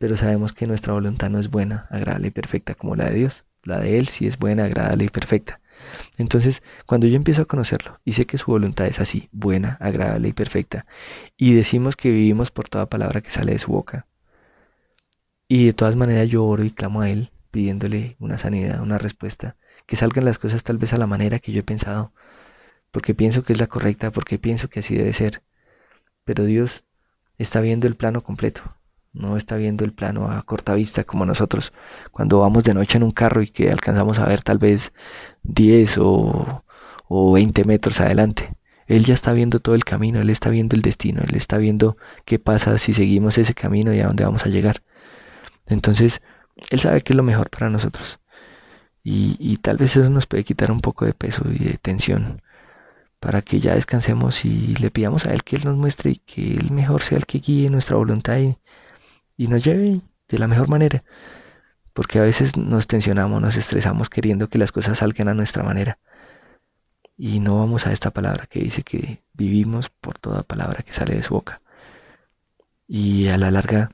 Pero 0.00 0.16
sabemos 0.16 0.54
que 0.54 0.66
nuestra 0.66 0.94
voluntad 0.94 1.28
no 1.28 1.38
es 1.40 1.50
buena, 1.50 1.86
agradable 1.90 2.28
y 2.28 2.30
perfecta 2.30 2.74
como 2.74 2.96
la 2.96 3.10
de 3.10 3.16
Dios. 3.16 3.44
La 3.64 3.78
de 3.80 3.98
Él 3.98 4.08
sí 4.08 4.26
es 4.26 4.38
buena, 4.38 4.64
agradable 4.64 5.04
y 5.04 5.10
perfecta. 5.10 5.60
Entonces, 6.16 6.62
cuando 6.86 7.06
yo 7.06 7.16
empiezo 7.16 7.42
a 7.42 7.44
conocerlo 7.44 8.00
y 8.02 8.14
sé 8.14 8.24
que 8.24 8.38
su 8.38 8.50
voluntad 8.50 8.86
es 8.86 8.98
así, 8.98 9.28
buena, 9.30 9.76
agradable 9.78 10.28
y 10.28 10.32
perfecta, 10.32 10.86
y 11.36 11.52
decimos 11.52 11.96
que 11.96 12.10
vivimos 12.10 12.50
por 12.50 12.66
toda 12.70 12.88
palabra 12.88 13.20
que 13.20 13.30
sale 13.30 13.52
de 13.52 13.58
su 13.58 13.72
boca, 13.72 14.06
y 15.48 15.66
de 15.66 15.74
todas 15.74 15.96
maneras 15.96 16.30
yo 16.30 16.46
oro 16.46 16.64
y 16.64 16.70
clamo 16.70 17.02
a 17.02 17.10
Él 17.10 17.30
pidiéndole 17.50 18.16
una 18.20 18.38
sanidad, 18.38 18.80
una 18.80 18.96
respuesta, 18.96 19.56
que 19.84 19.96
salgan 19.96 20.24
las 20.24 20.38
cosas 20.38 20.62
tal 20.62 20.78
vez 20.78 20.94
a 20.94 20.98
la 20.98 21.06
manera 21.06 21.40
que 21.40 21.52
yo 21.52 21.60
he 21.60 21.62
pensado, 21.62 22.14
porque 22.90 23.14
pienso 23.14 23.44
que 23.44 23.52
es 23.52 23.60
la 23.60 23.66
correcta, 23.66 24.12
porque 24.12 24.38
pienso 24.38 24.70
que 24.70 24.80
así 24.80 24.94
debe 24.96 25.12
ser, 25.12 25.42
pero 26.24 26.44
Dios 26.44 26.84
está 27.36 27.60
viendo 27.60 27.86
el 27.86 27.96
plano 27.96 28.22
completo, 28.22 28.79
no 29.12 29.36
está 29.36 29.56
viendo 29.56 29.84
el 29.84 29.92
plano 29.92 30.30
a 30.30 30.42
corta 30.42 30.74
vista 30.74 31.04
como 31.04 31.26
nosotros 31.26 31.72
cuando 32.12 32.40
vamos 32.40 32.64
de 32.64 32.74
noche 32.74 32.96
en 32.96 33.02
un 33.04 33.10
carro 33.10 33.42
y 33.42 33.48
que 33.48 33.70
alcanzamos 33.70 34.18
a 34.18 34.26
ver 34.26 34.42
tal 34.42 34.58
vez 34.58 34.92
10 35.42 35.98
o, 35.98 36.64
o 37.08 37.32
20 37.32 37.64
metros 37.64 38.00
adelante. 38.00 38.54
Él 38.86 39.04
ya 39.04 39.14
está 39.14 39.32
viendo 39.32 39.60
todo 39.60 39.74
el 39.76 39.84
camino, 39.84 40.20
Él 40.20 40.30
está 40.30 40.50
viendo 40.50 40.76
el 40.76 40.82
destino, 40.82 41.22
Él 41.22 41.36
está 41.36 41.58
viendo 41.58 41.96
qué 42.24 42.38
pasa 42.38 42.76
si 42.78 42.92
seguimos 42.92 43.38
ese 43.38 43.54
camino 43.54 43.94
y 43.94 44.00
a 44.00 44.06
dónde 44.06 44.24
vamos 44.24 44.46
a 44.46 44.48
llegar. 44.48 44.82
Entonces, 45.66 46.20
Él 46.70 46.80
sabe 46.80 47.02
qué 47.02 47.12
es 47.12 47.16
lo 47.16 47.22
mejor 47.22 47.50
para 47.50 47.70
nosotros. 47.70 48.18
Y, 49.04 49.36
y 49.38 49.58
tal 49.58 49.76
vez 49.78 49.96
eso 49.96 50.10
nos 50.10 50.26
puede 50.26 50.44
quitar 50.44 50.72
un 50.72 50.80
poco 50.80 51.04
de 51.06 51.14
peso 51.14 51.44
y 51.50 51.58
de 51.58 51.78
tensión 51.78 52.42
para 53.20 53.42
que 53.42 53.60
ya 53.60 53.74
descansemos 53.74 54.44
y 54.44 54.74
le 54.76 54.90
pidamos 54.90 55.26
a 55.26 55.34
Él 55.34 55.44
que 55.44 55.56
Él 55.56 55.64
nos 55.66 55.76
muestre 55.76 56.10
y 56.12 56.16
que 56.16 56.54
Él 56.54 56.70
mejor 56.72 57.02
sea 57.02 57.18
el 57.18 57.26
que 57.26 57.38
guíe 57.38 57.70
nuestra 57.70 57.96
voluntad 57.96 58.38
y, 58.38 58.56
y 59.40 59.48
nos 59.48 59.64
lleve 59.64 60.02
de 60.28 60.38
la 60.38 60.46
mejor 60.48 60.68
manera. 60.68 61.02
Porque 61.94 62.18
a 62.18 62.22
veces 62.22 62.58
nos 62.58 62.86
tensionamos, 62.86 63.40
nos 63.40 63.56
estresamos 63.56 64.10
queriendo 64.10 64.50
que 64.50 64.58
las 64.58 64.70
cosas 64.70 64.98
salgan 64.98 65.28
a 65.28 65.34
nuestra 65.34 65.62
manera. 65.62 65.98
Y 67.16 67.40
no 67.40 67.58
vamos 67.58 67.86
a 67.86 67.92
esta 67.92 68.10
palabra 68.10 68.44
que 68.44 68.60
dice 68.60 68.82
que 68.82 69.22
vivimos 69.32 69.88
por 69.88 70.18
toda 70.18 70.42
palabra 70.42 70.82
que 70.82 70.92
sale 70.92 71.14
de 71.14 71.22
su 71.22 71.32
boca. 71.32 71.62
Y 72.86 73.28
a 73.28 73.38
la 73.38 73.50
larga, 73.50 73.92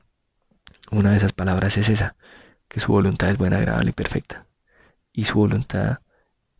una 0.91 1.11
de 1.11 1.17
esas 1.17 1.31
palabras 1.31 1.77
es 1.77 1.87
esa, 1.87 2.17
que 2.67 2.81
su 2.81 2.91
voluntad 2.91 3.29
es 3.29 3.37
buena, 3.37 3.55
agradable 3.55 3.91
y 3.91 3.93
perfecta. 3.93 4.47
Y 5.13 5.23
su 5.23 5.35
voluntad 5.35 5.99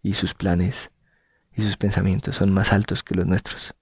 y 0.02 0.14
sus 0.14 0.34
planes 0.34 0.92
y 1.54 1.62
sus 1.62 1.76
pensamientos 1.76 2.38
son 2.38 2.54
más 2.54 2.72
altos 2.72 3.04
que 3.04 3.16
los 3.16 3.28
nuestros. 3.28 3.74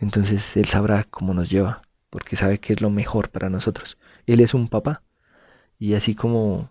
Entonces 0.00 0.56
Él 0.56 0.66
sabrá 0.66 1.02
cómo 1.10 1.34
nos 1.34 1.50
lleva, 1.50 1.82
porque 2.08 2.36
sabe 2.36 2.60
que 2.60 2.72
es 2.72 2.80
lo 2.80 2.90
mejor 2.90 3.30
para 3.30 3.50
nosotros. 3.50 3.98
Él 4.26 4.40
es 4.40 4.54
un 4.54 4.68
papá. 4.68 5.02
Y 5.78 5.94
así 5.94 6.14
como 6.14 6.70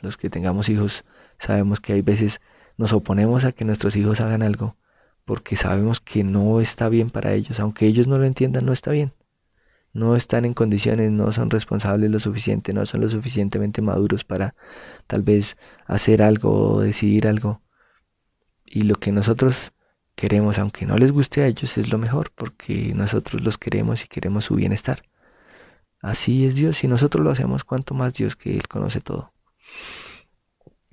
los 0.00 0.16
que 0.16 0.30
tengamos 0.30 0.68
hijos, 0.68 1.04
sabemos 1.38 1.80
que 1.80 1.92
hay 1.92 2.02
veces 2.02 2.40
nos 2.76 2.92
oponemos 2.92 3.44
a 3.44 3.52
que 3.52 3.64
nuestros 3.64 3.96
hijos 3.96 4.20
hagan 4.20 4.42
algo, 4.42 4.76
porque 5.24 5.56
sabemos 5.56 6.00
que 6.00 6.24
no 6.24 6.60
está 6.60 6.88
bien 6.88 7.10
para 7.10 7.34
ellos, 7.34 7.60
aunque 7.60 7.86
ellos 7.86 8.06
no 8.06 8.18
lo 8.18 8.24
entiendan, 8.24 8.64
no 8.64 8.72
está 8.72 8.90
bien. 8.90 9.12
No 9.92 10.14
están 10.16 10.44
en 10.44 10.54
condiciones, 10.54 11.10
no 11.10 11.32
son 11.32 11.50
responsables 11.50 12.10
lo 12.10 12.20
suficiente, 12.20 12.72
no 12.72 12.86
son 12.86 13.00
lo 13.00 13.10
suficientemente 13.10 13.82
maduros 13.82 14.24
para 14.24 14.54
tal 15.06 15.22
vez 15.22 15.56
hacer 15.86 16.22
algo 16.22 16.74
o 16.74 16.80
decidir 16.80 17.26
algo. 17.26 17.60
Y 18.64 18.82
lo 18.82 18.94
que 18.94 19.10
nosotros 19.12 19.72
queremos, 20.14 20.58
aunque 20.58 20.86
no 20.86 20.96
les 20.96 21.12
guste 21.12 21.42
a 21.42 21.46
ellos, 21.48 21.76
es 21.76 21.90
lo 21.90 21.98
mejor, 21.98 22.30
porque 22.34 22.94
nosotros 22.94 23.42
los 23.42 23.58
queremos 23.58 24.04
y 24.04 24.08
queremos 24.08 24.44
su 24.44 24.54
bienestar. 24.54 25.02
Así 26.00 26.46
es 26.46 26.54
Dios, 26.54 26.78
si 26.78 26.88
nosotros 26.88 27.24
lo 27.24 27.30
hacemos, 27.30 27.64
cuanto 27.64 27.94
más 27.94 28.14
Dios 28.14 28.34
que 28.36 28.56
Él 28.56 28.66
conoce 28.68 29.00
todo. 29.00 29.32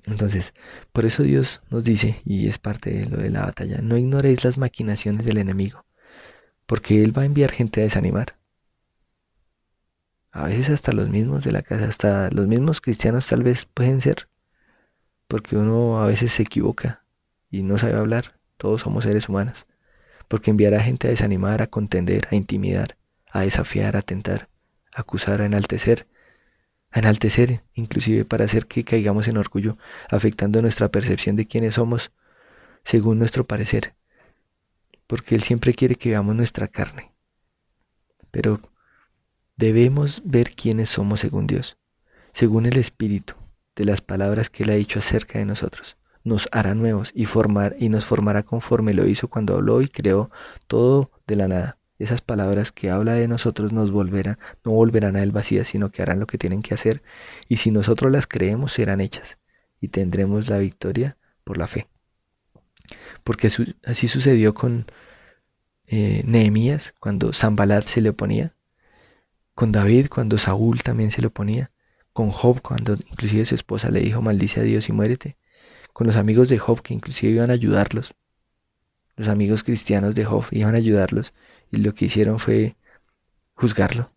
Entonces, 0.04 0.54
por 0.92 1.06
eso 1.06 1.22
Dios 1.22 1.62
nos 1.70 1.84
dice, 1.84 2.20
y 2.24 2.48
es 2.48 2.58
parte 2.58 2.90
de 2.90 3.06
lo 3.06 3.18
de 3.18 3.30
la 3.30 3.46
batalla, 3.46 3.80
no 3.82 3.96
ignoréis 3.96 4.44
las 4.44 4.58
maquinaciones 4.58 5.24
del 5.24 5.38
enemigo, 5.38 5.84
porque 6.66 7.02
Él 7.02 7.16
va 7.16 7.22
a 7.22 7.26
enviar 7.26 7.50
gente 7.50 7.80
a 7.80 7.84
desanimar. 7.84 8.36
A 10.30 10.44
veces 10.44 10.68
hasta 10.70 10.92
los 10.92 11.08
mismos 11.08 11.42
de 11.44 11.52
la 11.52 11.62
casa, 11.62 11.86
hasta 11.86 12.30
los 12.30 12.46
mismos 12.46 12.80
cristianos 12.80 13.26
tal 13.26 13.42
vez 13.42 13.66
pueden 13.66 14.00
ser, 14.00 14.28
porque 15.26 15.56
uno 15.56 16.02
a 16.02 16.06
veces 16.06 16.32
se 16.32 16.42
equivoca 16.42 17.04
y 17.50 17.62
no 17.62 17.78
sabe 17.78 17.94
hablar, 17.94 18.38
todos 18.56 18.82
somos 18.82 19.04
seres 19.04 19.28
humanos, 19.28 19.66
porque 20.28 20.50
enviará 20.50 20.80
gente 20.80 21.08
a 21.08 21.10
desanimar, 21.10 21.62
a 21.62 21.66
contender, 21.66 22.28
a 22.30 22.34
intimidar, 22.34 22.96
a 23.30 23.40
desafiar, 23.40 23.96
a 23.96 24.02
tentar, 24.02 24.48
acusar, 25.00 25.40
a 25.40 25.46
enaltecer, 25.46 26.06
a 26.90 27.00
enaltecer, 27.00 27.62
inclusive 27.74 28.24
para 28.24 28.44
hacer 28.44 28.66
que 28.66 28.84
caigamos 28.84 29.28
en 29.28 29.36
orgullo, 29.36 29.78
afectando 30.08 30.62
nuestra 30.62 30.88
percepción 30.88 31.36
de 31.36 31.46
quiénes 31.46 31.74
somos, 31.74 32.12
según 32.84 33.18
nuestro 33.18 33.46
parecer, 33.46 33.94
porque 35.06 35.34
Él 35.34 35.42
siempre 35.42 35.74
quiere 35.74 35.96
que 35.96 36.10
veamos 36.10 36.34
nuestra 36.34 36.68
carne. 36.68 37.12
Pero 38.30 38.60
debemos 39.56 40.22
ver 40.24 40.54
quiénes 40.54 40.90
somos 40.90 41.20
según 41.20 41.46
Dios, 41.46 41.76
según 42.32 42.66
el 42.66 42.76
Espíritu, 42.76 43.34
de 43.76 43.84
las 43.84 44.00
palabras 44.00 44.50
que 44.50 44.62
Él 44.64 44.70
ha 44.70 44.74
dicho 44.74 44.98
acerca 44.98 45.38
de 45.38 45.44
nosotros 45.44 45.98
nos 46.28 46.48
hará 46.52 46.74
nuevos 46.74 47.10
y 47.14 47.24
formar 47.24 47.74
y 47.78 47.88
nos 47.88 48.04
formará 48.04 48.42
conforme 48.44 48.94
lo 48.94 49.06
hizo 49.06 49.28
cuando 49.28 49.54
habló 49.54 49.82
y 49.82 49.88
creó 49.88 50.30
todo 50.66 51.10
de 51.26 51.36
la 51.36 51.48
nada. 51.48 51.77
Esas 51.98 52.22
palabras 52.22 52.70
que 52.70 52.90
habla 52.90 53.14
de 53.14 53.26
nosotros 53.26 53.72
nos 53.72 53.90
volverán, 53.90 54.38
no 54.64 54.72
volverán 54.72 55.16
a 55.16 55.22
él 55.22 55.32
vacías, 55.32 55.66
sino 55.68 55.90
que 55.90 56.02
harán 56.02 56.20
lo 56.20 56.26
que 56.26 56.38
tienen 56.38 56.62
que 56.62 56.74
hacer, 56.74 57.02
y 57.48 57.56
si 57.56 57.70
nosotros 57.72 58.12
las 58.12 58.26
creemos 58.26 58.72
serán 58.72 59.00
hechas, 59.00 59.38
y 59.80 59.88
tendremos 59.88 60.48
la 60.48 60.58
victoria 60.58 61.16
por 61.42 61.58
la 61.58 61.66
fe. 61.66 61.88
Porque 63.24 63.50
así 63.84 64.08
sucedió 64.08 64.54
con 64.54 64.86
eh, 65.86 66.22
Nehemías 66.24 66.94
cuando 67.00 67.32
Zambalat 67.32 67.86
se 67.86 68.00
le 68.00 68.10
oponía, 68.10 68.54
con 69.54 69.72
David 69.72 70.06
cuando 70.08 70.38
Saúl 70.38 70.82
también 70.82 71.10
se 71.10 71.20
le 71.20 71.26
oponía, 71.26 71.72
con 72.12 72.30
Job 72.30 72.60
cuando 72.62 72.94
inclusive 72.94 73.44
su 73.44 73.56
esposa 73.56 73.90
le 73.90 74.00
dijo 74.00 74.22
maldice 74.22 74.60
a 74.60 74.62
Dios 74.62 74.88
y 74.88 74.92
muérete, 74.92 75.36
con 75.92 76.06
los 76.06 76.16
amigos 76.16 76.48
de 76.48 76.58
Job 76.58 76.80
que 76.80 76.94
inclusive 76.94 77.32
iban 77.32 77.50
a 77.50 77.54
ayudarlos. 77.54 78.14
Los 79.16 79.26
amigos 79.26 79.64
cristianos 79.64 80.14
de 80.14 80.24
Job 80.24 80.44
iban 80.52 80.76
a 80.76 80.78
ayudarlos 80.78 81.34
y 81.70 81.78
lo 81.78 81.94
que 81.94 82.06
hicieron 82.06 82.38
fue 82.38 82.76
juzgarlo, 83.54 84.10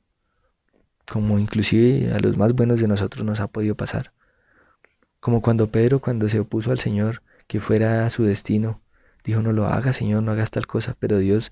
como 1.11 1.39
inclusive 1.39 2.13
a 2.13 2.19
los 2.19 2.37
más 2.37 2.53
buenos 2.53 2.79
de 2.79 2.87
nosotros 2.87 3.25
nos 3.25 3.39
ha 3.39 3.47
podido 3.47 3.75
pasar. 3.75 4.13
Como 5.19 5.41
cuando 5.41 5.67
Pedro, 5.71 5.99
cuando 5.99 6.29
se 6.29 6.39
opuso 6.39 6.71
al 6.71 6.79
Señor, 6.79 7.21
que 7.47 7.59
fuera 7.59 8.09
su 8.09 8.23
destino, 8.23 8.81
dijo, 9.23 9.41
no 9.41 9.51
lo 9.51 9.67
haga, 9.67 9.93
Señor, 9.93 10.23
no 10.23 10.31
hagas 10.31 10.51
tal 10.51 10.67
cosa, 10.67 10.95
pero 10.99 11.17
Dios 11.19 11.51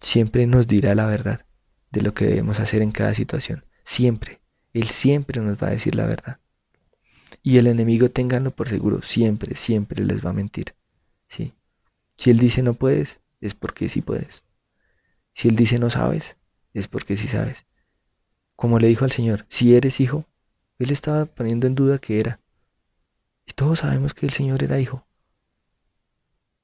siempre 0.00 0.46
nos 0.46 0.68
dirá 0.68 0.94
la 0.94 1.06
verdad 1.06 1.44
de 1.90 2.02
lo 2.02 2.14
que 2.14 2.26
debemos 2.26 2.60
hacer 2.60 2.82
en 2.82 2.92
cada 2.92 3.14
situación. 3.14 3.64
Siempre. 3.84 4.40
Él 4.72 4.88
siempre 4.90 5.40
nos 5.40 5.56
va 5.62 5.68
a 5.68 5.70
decir 5.70 5.94
la 5.94 6.06
verdad. 6.06 6.38
Y 7.42 7.58
el 7.58 7.66
enemigo, 7.66 8.08
ténganlo 8.10 8.50
por 8.50 8.68
seguro, 8.68 9.02
siempre, 9.02 9.54
siempre 9.54 10.04
les 10.04 10.24
va 10.24 10.30
a 10.30 10.34
mentir. 10.34 10.74
¿sí? 11.28 11.54
Si 12.16 12.30
él 12.30 12.38
dice 12.38 12.62
no 12.62 12.74
puedes, 12.74 13.20
es 13.40 13.54
porque 13.54 13.88
sí 13.88 14.02
puedes. 14.02 14.42
Si 15.36 15.48
él 15.48 15.54
dice 15.54 15.78
no 15.78 15.90
sabes, 15.90 16.38
es 16.72 16.88
porque 16.88 17.18
sí 17.18 17.28
sabes. 17.28 17.66
Como 18.56 18.78
le 18.78 18.88
dijo 18.88 19.04
al 19.04 19.12
Señor, 19.12 19.44
si 19.50 19.76
eres 19.76 20.00
hijo, 20.00 20.24
él 20.78 20.90
estaba 20.90 21.26
poniendo 21.26 21.66
en 21.66 21.74
duda 21.74 21.98
que 21.98 22.20
era. 22.20 22.40
Y 23.44 23.52
todos 23.52 23.80
sabemos 23.80 24.14
que 24.14 24.24
el 24.24 24.32
Señor 24.32 24.64
era 24.64 24.80
hijo. 24.80 25.06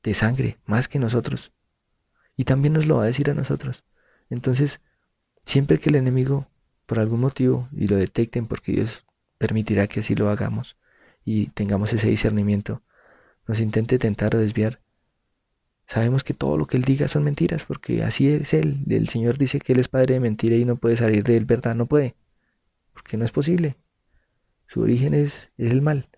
De 0.02 0.14
sangre, 0.14 0.58
más 0.64 0.88
que 0.88 0.98
nosotros. 0.98 1.52
Y 2.34 2.44
también 2.44 2.72
nos 2.72 2.86
lo 2.86 2.96
va 2.96 3.02
a 3.02 3.08
decir 3.08 3.30
a 3.30 3.34
nosotros. 3.34 3.84
Entonces, 4.30 4.80
siempre 5.44 5.78
que 5.78 5.90
el 5.90 5.96
enemigo, 5.96 6.48
por 6.86 6.98
algún 6.98 7.20
motivo, 7.20 7.68
y 7.72 7.88
lo 7.88 7.96
detecten 7.96 8.46
porque 8.46 8.72
Dios 8.72 9.04
permitirá 9.36 9.86
que 9.86 10.00
así 10.00 10.14
lo 10.14 10.30
hagamos 10.30 10.78
y 11.26 11.48
tengamos 11.48 11.92
ese 11.92 12.08
discernimiento, 12.08 12.80
nos 13.46 13.60
intente 13.60 13.98
tentar 13.98 14.34
o 14.34 14.38
desviar. 14.38 14.81
Sabemos 15.92 16.24
que 16.24 16.32
todo 16.32 16.56
lo 16.56 16.66
que 16.66 16.78
Él 16.78 16.84
diga 16.84 17.06
son 17.06 17.22
mentiras, 17.22 17.66
porque 17.66 18.02
así 18.02 18.26
es 18.26 18.54
Él. 18.54 18.78
El 18.88 19.10
Señor 19.10 19.36
dice 19.36 19.60
que 19.60 19.74
Él 19.74 19.78
es 19.78 19.88
padre 19.88 20.14
de 20.14 20.20
mentira 20.20 20.56
y 20.56 20.64
no 20.64 20.76
puede 20.76 20.96
salir 20.96 21.22
de 21.22 21.36
Él, 21.36 21.44
¿verdad? 21.44 21.74
No 21.74 21.84
puede, 21.84 22.16
porque 22.94 23.18
no 23.18 23.26
es 23.26 23.30
posible. 23.30 23.76
Su 24.66 24.80
origen 24.80 25.12
es, 25.12 25.50
el 25.58 25.82
mal. 25.82 26.08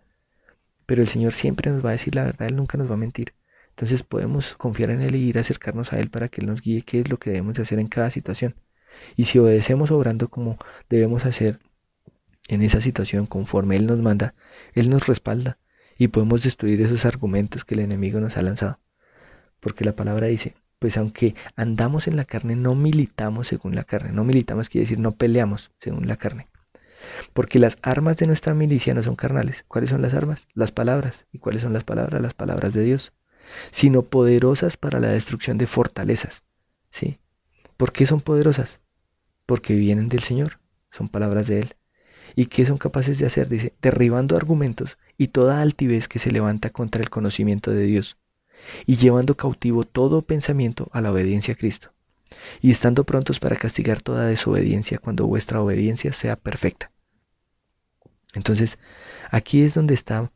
Pero 0.86 1.02
el 1.02 1.08
Señor 1.08 1.32
siempre 1.32 1.72
nos 1.72 1.84
va 1.84 1.88
a 1.88 1.92
decir 1.94 2.14
la 2.14 2.22
verdad, 2.22 2.46
Él 2.46 2.54
nunca 2.54 2.78
nos 2.78 2.88
va 2.88 2.94
a 2.94 2.98
mentir. 2.98 3.34
Entonces 3.70 4.04
podemos 4.04 4.54
confiar 4.54 4.90
en 4.90 5.00
Él 5.00 5.16
y 5.16 5.24
ir 5.24 5.38
a 5.38 5.40
acercarnos 5.40 5.92
a 5.92 5.98
Él 5.98 6.08
para 6.08 6.28
que 6.28 6.40
Él 6.40 6.46
nos 6.46 6.62
guíe 6.62 6.82
qué 6.82 7.00
es 7.00 7.08
lo 7.08 7.18
que 7.18 7.30
debemos 7.30 7.56
de 7.56 7.62
hacer 7.62 7.80
en 7.80 7.88
cada 7.88 8.12
situación. 8.12 8.54
Y 9.16 9.24
si 9.24 9.40
obedecemos 9.40 9.90
obrando 9.90 10.28
como 10.28 10.56
debemos 10.88 11.24
hacer 11.26 11.58
en 12.46 12.62
esa 12.62 12.80
situación, 12.80 13.26
conforme 13.26 13.74
Él 13.74 13.86
nos 13.86 13.98
manda, 13.98 14.36
Él 14.72 14.88
nos 14.88 15.08
respalda 15.08 15.58
y 15.98 16.08
podemos 16.08 16.44
destruir 16.44 16.80
esos 16.80 17.04
argumentos 17.06 17.64
que 17.64 17.74
el 17.74 17.80
enemigo 17.80 18.20
nos 18.20 18.36
ha 18.36 18.42
lanzado. 18.42 18.78
Porque 19.64 19.86
la 19.86 19.96
palabra 19.96 20.26
dice, 20.26 20.54
pues 20.78 20.98
aunque 20.98 21.34
andamos 21.56 22.06
en 22.06 22.16
la 22.16 22.26
carne, 22.26 22.54
no 22.54 22.74
militamos 22.74 23.48
según 23.48 23.74
la 23.74 23.84
carne. 23.84 24.12
No 24.12 24.22
militamos 24.22 24.68
quiere 24.68 24.84
decir 24.84 24.98
no 24.98 25.12
peleamos 25.12 25.70
según 25.80 26.06
la 26.06 26.16
carne. 26.18 26.48
Porque 27.32 27.58
las 27.58 27.78
armas 27.80 28.18
de 28.18 28.26
nuestra 28.26 28.52
milicia 28.52 28.92
no 28.92 29.02
son 29.02 29.16
carnales. 29.16 29.64
¿Cuáles 29.66 29.88
son 29.88 30.02
las 30.02 30.12
armas? 30.12 30.46
Las 30.52 30.70
palabras. 30.70 31.24
¿Y 31.32 31.38
cuáles 31.38 31.62
son 31.62 31.72
las 31.72 31.82
palabras? 31.82 32.20
Las 32.20 32.34
palabras 32.34 32.74
de 32.74 32.82
Dios. 32.82 33.14
Sino 33.70 34.02
poderosas 34.02 34.76
para 34.76 35.00
la 35.00 35.08
destrucción 35.08 35.56
de 35.56 35.66
fortalezas. 35.66 36.42
¿Sí? 36.90 37.18
¿Por 37.78 37.90
qué 37.92 38.04
son 38.04 38.20
poderosas? 38.20 38.80
Porque 39.46 39.74
vienen 39.74 40.10
del 40.10 40.24
Señor. 40.24 40.60
Son 40.90 41.08
palabras 41.08 41.46
de 41.46 41.60
Él. 41.60 41.76
¿Y 42.36 42.46
qué 42.46 42.66
son 42.66 42.76
capaces 42.76 43.18
de 43.18 43.24
hacer? 43.24 43.48
Dice, 43.48 43.72
derribando 43.80 44.36
argumentos 44.36 44.98
y 45.16 45.28
toda 45.28 45.62
altivez 45.62 46.06
que 46.06 46.18
se 46.18 46.32
levanta 46.32 46.68
contra 46.68 47.00
el 47.00 47.08
conocimiento 47.08 47.70
de 47.70 47.84
Dios, 47.84 48.18
y 48.86 48.96
llevando 48.96 49.36
cautivo 49.36 49.84
todo 49.84 50.22
pensamiento 50.22 50.88
a 50.92 51.00
la 51.00 51.12
obediencia 51.12 51.54
a 51.54 51.56
Cristo, 51.56 51.92
y 52.60 52.70
estando 52.70 53.04
prontos 53.04 53.40
para 53.40 53.56
castigar 53.56 54.02
toda 54.02 54.26
desobediencia 54.26 54.98
cuando 54.98 55.26
vuestra 55.26 55.60
obediencia 55.60 56.12
sea 56.12 56.36
perfecta. 56.36 56.90
Entonces, 58.34 58.78
aquí 59.30 59.62
es 59.62 59.74
donde 59.74 59.94
está 59.94 60.30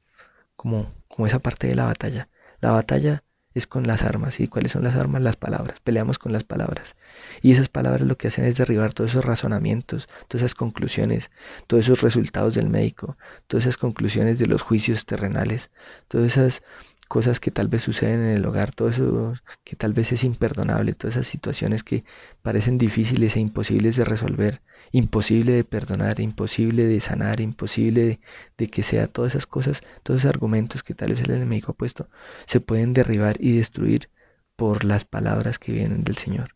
como, 0.56 0.92
como 1.08 1.26
esa 1.26 1.40
parte 1.40 1.66
de 1.66 1.74
la 1.74 1.84
batalla. 1.84 2.28
La 2.60 2.70
batalla 2.72 3.24
es 3.54 3.66
con 3.66 3.86
las 3.86 4.02
armas. 4.02 4.40
¿Y 4.40 4.48
cuáles 4.48 4.72
son 4.72 4.84
las 4.84 4.96
armas? 4.96 5.22
Las 5.22 5.36
palabras. 5.36 5.80
Peleamos 5.80 6.18
con 6.18 6.32
las 6.32 6.44
palabras. 6.44 6.96
Y 7.42 7.52
esas 7.52 7.68
palabras 7.68 8.02
lo 8.02 8.16
que 8.16 8.28
hacen 8.28 8.44
es 8.44 8.56
derribar 8.56 8.94
todos 8.94 9.10
esos 9.10 9.24
razonamientos, 9.24 10.08
todas 10.28 10.42
esas 10.42 10.54
conclusiones, 10.54 11.30
todos 11.66 11.84
esos 11.84 12.00
resultados 12.00 12.54
del 12.54 12.68
médico, 12.68 13.16
todas 13.46 13.64
esas 13.64 13.76
conclusiones 13.76 14.38
de 14.38 14.46
los 14.46 14.62
juicios 14.62 15.06
terrenales, 15.06 15.70
todas 16.08 16.36
esas 16.36 16.62
cosas 17.08 17.40
que 17.40 17.50
tal 17.50 17.68
vez 17.68 17.82
suceden 17.82 18.20
en 18.20 18.36
el 18.36 18.46
hogar, 18.46 18.74
todo 18.74 18.90
eso 18.90 19.34
que 19.64 19.76
tal 19.76 19.94
vez 19.94 20.12
es 20.12 20.24
imperdonable, 20.24 20.92
todas 20.92 21.16
esas 21.16 21.26
situaciones 21.26 21.82
que 21.82 22.04
parecen 22.42 22.78
difíciles 22.78 23.36
e 23.36 23.40
imposibles 23.40 23.96
de 23.96 24.04
resolver, 24.04 24.60
imposible 24.92 25.52
de 25.52 25.64
perdonar, 25.64 26.20
imposible 26.20 26.84
de 26.84 27.00
sanar, 27.00 27.40
imposible 27.40 28.20
de, 28.58 28.68
que 28.68 28.82
sea 28.82 29.06
todas 29.08 29.32
esas 29.32 29.46
cosas, 29.46 29.82
todos 30.02 30.20
esos 30.20 30.30
argumentos 30.30 30.82
que 30.82 30.94
tal 30.94 31.10
vez 31.10 31.20
el 31.22 31.30
enemigo 31.30 31.72
ha 31.72 31.74
puesto, 31.74 32.08
se 32.46 32.60
pueden 32.60 32.92
derribar 32.92 33.36
y 33.40 33.56
destruir 33.56 34.10
por 34.56 34.84
las 34.84 35.04
palabras 35.04 35.58
que 35.58 35.72
vienen 35.72 36.04
del 36.04 36.18
Señor. 36.18 36.54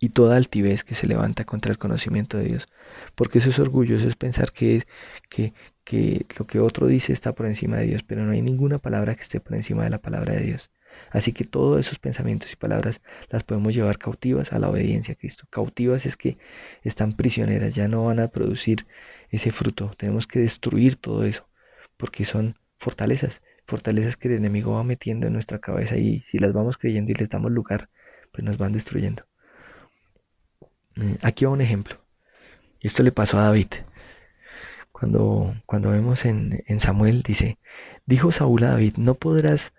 Y 0.00 0.10
toda 0.10 0.36
altivez 0.36 0.84
que 0.84 0.94
se 0.94 1.08
levanta 1.08 1.44
contra 1.44 1.72
el 1.72 1.78
conocimiento 1.78 2.38
de 2.38 2.44
Dios. 2.44 2.68
Porque 3.16 3.38
eso 3.38 3.50
es 3.50 3.58
orgullo, 3.58 3.96
eso 3.96 4.06
es 4.08 4.14
pensar 4.14 4.52
que, 4.52 4.86
que, 5.28 5.54
que 5.88 6.26
lo 6.38 6.46
que 6.46 6.60
otro 6.60 6.86
dice 6.86 7.14
está 7.14 7.32
por 7.32 7.46
encima 7.46 7.78
de 7.78 7.86
Dios, 7.86 8.02
pero 8.02 8.22
no 8.22 8.32
hay 8.32 8.42
ninguna 8.42 8.78
palabra 8.78 9.14
que 9.14 9.22
esté 9.22 9.40
por 9.40 9.54
encima 9.54 9.84
de 9.84 9.90
la 9.90 9.98
palabra 9.98 10.34
de 10.34 10.42
Dios. 10.42 10.70
Así 11.10 11.32
que 11.32 11.44
todos 11.44 11.80
esos 11.80 11.98
pensamientos 11.98 12.52
y 12.52 12.56
palabras 12.56 13.00
las 13.30 13.42
podemos 13.42 13.74
llevar 13.74 13.96
cautivas 13.96 14.52
a 14.52 14.58
la 14.58 14.68
obediencia 14.68 15.14
a 15.14 15.16
Cristo. 15.16 15.46
Cautivas 15.48 16.04
es 16.04 16.18
que 16.18 16.36
están 16.82 17.14
prisioneras, 17.14 17.74
ya 17.74 17.88
no 17.88 18.04
van 18.04 18.20
a 18.20 18.28
producir 18.28 18.86
ese 19.30 19.50
fruto. 19.50 19.94
Tenemos 19.96 20.26
que 20.26 20.40
destruir 20.40 20.96
todo 20.96 21.24
eso, 21.24 21.48
porque 21.96 22.26
son 22.26 22.56
fortalezas, 22.78 23.40
fortalezas 23.66 24.18
que 24.18 24.28
el 24.28 24.34
enemigo 24.34 24.74
va 24.74 24.84
metiendo 24.84 25.26
en 25.26 25.32
nuestra 25.32 25.58
cabeza 25.58 25.96
y 25.96 26.20
si 26.30 26.38
las 26.38 26.52
vamos 26.52 26.76
creyendo 26.76 27.12
y 27.12 27.14
les 27.14 27.30
damos 27.30 27.50
lugar, 27.50 27.88
pues 28.30 28.44
nos 28.44 28.58
van 28.58 28.72
destruyendo. 28.72 29.24
Eh, 30.96 31.16
aquí 31.22 31.46
va 31.46 31.52
un 31.52 31.62
ejemplo. 31.62 31.96
Esto 32.80 33.02
le 33.02 33.10
pasó 33.10 33.38
a 33.38 33.44
David. 33.44 33.68
Cuando, 34.98 35.54
cuando 35.64 35.90
vemos 35.90 36.24
en, 36.24 36.64
en 36.66 36.80
Samuel, 36.80 37.22
dice, 37.22 37.58
dijo 38.06 38.32
Saúl 38.32 38.64
a 38.64 38.70
David, 38.70 38.94
no 38.96 39.14
podrás 39.14 39.72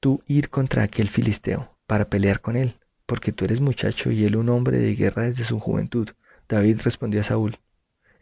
tú 0.00 0.22
ir 0.26 0.50
contra 0.50 0.82
aquel 0.82 1.08
filisteo 1.08 1.78
para 1.86 2.08
pelear 2.08 2.40
con 2.40 2.56
él, 2.56 2.74
porque 3.06 3.30
tú 3.30 3.44
eres 3.44 3.60
muchacho 3.60 4.10
y 4.10 4.24
él 4.24 4.34
un 4.34 4.48
hombre 4.48 4.78
de 4.78 4.96
guerra 4.96 5.22
desde 5.22 5.44
su 5.44 5.60
juventud. 5.60 6.08
David 6.48 6.80
respondió 6.82 7.20
a 7.20 7.24
Saúl. 7.24 7.60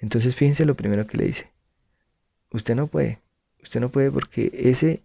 Entonces 0.00 0.36
fíjense 0.36 0.66
lo 0.66 0.74
primero 0.76 1.06
que 1.06 1.16
le 1.16 1.24
dice. 1.24 1.50
Usted 2.52 2.74
no 2.74 2.88
puede, 2.88 3.20
usted 3.62 3.80
no 3.80 3.90
puede 3.90 4.10
porque 4.10 4.50
ese, 4.52 5.02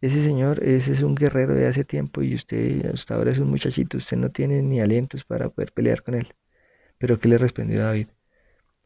ese 0.00 0.24
señor, 0.24 0.64
ese 0.64 0.92
es 0.92 1.02
un 1.02 1.14
guerrero 1.14 1.54
de 1.54 1.68
hace 1.68 1.84
tiempo 1.84 2.22
y 2.22 2.34
usted 2.34 2.86
hasta 2.92 3.14
ahora 3.14 3.30
es 3.30 3.38
un 3.38 3.48
muchachito, 3.48 3.98
usted 3.98 4.16
no 4.16 4.30
tiene 4.30 4.60
ni 4.62 4.80
alientos 4.80 5.24
para 5.24 5.50
poder 5.50 5.72
pelear 5.72 6.02
con 6.02 6.14
él. 6.16 6.34
Pero 6.98 7.20
¿qué 7.20 7.28
le 7.28 7.38
respondió 7.38 7.80
David? 7.80 8.08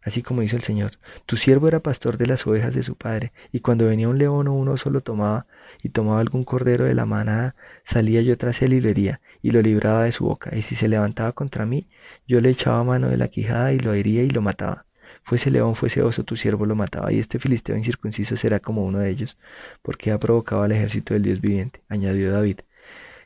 Así 0.04 0.22
como 0.22 0.42
hizo 0.42 0.56
el 0.56 0.62
Señor. 0.62 0.98
Tu 1.26 1.36
siervo 1.36 1.66
era 1.66 1.80
pastor 1.80 2.18
de 2.18 2.26
las 2.26 2.46
ovejas 2.46 2.74
de 2.74 2.82
su 2.82 2.94
padre, 2.94 3.32
y 3.52 3.60
cuando 3.60 3.86
venía 3.86 4.08
un 4.08 4.18
león 4.18 4.48
o 4.48 4.54
un 4.54 4.68
oso 4.68 4.90
lo 4.90 5.00
tomaba, 5.00 5.46
y 5.82 5.88
tomaba 5.88 6.20
algún 6.20 6.44
cordero 6.44 6.84
de 6.84 6.94
la 6.94 7.06
manada, 7.06 7.56
salía 7.84 8.20
yo 8.22 8.36
tras 8.36 8.62
él 8.62 8.74
y 8.74 8.80
lo 8.80 8.88
hería, 8.90 9.20
y 9.42 9.50
lo 9.50 9.62
libraba 9.62 10.04
de 10.04 10.12
su 10.12 10.24
boca, 10.24 10.54
y 10.56 10.62
si 10.62 10.74
se 10.74 10.88
levantaba 10.88 11.32
contra 11.32 11.66
mí, 11.66 11.88
yo 12.28 12.40
le 12.40 12.50
echaba 12.50 12.84
mano 12.84 13.08
de 13.08 13.16
la 13.16 13.28
quijada 13.28 13.72
y 13.72 13.78
lo 13.78 13.94
hería 13.94 14.22
y 14.22 14.30
lo 14.30 14.42
mataba. 14.42 14.86
Fuese 15.24 15.50
león, 15.50 15.74
fuese 15.74 16.02
oso, 16.02 16.24
tu 16.24 16.36
siervo 16.36 16.66
lo 16.66 16.74
mataba, 16.76 17.12
y 17.12 17.18
este 17.18 17.38
filisteo 17.38 17.76
incircunciso 17.76 18.36
será 18.36 18.60
como 18.60 18.84
uno 18.84 18.98
de 18.98 19.10
ellos, 19.10 19.38
porque 19.82 20.12
ha 20.12 20.18
provocado 20.18 20.62
al 20.62 20.72
ejército 20.72 21.14
del 21.14 21.22
Dios 21.22 21.40
viviente, 21.40 21.82
añadió 21.88 22.30
David. 22.30 22.60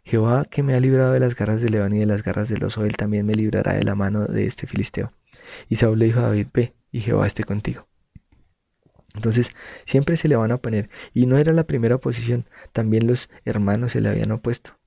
Jehová, 0.04 0.46
que 0.50 0.62
me 0.62 0.74
ha 0.74 0.80
librado 0.80 1.12
de 1.12 1.20
las 1.20 1.34
garras 1.34 1.60
del 1.60 1.72
león 1.72 1.92
y 1.94 1.98
de 1.98 2.06
las 2.06 2.22
garras 2.22 2.48
del 2.48 2.64
oso, 2.64 2.84
él 2.84 2.96
también 2.96 3.26
me 3.26 3.34
librará 3.34 3.74
de 3.74 3.84
la 3.84 3.94
mano 3.94 4.26
de 4.26 4.46
este 4.46 4.66
filisteo. 4.66 5.12
Y 5.68 5.76
Saúl 5.76 5.98
le 5.98 6.06
dijo 6.06 6.20
a 6.20 6.24
David, 6.24 6.48
ve, 6.52 6.74
y 6.92 7.00
Jehová 7.00 7.26
esté 7.26 7.44
contigo. 7.44 7.86
Entonces, 9.14 9.48
siempre 9.84 10.16
se 10.16 10.28
le 10.28 10.36
van 10.36 10.52
a 10.52 10.56
oponer. 10.56 10.90
Y 11.14 11.26
no 11.26 11.38
era 11.38 11.52
la 11.52 11.64
primera 11.64 11.96
oposición, 11.96 12.46
también 12.72 13.06
los 13.06 13.30
hermanos 13.44 13.92
se 13.92 14.00
le 14.00 14.08
habían 14.08 14.32
opuesto. 14.32 14.78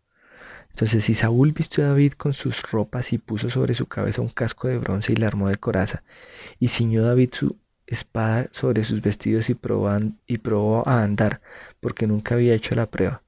Entonces, 0.70 1.04
si 1.04 1.14
Saúl 1.14 1.52
vistió 1.52 1.84
a 1.84 1.90
David 1.90 2.14
con 2.14 2.34
sus 2.34 2.62
ropas 2.72 3.14
y 3.14 3.18
puso 3.18 3.50
sobre 3.50 3.74
su 3.74 3.88
cabeza 3.88 4.22
un 4.22 4.30
casco 4.30 4.68
de 4.68 4.78
bronce 4.78 5.14
y 5.14 5.16
la 5.18 5.28
armó 5.28 5.50
de 5.50 5.58
coraza, 5.58 6.04
y 6.60 6.70
ciñó 6.70 7.04
David 7.04 7.32
su 7.34 7.58
espada 7.88 8.48
sobre 8.52 8.84
sus 8.86 9.02
vestidos 9.02 9.50
y 9.50 9.56
probó, 9.56 10.88
a 10.88 11.04
andar, 11.04 11.42
porque 11.82 12.08
nunca 12.08 12.36
había 12.36 12.54
hecho 12.54 12.76
la 12.76 12.90
prueba. 12.90 13.24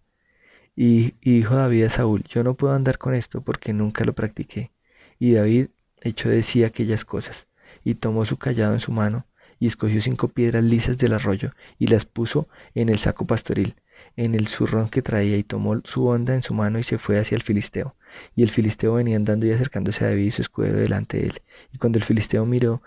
Y, 0.76 1.16
y 1.22 1.38
dijo 1.38 1.56
David 1.56 1.86
a 1.86 1.90
Saúl, 1.90 2.24
yo 2.24 2.44
no 2.44 2.56
puedo 2.56 2.74
andar 2.74 2.98
con 2.98 3.14
esto 3.14 3.42
porque 3.42 3.74
nunca 3.74 4.06
lo 4.06 4.14
practiqué. 4.14 4.72
Y 5.20 5.34
David 5.34 5.68
echó 6.04 6.30
de 6.30 6.44
sí 6.44 6.64
aquellas 6.64 7.06
cosas, 7.06 7.48
y 7.84 7.96
tomó 7.96 8.26
su 8.26 8.38
callado 8.38 8.74
en 8.74 8.80
su 8.80 8.92
mano, 8.92 9.26
y 9.60 9.68
escogió 9.68 10.02
cinco 10.02 10.28
piedras 10.28 10.64
lisas 10.64 10.98
del 10.98 11.14
arroyo, 11.14 11.52
y 11.80 11.88
las 11.88 12.06
puso 12.06 12.48
en 12.76 12.90
el 12.90 13.00
saco 13.00 13.26
pastoril, 13.26 13.76
en 14.16 14.36
el 14.36 14.48
zurrón 14.48 14.90
que 14.90 15.02
traía, 15.02 15.38
y 15.38 15.44
tomó 15.44 15.82
su 15.86 16.06
onda 16.06 16.36
en 16.36 16.44
su 16.44 16.54
mano 16.54 16.80
y 16.80 16.84
se 16.84 16.98
fue 16.98 17.20
hacia 17.20 17.36
el 17.36 17.44
filisteo. 17.44 17.96
Y 18.36 18.44
el 18.44 18.50
filisteo 18.50 18.96
venía 18.96 19.16
andando 19.16 19.46
y 19.46 19.52
acercándose 19.52 20.04
a 20.06 20.10
David 20.10 20.26
y 20.26 20.32
su 20.32 20.42
escudero 20.42 20.78
delante 20.78 21.18
de 21.18 21.28
él. 21.28 21.42
Y 21.72 21.78
cuando 21.78 21.98
el 21.98 22.04
filisteo 22.04 22.46
miró, 22.46 22.82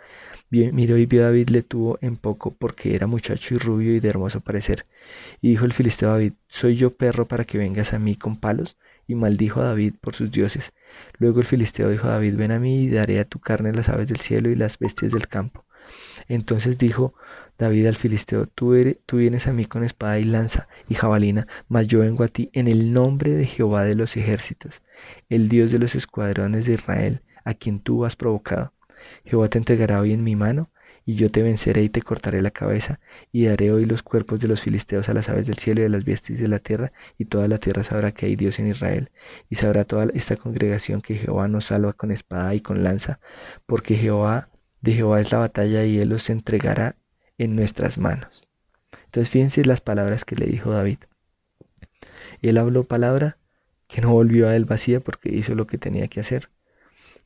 miró 0.51 0.97
y 0.99 1.07
vio 1.07 1.23
a 1.23 1.27
David, 1.27 1.49
le 1.49 1.63
tuvo 1.63 1.99
en 2.03 2.17
poco, 2.17 2.53
porque 2.55 2.95
era 2.95 3.07
muchacho 3.07 3.55
y 3.55 3.59
rubio 3.59 3.95
y 3.95 4.01
de 4.01 4.09
hermoso 4.09 4.41
parecer. 4.41 4.87
Y 5.41 5.51
dijo 5.51 5.65
el 5.65 5.73
filisteo 5.73 6.11
a 6.11 6.13
David, 6.13 6.35
¿soy 6.49 6.77
yo 6.77 6.95
perro 6.95 7.27
para 7.27 7.45
que 7.45 7.59
vengas 7.59 7.93
a 7.93 7.99
mí 7.99 8.17
con 8.17 8.37
palos? 8.37 8.77
y 9.07 9.15
maldijo 9.15 9.61
a 9.61 9.65
David 9.65 9.95
por 10.01 10.15
sus 10.15 10.31
dioses. 10.31 10.73
Luego 11.19 11.41
el 11.41 11.47
filisteo 11.47 11.91
dijo 11.91 12.09
a 12.09 12.13
David, 12.13 12.37
ven 12.37 12.53
a 12.53 12.59
mí 12.59 12.85
y 12.85 12.91
daré 12.91 13.21
a 13.21 13.25
tu 13.25 13.39
carne 13.39 13.73
las 13.73 13.89
aves 13.89 14.09
del 14.09 14.21
cielo 14.21 14.51
y 14.51 14.55
las 14.55 14.79
bestias 14.79 15.13
del 15.13 15.29
campo. 15.29 15.65
Entonces 16.29 16.79
dijo 16.79 17.15
David 17.59 17.87
al 17.87 17.97
filisteo, 17.97 18.47
tú, 18.47 18.75
eres, 18.75 18.99
tú 19.07 19.19
vienes 19.19 19.47
a 19.47 19.53
mí 19.53 19.65
con 19.65 19.85
espada 19.85 20.19
y 20.19 20.25
lanza 20.25 20.69
y 20.89 20.95
jabalina, 20.95 21.47
mas 21.69 21.87
yo 21.87 22.01
vengo 22.01 22.25
a 22.25 22.29
ti 22.29 22.51
en 22.53 22.69
el 22.69 22.93
nombre 22.93 23.33
de 23.33 23.47
Jehová 23.47 23.85
de 23.85 23.95
los 23.95 24.17
ejércitos, 24.17 24.83
el 25.29 25.49
Dios 25.49 25.71
de 25.71 25.79
los 25.79 25.95
escuadrones 25.95 26.67
de 26.67 26.75
Israel, 26.75 27.23
a 27.45 27.55
quien 27.55 27.81
tú 27.81 28.05
has 28.05 28.17
provocado. 28.17 28.73
Jehová 29.25 29.49
te 29.49 29.59
entregará 29.59 30.01
hoy 30.01 30.13
en 30.13 30.25
mi 30.25 30.37
mano, 30.37 30.71
y 31.07 31.15
yo 31.15 31.31
te 31.31 31.43
venceré 31.43 31.85
y 31.85 31.89
te 31.89 32.03
cortaré 32.03 32.43
la 32.43 32.51
cabeza, 32.51 32.99
y 33.31 33.47
daré 33.47 33.71
hoy 33.71 33.87
los 33.87 34.03
cuerpos 34.03 34.41
de 34.41 34.49
los 34.49 34.61
filisteos 34.61 35.09
a 35.09 35.15
las 35.15 35.29
aves 35.29 35.47
del 35.47 35.57
cielo 35.57 35.83
y 35.83 35.85
a 35.85 35.89
las 35.89 36.05
bestias 36.05 36.41
de 36.41 36.49
la 36.49 36.59
tierra, 36.59 36.93
y 37.17 37.27
toda 37.27 37.47
la 37.47 37.59
tierra 37.59 37.85
sabrá 37.85 38.13
que 38.13 38.27
hay 38.27 38.35
Dios 38.35 38.59
en 38.59 38.67
Israel, 38.67 39.11
y 39.49 39.55
sabrá 39.55 39.85
toda 39.85 40.09
esta 40.15 40.37
congregación 40.37 41.01
que 41.01 41.15
Jehová 41.15 41.47
nos 41.47 41.67
salva 41.67 41.93
con 41.93 42.11
espada 42.11 42.55
y 42.57 42.61
con 42.61 42.83
lanza, 42.83 43.21
porque 43.67 43.95
Jehová, 43.95 44.49
de 44.81 44.95
Jehová 44.95 45.21
es 45.21 45.31
la 45.31 45.39
batalla, 45.39 45.85
y 45.85 46.01
él 46.01 46.09
los 46.09 46.29
entregará 46.29 46.97
en 47.39 47.55
nuestras 47.55 47.99
manos. 47.99 48.43
Entonces 49.05 49.31
fíjense 49.31 49.65
las 49.65 49.81
palabras 49.81 50.25
que 50.25 50.35
le 50.35 50.47
dijo 50.47 50.73
David. 50.73 50.99
Él 52.43 52.59
habló 52.59 52.83
palabra 52.83 53.39
que 53.87 54.01
no 54.01 54.11
volvió 54.11 54.49
a 54.49 54.57
él 54.57 54.65
vacía 54.65 54.99
porque 54.99 55.33
hizo 55.33 55.55
lo 55.55 55.69
que 55.69 55.79
tenía 55.79 56.09
que 56.09 56.21
hacer. 56.21 56.51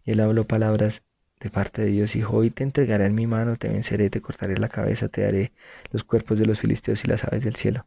Él 0.04 0.20
habló 0.20 0.46
palabras 0.46 1.02
de 1.40 1.50
parte 1.50 1.82
de 1.82 1.88
Dios, 1.88 2.12
dijo, 2.12 2.36
hoy 2.36 2.50
te 2.50 2.62
entregaré 2.62 3.06
en 3.06 3.14
mi 3.14 3.26
mano, 3.26 3.56
te 3.56 3.68
venceré, 3.68 4.10
te 4.10 4.20
cortaré 4.20 4.58
la 4.58 4.68
cabeza, 4.68 5.08
te 5.08 5.22
daré 5.22 5.52
los 5.90 6.04
cuerpos 6.04 6.38
de 6.38 6.44
los 6.44 6.60
filisteos 6.60 7.02
y 7.04 7.08
las 7.08 7.24
aves 7.24 7.44
del 7.44 7.56
cielo. 7.56 7.86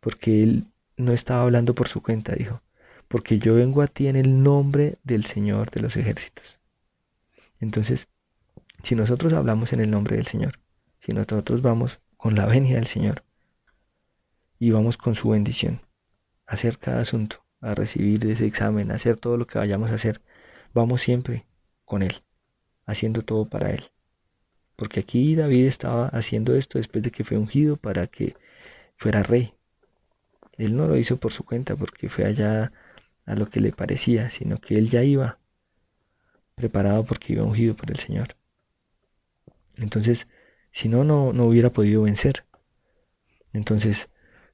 Porque 0.00 0.42
él 0.42 0.66
no 0.96 1.12
estaba 1.12 1.42
hablando 1.42 1.74
por 1.74 1.88
su 1.88 2.02
cuenta, 2.02 2.34
dijo, 2.34 2.62
porque 3.08 3.38
yo 3.38 3.54
vengo 3.54 3.80
a 3.80 3.86
ti 3.86 4.08
en 4.08 4.16
el 4.16 4.42
nombre 4.42 4.98
del 5.04 5.24
Señor 5.24 5.70
de 5.70 5.80
los 5.80 5.96
ejércitos. 5.96 6.58
Entonces, 7.60 8.08
si 8.82 8.94
nosotros 8.94 9.32
hablamos 9.32 9.72
en 9.72 9.80
el 9.80 9.90
nombre 9.90 10.16
del 10.16 10.26
Señor, 10.26 10.60
si 11.00 11.12
nosotros 11.12 11.62
vamos 11.62 12.00
con 12.18 12.34
la 12.34 12.44
venia 12.44 12.76
del 12.76 12.86
Señor 12.86 13.24
y 14.58 14.70
vamos 14.70 14.98
con 14.98 15.14
su 15.14 15.30
bendición 15.30 15.80
a 16.46 16.54
hacer 16.54 16.78
cada 16.78 17.00
asunto, 17.00 17.42
a 17.60 17.74
recibir 17.74 18.26
ese 18.26 18.46
examen, 18.46 18.90
a 18.90 18.96
hacer 18.96 19.16
todo 19.16 19.38
lo 19.38 19.46
que 19.46 19.58
vayamos 19.58 19.90
a 19.90 19.94
hacer, 19.94 20.20
vamos 20.74 21.00
siempre 21.00 21.46
con 21.84 22.02
Él 22.02 22.25
haciendo 22.86 23.22
todo 23.22 23.48
para 23.48 23.70
él. 23.70 23.84
Porque 24.76 25.00
aquí 25.00 25.34
David 25.34 25.66
estaba 25.66 26.08
haciendo 26.08 26.54
esto 26.54 26.78
después 26.78 27.02
de 27.02 27.10
que 27.10 27.24
fue 27.24 27.38
ungido 27.38 27.76
para 27.76 28.06
que 28.06 28.36
fuera 28.96 29.22
rey. 29.22 29.54
Él 30.52 30.76
no 30.76 30.86
lo 30.86 30.96
hizo 30.96 31.18
por 31.18 31.32
su 31.32 31.44
cuenta 31.44 31.76
porque 31.76 32.08
fue 32.08 32.24
allá 32.24 32.72
a 33.26 33.34
lo 33.34 33.50
que 33.50 33.60
le 33.60 33.72
parecía, 33.72 34.30
sino 34.30 34.58
que 34.58 34.78
él 34.78 34.88
ya 34.88 35.02
iba 35.02 35.38
preparado 36.54 37.04
porque 37.04 37.34
iba 37.34 37.44
ungido 37.44 37.76
por 37.76 37.90
el 37.90 37.98
Señor. 37.98 38.36
Entonces, 39.76 40.26
si 40.72 40.88
no, 40.88 41.04
no, 41.04 41.32
no 41.32 41.46
hubiera 41.46 41.70
podido 41.70 42.02
vencer. 42.02 42.44
Entonces, 43.52 44.08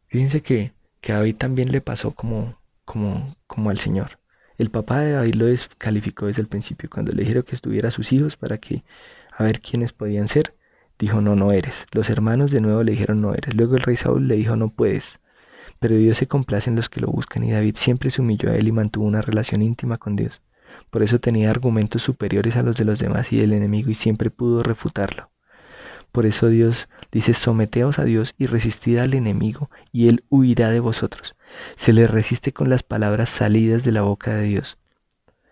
fíjense 0.07 0.43
que, 0.43 0.73
que 1.01 1.13
a 1.13 1.17
David 1.17 1.37
también 1.37 1.73
le 1.73 1.81
pasó 1.81 2.13
como, 2.15 2.61
como, 2.85 3.37
como 3.47 3.71
al 3.71 3.79
Señor. 3.79 4.19
El 4.59 4.71
papá 4.71 5.01
de 5.01 5.13
David 5.13 5.35
lo 5.35 5.47
descalificó 5.47 6.27
desde 6.27 6.43
el 6.43 6.49
principio. 6.49 6.91
Cuando 6.91 7.13
le 7.13 7.23
dijeron 7.23 7.43
que 7.43 7.55
estuviera 7.55 7.89
a 7.89 7.93
sus 7.93 8.13
hijos 8.13 8.37
para 8.37 8.59
que 8.59 8.85
a 9.37 9.45
ver 9.45 9.61
quiénes 9.61 9.93
podían 9.93 10.29
ser, 10.29 10.55
dijo 10.99 11.21
no, 11.21 11.37
no 11.37 11.53
eres. 11.53 11.87
Los 11.93 12.11
hermanos 12.11 12.51
de 12.51 12.61
nuevo 12.61 12.83
le 12.83 12.93
dijeron 12.93 13.21
no 13.21 13.35
eres. 13.35 13.55
Luego 13.55 13.77
el 13.77 13.83
rey 13.83 13.97
Saúl 13.97 14.29
le 14.29 14.37
dijo 14.37 14.57
no 14.57 14.69
puedes. 14.69 15.21
Pero 15.79 15.97
Dios 15.97 16.19
se 16.19 16.29
complace 16.29 16.71
en 16.71 16.77
los 16.77 16.89
que 16.89 17.01
lo 17.01 17.09
buscan 17.09 17.45
y 17.45 17.53
David 17.53 17.77
siempre 17.77 18.11
se 18.11 18.21
humilló 18.21 18.51
a 18.51 18.57
él 18.57 18.69
y 18.69 18.73
mantuvo 18.73 19.05
una 19.05 19.23
relación 19.23 19.63
íntima 19.63 19.99
con 19.99 20.17
Dios. 20.17 20.43
Por 20.91 21.03
eso 21.03 21.19
tenía 21.19 21.51
argumentos 21.51 22.03
superiores 22.03 22.57
a 22.57 22.63
los 22.63 22.77
de 22.77 22.85
los 22.85 22.99
demás 22.99 23.33
y 23.33 23.39
del 23.39 23.53
enemigo 23.53 23.91
y 23.91 23.95
siempre 23.95 24.31
pudo 24.31 24.63
refutarlo. 24.63 25.33
Por 26.13 26.27
eso 26.27 26.49
Dios 26.49 26.89
dice, 27.11 27.33
someteos 27.33 27.99
a 27.99 28.05
Dios 28.05 28.35
y 28.37 28.47
resistid 28.47 28.99
al 28.99 29.15
enemigo, 29.15 29.71
y 29.93 30.09
él 30.09 30.25
huirá 30.29 30.71
de 30.71 30.81
vosotros. 30.81 31.35
Se 31.77 31.93
le 31.93 32.07
resiste 32.07 32.53
con 32.53 32.71
las 32.71 32.83
palabras 32.83 33.29
salidas 33.29 33.85
de 33.85 33.93
la 33.93 34.03
boca 34.03 34.35
de 34.35 34.43
Dios. 34.45 34.79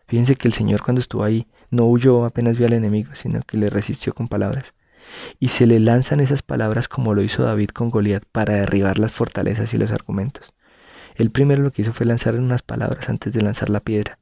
Fíjense 0.06 0.36
que 0.36 0.48
el 0.48 0.54
Señor 0.54 0.82
cuando 0.82 1.00
estuvo 1.00 1.22
ahí 1.22 1.46
no 1.70 1.86
huyó 1.86 2.24
apenas 2.24 2.58
vio 2.58 2.66
al 2.66 2.72
enemigo, 2.72 3.14
sino 3.14 3.42
que 3.42 3.56
le 3.56 3.70
resistió 3.70 4.12
con 4.12 4.28
palabras. 4.28 4.74
Y 5.38 5.48
se 5.48 5.66
le 5.66 5.80
lanzan 5.80 6.20
esas 6.20 6.42
palabras 6.42 6.88
como 6.88 7.14
lo 7.14 7.22
hizo 7.22 7.44
David 7.44 7.70
con 7.70 7.90
Goliat 7.90 8.24
para 8.24 8.54
derribar 8.54 8.98
las 8.98 9.12
fortalezas 9.12 9.72
y 9.72 9.78
los 9.78 9.92
argumentos. 9.92 10.52
El 11.14 11.30
primero 11.30 11.62
lo 11.62 11.72
que 11.72 11.82
hizo 11.82 11.92
fue 11.92 12.06
lanzar 12.06 12.34
unas 12.36 12.62
palabras 12.62 13.08
antes 13.08 13.32
de 13.32 13.42
lanzar 13.42 13.70
la 13.70 13.80
piedra. 13.80 14.18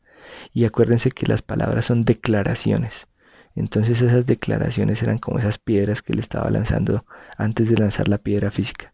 Y 0.53 0.65
acuérdense 0.65 1.11
que 1.11 1.27
las 1.27 1.43
palabras 1.43 1.87
son 1.87 2.05
declaraciones. 2.05 3.07
Entonces 3.55 4.01
esas 4.01 4.27
declaraciones 4.27 5.03
eran 5.03 5.19
como 5.19 5.39
esas 5.39 5.59
piedras 5.59 6.03
que 6.03 6.13
él 6.13 6.19
estaba 6.19 6.51
lanzando 6.51 7.05
antes 7.37 7.69
de 7.69 7.77
lanzar 7.77 8.09
la 8.09 8.19
piedra 8.19 8.51
física. 8.51 8.93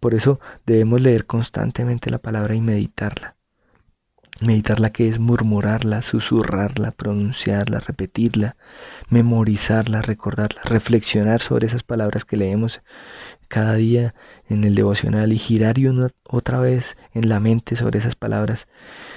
Por 0.00 0.14
eso 0.14 0.40
debemos 0.66 1.00
leer 1.00 1.26
constantemente 1.26 2.10
la 2.10 2.18
palabra 2.18 2.54
y 2.54 2.60
meditarla. 2.60 3.36
Meditarla 4.40 4.90
que 4.90 5.08
es 5.08 5.18
murmurarla, 5.18 6.00
susurrarla, 6.00 6.92
pronunciarla, 6.92 7.80
repetirla, 7.80 8.56
memorizarla, 9.08 10.00
recordarla, 10.00 10.62
reflexionar 10.62 11.40
sobre 11.40 11.66
esas 11.66 11.82
palabras 11.82 12.24
que 12.24 12.36
leemos 12.36 12.80
cada 13.48 13.74
día 13.74 14.14
en 14.48 14.62
el 14.62 14.74
devocional 14.74 15.32
y 15.32 15.38
girar 15.38 15.78
y 15.78 15.86
una, 15.86 16.10
otra 16.22 16.60
vez 16.60 16.96
en 17.14 17.28
la 17.28 17.40
mente 17.40 17.74
sobre 17.74 17.98
esas 17.98 18.14
palabras, 18.14 18.68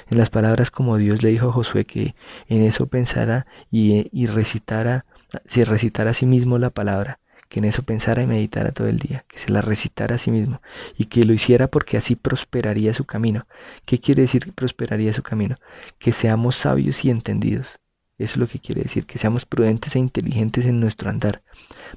en 0.09 0.17
las 0.17 0.29
palabras 0.29 0.71
como 0.71 0.97
Dios 0.97 1.21
le 1.21 1.29
dijo 1.29 1.49
a 1.49 1.53
Josué 1.53 1.85
que 1.85 2.15
en 2.47 2.63
eso 2.63 2.87
pensara 2.87 3.45
y, 3.69 4.09
y 4.11 4.25
recitara, 4.25 5.05
si 5.45 5.63
recitara 5.63 6.11
a 6.11 6.15
sí 6.15 6.25
mismo 6.25 6.57
la 6.57 6.71
palabra, 6.71 7.19
que 7.51 7.59
en 7.59 7.65
eso 7.65 7.83
pensara 7.83 8.21
y 8.21 8.27
meditara 8.27 8.71
todo 8.71 8.87
el 8.87 8.97
día, 8.97 9.25
que 9.27 9.37
se 9.37 9.51
la 9.51 9.59
recitara 9.59 10.15
a 10.15 10.17
sí 10.17 10.31
mismo 10.31 10.61
y 10.97 11.05
que 11.05 11.25
lo 11.25 11.33
hiciera 11.33 11.67
porque 11.67 11.97
así 11.97 12.15
prosperaría 12.15 12.93
su 12.93 13.03
camino. 13.03 13.45
¿Qué 13.85 13.99
quiere 13.99 14.21
decir 14.21 14.45
que 14.45 14.53
prosperaría 14.53 15.11
su 15.11 15.21
camino? 15.21 15.57
Que 15.99 16.13
seamos 16.13 16.55
sabios 16.55 17.03
y 17.03 17.09
entendidos. 17.09 17.77
Eso 18.17 18.35
es 18.35 18.37
lo 18.37 18.47
que 18.47 18.59
quiere 18.59 18.83
decir, 18.83 19.05
que 19.05 19.19
seamos 19.19 19.45
prudentes 19.45 19.97
e 19.97 19.99
inteligentes 19.99 20.65
en 20.65 20.79
nuestro 20.79 21.09
andar, 21.09 21.41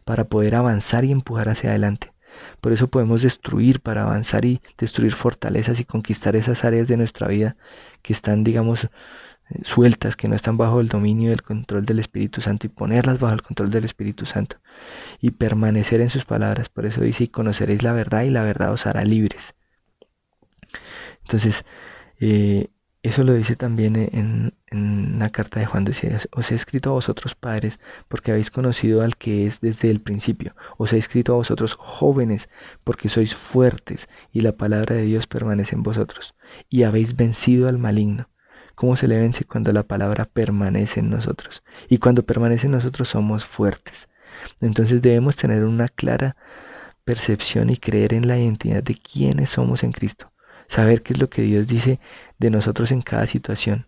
para 0.05 0.25
poder 0.25 0.57
avanzar 0.57 1.05
y 1.05 1.13
empujar 1.13 1.49
hacia 1.49 1.71
adelante. 1.71 2.13
Por 2.61 2.73
eso 2.73 2.89
podemos 2.89 3.23
destruir 3.23 3.81
para 3.81 4.03
avanzar 4.03 4.45
y 4.45 4.61
destruir 4.77 5.13
fortalezas 5.13 5.79
y 5.79 5.85
conquistar 5.85 6.35
esas 6.35 6.65
áreas 6.65 6.89
de 6.89 6.97
nuestra 6.97 7.29
vida 7.29 7.57
que 8.03 8.13
están, 8.13 8.43
digamos, 8.43 8.89
sueltas, 9.63 10.17
que 10.17 10.29
no 10.29 10.35
están 10.35 10.57
bajo 10.57 10.81
el 10.81 10.89
dominio 10.89 11.31
del 11.31 11.43
control 11.43 11.85
del 11.85 11.99
Espíritu 11.99 12.41
Santo 12.41 12.67
y 12.67 12.71
ponerlas 12.71 13.19
bajo 13.19 13.35
el 13.35 13.43
control 13.43 13.71
del 13.71 13.85
Espíritu 13.85 14.27
Santo 14.27 14.57
y 15.21 15.33
permanecer 15.33 16.01
en 16.01 16.11
sus 16.11 16.25
palabras. 16.25 16.69
Por 16.69 16.87
eso 16.87 17.03
dice, 17.03 17.25
y 17.25 17.29
conoceréis 17.29 17.83
la 17.83 17.93
verdad 17.93 18.23
y 18.23 18.31
la 18.31 18.43
verdad 18.43 18.73
os 18.73 18.87
hará 18.87 19.05
libres. 19.05 19.55
Entonces, 21.23 21.65
eh, 22.21 22.69
eso 23.03 23.23
lo 23.23 23.35
dice 23.35 23.55
también 23.55 23.97
en, 23.97 24.55
en 24.69 25.19
la 25.19 25.29
carta 25.29 25.61
de 25.61 25.67
Juan, 25.67 25.85
dice, 25.85 26.17
os 26.33 26.51
he 26.51 26.55
escrito 26.55 26.91
a 26.91 26.95
vosotros 26.95 27.35
padres, 27.35 27.79
porque 28.09 28.31
habéis 28.31 28.51
conocido 28.51 29.03
al 29.03 29.17
que 29.17 29.47
es 29.47 29.61
desde 29.61 29.91
el 29.91 30.01
principio. 30.01 30.57
Os 30.79 30.93
he 30.95 30.97
escrito 30.99 31.35
a 31.35 31.37
vosotros 31.37 31.75
jóvenes, 31.75 32.49
porque 32.83 33.11
sois 33.11 33.35
fuertes, 33.35 34.09
y 34.33 34.41
la 34.41 34.53
palabra 34.53 34.97
de 34.97 35.03
Dios 35.03 35.27
permanece 35.27 35.75
en 35.75 35.83
vosotros, 35.83 36.35
y 36.71 36.85
habéis 36.85 37.15
vencido 37.15 37.69
al 37.69 37.79
maligno. 37.79 38.29
¿Cómo 38.75 38.97
se 38.97 39.09
le 39.09 39.17
vence 39.17 39.45
cuando 39.45 39.73
la 39.73 39.85
palabra 39.85 40.25
permanece 40.25 41.01
en 41.01 41.11
nosotros? 41.11 41.63
Y 41.89 41.99
cuando 41.99 42.25
permanece 42.25 42.67
en 42.67 42.73
nosotros 42.73 43.09
somos 43.09 43.45
fuertes. 43.45 44.09
Entonces 44.61 45.03
debemos 45.03 45.37
tener 45.37 45.65
una 45.65 45.89
clara 45.89 46.37
percepción 47.05 47.71
y 47.71 47.77
creer 47.77 48.15
en 48.15 48.27
la 48.27 48.39
identidad 48.39 48.83
de 48.83 48.97
quiénes 48.97 49.51
somos 49.51 49.83
en 49.83 49.93
Cristo. 49.93 50.33
Saber 50.69 51.03
qué 51.03 51.13
es 51.15 51.21
lo 51.21 51.29
que 51.31 51.43
Dios 51.43 51.67
dice 51.67 52.01
de 52.39 52.51
nosotros 52.51 52.91
en 52.91 53.03
cada 53.03 53.27
situación. 53.27 53.87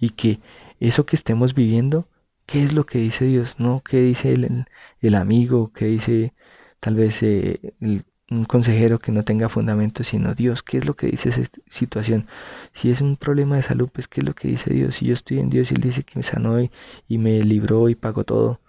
Y 0.00 0.10
que 0.10 0.40
eso 0.80 1.06
que 1.06 1.16
estemos 1.16 1.54
viviendo, 1.54 2.08
¿qué 2.46 2.64
es 2.64 2.72
lo 2.72 2.86
que 2.86 2.98
dice 2.98 3.24
Dios? 3.24 3.58
No, 3.58 3.82
¿qué 3.82 3.98
dice 3.98 4.32
el, 4.32 4.66
el 5.00 5.14
amigo? 5.14 5.72
¿Qué 5.72 5.86
dice 5.86 6.34
tal 6.80 6.94
vez 6.96 7.22
eh, 7.22 7.74
el 7.80 8.04
un 8.30 8.44
consejero 8.44 8.98
que 8.98 9.12
no 9.12 9.24
tenga 9.24 9.48
fundamento, 9.48 10.04
sino 10.04 10.34
Dios. 10.34 10.62
¿Qué 10.62 10.78
es 10.78 10.86
lo 10.86 10.94
que 10.96 11.08
dice 11.08 11.30
esa 11.30 11.42
situación? 11.66 12.26
Si 12.72 12.90
es 12.90 13.00
un 13.00 13.16
problema 13.16 13.56
de 13.56 13.62
salud, 13.62 13.90
pues 13.92 14.08
¿qué 14.08 14.20
es 14.20 14.26
lo 14.26 14.34
que 14.34 14.48
dice 14.48 14.72
Dios? 14.72 14.96
Si 14.96 15.06
yo 15.06 15.14
estoy 15.14 15.38
en 15.40 15.50
Dios 15.50 15.70
y 15.72 15.74
Él 15.74 15.80
dice 15.82 16.02
que 16.04 16.18
me 16.18 16.22
sanó 16.22 16.60
y, 16.60 16.70
me 17.18 17.42
libró 17.42 17.88
y 17.88 17.94
pagó 17.94 18.24
todo, 18.24 18.60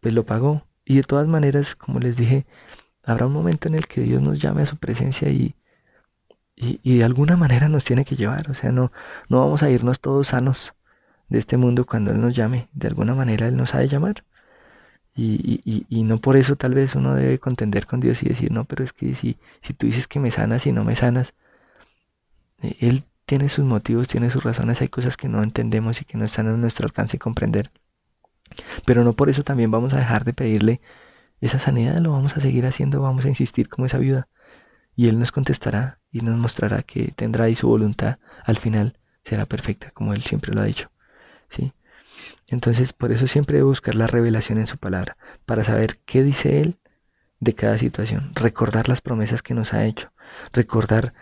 pues 0.00 0.14
lo 0.14 0.26
pagó. 0.26 0.66
Y 0.84 0.96
de 0.96 1.02
todas 1.04 1.28
maneras, 1.28 1.76
como 1.76 2.00
les 2.00 2.16
dije, 2.16 2.46
habrá 3.04 3.26
un 3.26 3.32
momento 3.34 3.68
en 3.68 3.76
el 3.76 3.86
que 3.88 4.02
Dios 4.02 4.22
nos 4.22 4.40
llame 4.40 4.62
a 4.62 4.66
su 4.66 4.76
presencia 4.78 5.30
y, 5.30 5.56
y, 6.56 6.80
y 6.82 6.98
de 6.98 7.04
alguna 7.04 7.36
manera 7.36 7.68
nos 7.68 7.84
tiene 7.84 8.04
que 8.04 8.16
llevar. 8.16 8.50
O 8.50 8.54
sea, 8.54 8.72
no, 8.72 8.92
no 9.28 9.40
vamos 9.40 9.62
a 9.62 9.70
irnos 9.70 10.00
todos 10.00 10.28
sanos 10.28 10.74
de 11.28 11.38
este 11.38 11.56
mundo 11.56 11.86
cuando 11.86 12.12
Él 12.12 12.20
nos 12.20 12.36
llame. 12.36 12.68
De 12.72 12.88
alguna 12.88 13.14
manera 13.14 13.48
Él 13.48 13.56
nos 13.56 13.74
ha 13.74 13.78
de 13.80 13.88
llamar. 13.88 14.24
Y, 15.14 15.60
y, 15.64 15.86
y, 15.90 16.02
no 16.04 16.18
por 16.18 16.36
eso 16.36 16.56
tal 16.56 16.74
vez 16.74 16.94
uno 16.94 17.14
debe 17.14 17.38
contender 17.38 17.86
con 17.86 18.00
Dios 18.00 18.22
y 18.22 18.28
decir, 18.28 18.50
no, 18.50 18.64
pero 18.64 18.82
es 18.82 18.94
que 18.94 19.14
si, 19.14 19.36
si 19.60 19.74
tú 19.74 19.86
dices 19.86 20.08
que 20.08 20.20
me 20.20 20.30
sanas 20.30 20.66
y 20.66 20.72
no 20.72 20.84
me 20.84 20.96
sanas, 20.96 21.34
eh, 22.62 22.76
Él 22.80 23.04
tiene 23.26 23.48
sus 23.48 23.64
motivos, 23.64 24.08
tiene 24.08 24.30
sus 24.30 24.42
razones, 24.42 24.80
hay 24.80 24.88
cosas 24.88 25.16
que 25.16 25.28
no 25.28 25.42
entendemos 25.42 26.00
y 26.00 26.04
que 26.04 26.16
no 26.18 26.24
están 26.24 26.48
a 26.48 26.56
nuestro 26.56 26.86
alcance 26.86 27.18
comprender. 27.18 27.70
Pero 28.86 29.04
no 29.04 29.12
por 29.14 29.30
eso 29.30 29.44
también 29.44 29.70
vamos 29.70 29.92
a 29.92 29.98
dejar 29.98 30.24
de 30.24 30.32
pedirle 30.32 30.80
esa 31.40 31.58
sanidad, 31.58 31.98
lo 31.98 32.12
vamos 32.12 32.36
a 32.36 32.40
seguir 32.40 32.66
haciendo, 32.66 33.02
vamos 33.02 33.24
a 33.24 33.28
insistir 33.28 33.68
como 33.68 33.86
esa 33.86 33.98
ayuda. 33.98 34.28
Y 34.96 35.08
Él 35.08 35.18
nos 35.18 35.32
contestará 35.32 35.98
y 36.10 36.20
nos 36.20 36.36
mostrará 36.38 36.82
que 36.82 37.12
tendrá 37.16 37.48
y 37.48 37.56
su 37.56 37.68
voluntad 37.68 38.18
al 38.44 38.58
final 38.58 38.98
será 39.24 39.46
perfecta, 39.46 39.90
como 39.92 40.14
Él 40.14 40.22
siempre 40.24 40.54
lo 40.54 40.60
ha 40.60 40.64
dicho. 40.64 40.90
¿sí? 41.48 41.72
Entonces, 42.52 42.92
por 42.92 43.12
eso 43.12 43.26
siempre 43.26 43.56
debe 43.56 43.66
buscar 43.66 43.94
la 43.94 44.06
revelación 44.06 44.58
en 44.58 44.66
su 44.66 44.76
palabra, 44.76 45.16
para 45.46 45.64
saber 45.64 45.98
qué 46.04 46.22
dice 46.22 46.60
Él 46.60 46.76
de 47.40 47.54
cada 47.54 47.78
situación, 47.78 48.32
recordar 48.34 48.90
las 48.90 49.00
promesas 49.00 49.42
que 49.42 49.54
nos 49.54 49.72
ha 49.72 49.86
hecho, 49.86 50.12
recordar 50.52 51.14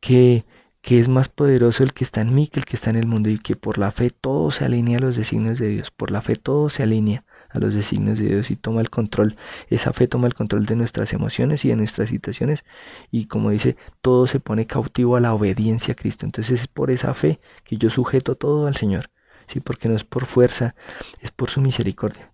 que, 0.00 0.44
que 0.82 1.00
es 1.00 1.08
más 1.08 1.30
poderoso 1.30 1.82
el 1.82 1.94
que 1.94 2.04
está 2.04 2.20
en 2.20 2.34
mí 2.34 2.46
que 2.46 2.60
el 2.60 2.66
que 2.66 2.76
está 2.76 2.90
en 2.90 2.96
el 2.96 3.06
mundo 3.06 3.30
y 3.30 3.38
que 3.38 3.56
por 3.56 3.78
la 3.78 3.90
fe 3.90 4.10
todo 4.10 4.50
se 4.50 4.66
alinea 4.66 4.98
a 4.98 5.00
los 5.00 5.16
designios 5.16 5.58
de 5.58 5.68
Dios, 5.68 5.90
por 5.90 6.10
la 6.10 6.20
fe 6.20 6.36
todo 6.36 6.68
se 6.68 6.82
alinea 6.82 7.24
a 7.48 7.58
los 7.58 7.72
designios 7.74 8.18
de 8.18 8.26
Dios 8.26 8.50
y 8.50 8.56
toma 8.56 8.82
el 8.82 8.90
control, 8.90 9.36
esa 9.70 9.94
fe 9.94 10.08
toma 10.08 10.26
el 10.26 10.34
control 10.34 10.66
de 10.66 10.76
nuestras 10.76 11.14
emociones 11.14 11.64
y 11.64 11.68
de 11.68 11.76
nuestras 11.76 12.10
situaciones 12.10 12.64
y 13.10 13.26
como 13.28 13.48
dice, 13.48 13.76
todo 14.02 14.26
se 14.26 14.40
pone 14.40 14.66
cautivo 14.66 15.16
a 15.16 15.20
la 15.20 15.32
obediencia 15.32 15.92
a 15.92 15.96
Cristo. 15.96 16.26
Entonces 16.26 16.60
es 16.60 16.66
por 16.68 16.90
esa 16.90 17.14
fe 17.14 17.40
que 17.64 17.78
yo 17.78 17.88
sujeto 17.88 18.36
todo 18.36 18.66
al 18.66 18.76
Señor 18.76 19.10
¿sí? 19.50 19.60
Porque 19.60 19.88
no 19.88 19.96
es 19.96 20.04
por 20.04 20.26
fuerza, 20.26 20.74
es 21.20 21.30
por 21.30 21.50
su 21.50 21.60
misericordia, 21.60 22.32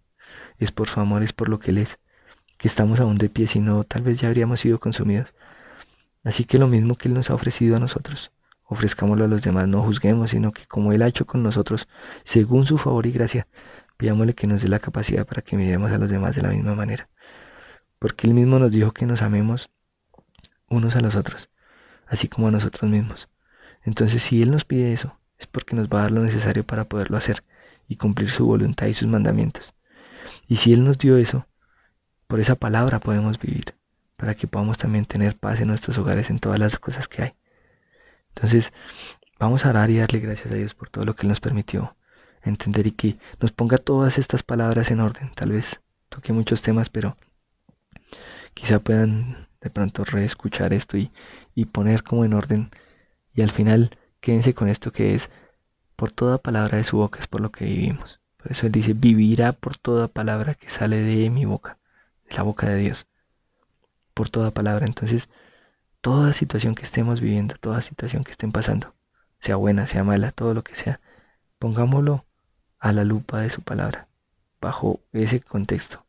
es 0.59 0.71
por 0.71 0.89
su 0.89 1.01
amor, 1.01 1.23
es 1.23 1.33
por 1.33 1.49
lo 1.49 1.59
que 1.59 1.71
Él 1.71 1.79
es, 1.79 1.99
que 2.59 2.69
estamos 2.69 3.01
aún 3.01 3.17
de 3.17 3.29
pie, 3.29 3.47
si 3.47 3.61
no, 3.61 3.85
tal 3.85 4.03
vez 4.03 4.21
ya 4.21 4.29
habríamos 4.29 4.61
sido 4.61 4.79
consumidos. 4.79 5.35
Así 6.25 6.45
que 6.45 6.59
lo 6.59 6.67
mismo 6.69 6.97
que 6.97 7.09
Él 7.09 7.15
nos 7.15 7.31
ha 7.31 7.35
ofrecido 7.35 7.77
a 7.77 7.81
nosotros, 7.81 8.33
ofrezcámoslo 8.65 9.25
a 9.25 9.29
los 9.29 9.43
demás, 9.43 9.69
no 9.69 9.83
juzguemos, 9.83 10.31
sino 10.31 10.53
que 10.53 10.67
como 10.67 10.93
Él 10.93 11.03
ha 11.03 11.09
hecho 11.09 11.27
con 11.27 11.43
nosotros, 11.43 11.89
según 12.25 12.67
su 12.67 12.79
favor 12.79 13.07
y 13.07 13.13
gracia, 13.13 13.47
pidámosle 13.97 14.35
que 14.35 14.47
nos 14.47 14.63
dé 14.63 14.69
la 14.69 14.79
capacidad 14.79 15.27
para 15.27 15.43
que 15.43 15.57
miremos 15.57 15.91
a 15.93 15.99
los 15.99 16.11
demás 16.11 16.37
de 16.37 16.43
la 16.43 16.49
misma 16.51 16.75
manera. 16.75 17.09
Porque 17.99 18.27
Él 18.27 18.35
mismo 18.35 18.59
nos 18.59 18.73
dijo 18.73 18.93
que 18.93 19.07
nos 19.07 19.23
amemos 19.23 19.71
unos 20.69 20.97
a 20.97 21.01
los 21.01 21.17
otros, 21.17 21.49
así 22.07 22.29
como 22.29 22.49
a 22.49 22.51
nosotros 22.51 22.91
mismos. 22.91 23.29
Entonces, 23.83 24.23
si 24.23 24.43
Él 24.43 24.51
nos 24.51 24.65
pide 24.65 24.93
eso, 24.93 25.19
es 25.39 25.47
porque 25.47 25.77
nos 25.77 25.89
va 25.89 26.01
a 26.01 26.03
dar 26.03 26.11
lo 26.13 26.23
necesario 26.23 26.65
para 26.65 26.85
poderlo 26.85 27.17
hacer 27.17 27.45
y 27.89 27.97
cumplir 27.97 28.31
su 28.31 28.47
voluntad 28.47 28.87
y 28.87 28.95
sus 28.95 29.09
mandamientos. 29.09 29.75
Y 30.49 30.57
si 30.57 30.73
Él 30.73 30.85
nos 30.85 30.99
dio 30.99 31.17
eso, 31.17 31.47
por 32.27 32.41
esa 32.41 32.57
palabra 32.57 33.01
podemos 33.01 33.39
vivir, 33.39 33.75
para 34.17 34.35
que 34.35 34.47
podamos 34.47 34.79
también 34.79 35.05
tener 35.05 35.37
paz 35.37 35.61
en 35.61 35.69
nuestros 35.69 35.99
hogares, 35.99 36.31
en 36.31 36.39
todas 36.39 36.59
las 36.59 36.79
cosas 36.79 37.09
que 37.09 37.23
hay. 37.23 37.35
Entonces, 38.35 38.73
vamos 39.39 39.65
a 39.65 39.71
orar 39.71 39.91
y 39.91 39.99
darle 39.99 40.21
gracias 40.21 40.53
a 40.53 40.57
Dios 40.57 40.75
por 40.75 40.89
todo 40.89 41.05
lo 41.05 41.15
que 41.15 41.23
Él 41.23 41.29
nos 41.29 41.41
permitió 41.41 41.97
entender 42.43 42.87
y 42.87 42.93
que 42.93 43.19
nos 43.41 43.53
ponga 43.53 43.79
todas 43.79 44.19
estas 44.19 44.43
palabras 44.43 44.91
en 44.91 45.01
orden. 45.01 45.33
Tal 45.35 45.53
vez 45.53 45.81
toque 46.09 46.33
muchos 46.33 46.63
temas, 46.63 46.91
pero 46.91 47.17
quizá 48.55 48.79
puedan 48.79 49.49
de 49.61 49.71
pronto 49.71 50.05
reescuchar 50.05 50.73
esto 50.73 50.97
y, 50.97 51.11
y 51.55 51.67
poner 51.67 52.03
como 52.03 52.25
en 52.25 52.35
orden 52.35 52.71
y 53.35 53.43
al 53.43 53.51
final 53.51 53.91
Quédense 54.27 54.55
con 54.55 54.69
esto 54.69 54.91
que 54.91 55.15
es, 55.15 55.31
por 55.95 56.11
toda 56.11 56.39
palabra 56.39 56.79
de 56.79 56.83
su 56.83 56.97
boca 56.97 57.21
es 57.21 57.29
por 57.29 57.41
lo 57.41 57.53
que 57.53 57.65
vivimos. 57.65 58.21
Por 58.39 58.51
eso 58.51 58.67
él 58.67 58.73
dice, 58.73 58.93
vivirá 58.93 59.53
por 59.53 59.79
toda 59.79 60.09
palabra 60.09 60.55
que 60.55 60.69
sale 60.69 60.97
de 60.97 61.31
mi 61.31 61.45
boca, 61.45 61.79
de 62.29 62.35
la 62.35 62.43
boca 62.43 62.69
de 62.69 62.77
Dios. 62.77 63.07
Por 64.15 64.29
toda 64.29 64.51
palabra. 64.51 64.85
Entonces, 64.85 65.29
toda 66.01 66.33
situación 66.33 66.75
que 66.75 66.83
estemos 66.83 67.21
viviendo, 67.21 67.55
toda 67.61 67.83
situación 67.83 68.25
que 68.25 68.33
estén 68.33 68.51
pasando, 68.51 68.97
sea 69.39 69.55
buena, 69.55 69.87
sea 69.87 70.03
mala, 70.03 70.33
todo 70.33 70.55
lo 70.55 70.65
que 70.65 70.75
sea, 70.75 70.99
pongámoslo 71.61 72.25
a 72.81 72.91
la 72.91 73.05
lupa 73.05 73.39
de 73.39 73.51
su 73.51 73.63
palabra, 73.63 74.09
bajo 74.61 74.99
ese 75.13 75.39
contexto. 75.39 76.05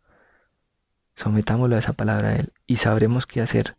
Sometámoslo 1.13 1.75
a 1.75 1.79
esa 1.79 1.93
palabra 1.93 2.29
a 2.29 2.35
Él 2.37 2.51
y 2.65 2.77
sabremos 2.77 3.27
qué 3.27 3.41
hacer. 3.41 3.77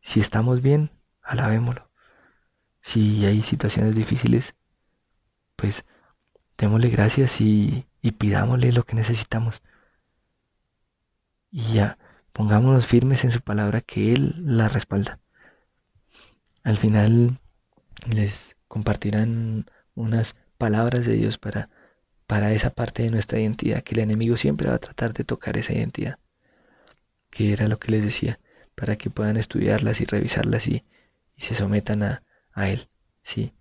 Si 0.00 0.20
estamos 0.20 0.62
bien, 0.62 0.92
alabémoslo. 1.22 1.87
Si 2.88 3.26
hay 3.26 3.42
situaciones 3.42 3.94
difíciles, 3.94 4.54
pues 5.56 5.84
démosle 6.56 6.88
gracias 6.88 7.38
y, 7.38 7.86
pidámosle 8.16 8.72
lo 8.72 8.84
que 8.84 8.94
necesitamos. 8.94 9.60
Y 11.50 11.74
ya, 11.74 11.98
pongámonos 12.32 12.86
firmes 12.86 13.24
en 13.24 13.30
su 13.30 13.42
palabra 13.42 13.82
que 13.82 14.14
Él 14.14 14.36
la 14.38 14.70
respalda. 14.70 15.20
Al 16.62 16.78
final 16.78 17.38
les 18.10 18.56
compartirán 18.68 19.66
unas 19.94 20.34
palabras 20.56 21.04
de 21.04 21.12
Dios 21.12 21.36
para, 21.36 21.68
para 22.26 22.54
esa 22.54 22.70
parte 22.70 23.02
de 23.02 23.10
nuestra 23.10 23.38
identidad, 23.38 23.82
que 23.82 23.96
el 23.96 24.00
enemigo 24.00 24.38
siempre 24.38 24.70
va 24.70 24.76
a 24.76 24.78
tratar 24.78 25.12
de 25.12 25.24
tocar 25.24 25.58
esa 25.58 25.74
identidad, 25.74 26.18
que 27.28 27.52
era 27.52 27.68
lo 27.68 27.78
que 27.78 27.92
les 27.92 28.02
decía, 28.02 28.40
para 28.74 28.96
que 28.96 29.10
puedan 29.10 29.36
estudiarlas 29.36 30.00
y 30.00 30.06
revisarlas 30.06 30.66
y, 30.68 30.86
y 31.36 31.42
se 31.42 31.54
sometan 31.54 32.02
a, 32.02 32.22
a 32.58 32.68
Él. 32.70 32.88
¿sí? 33.22 33.52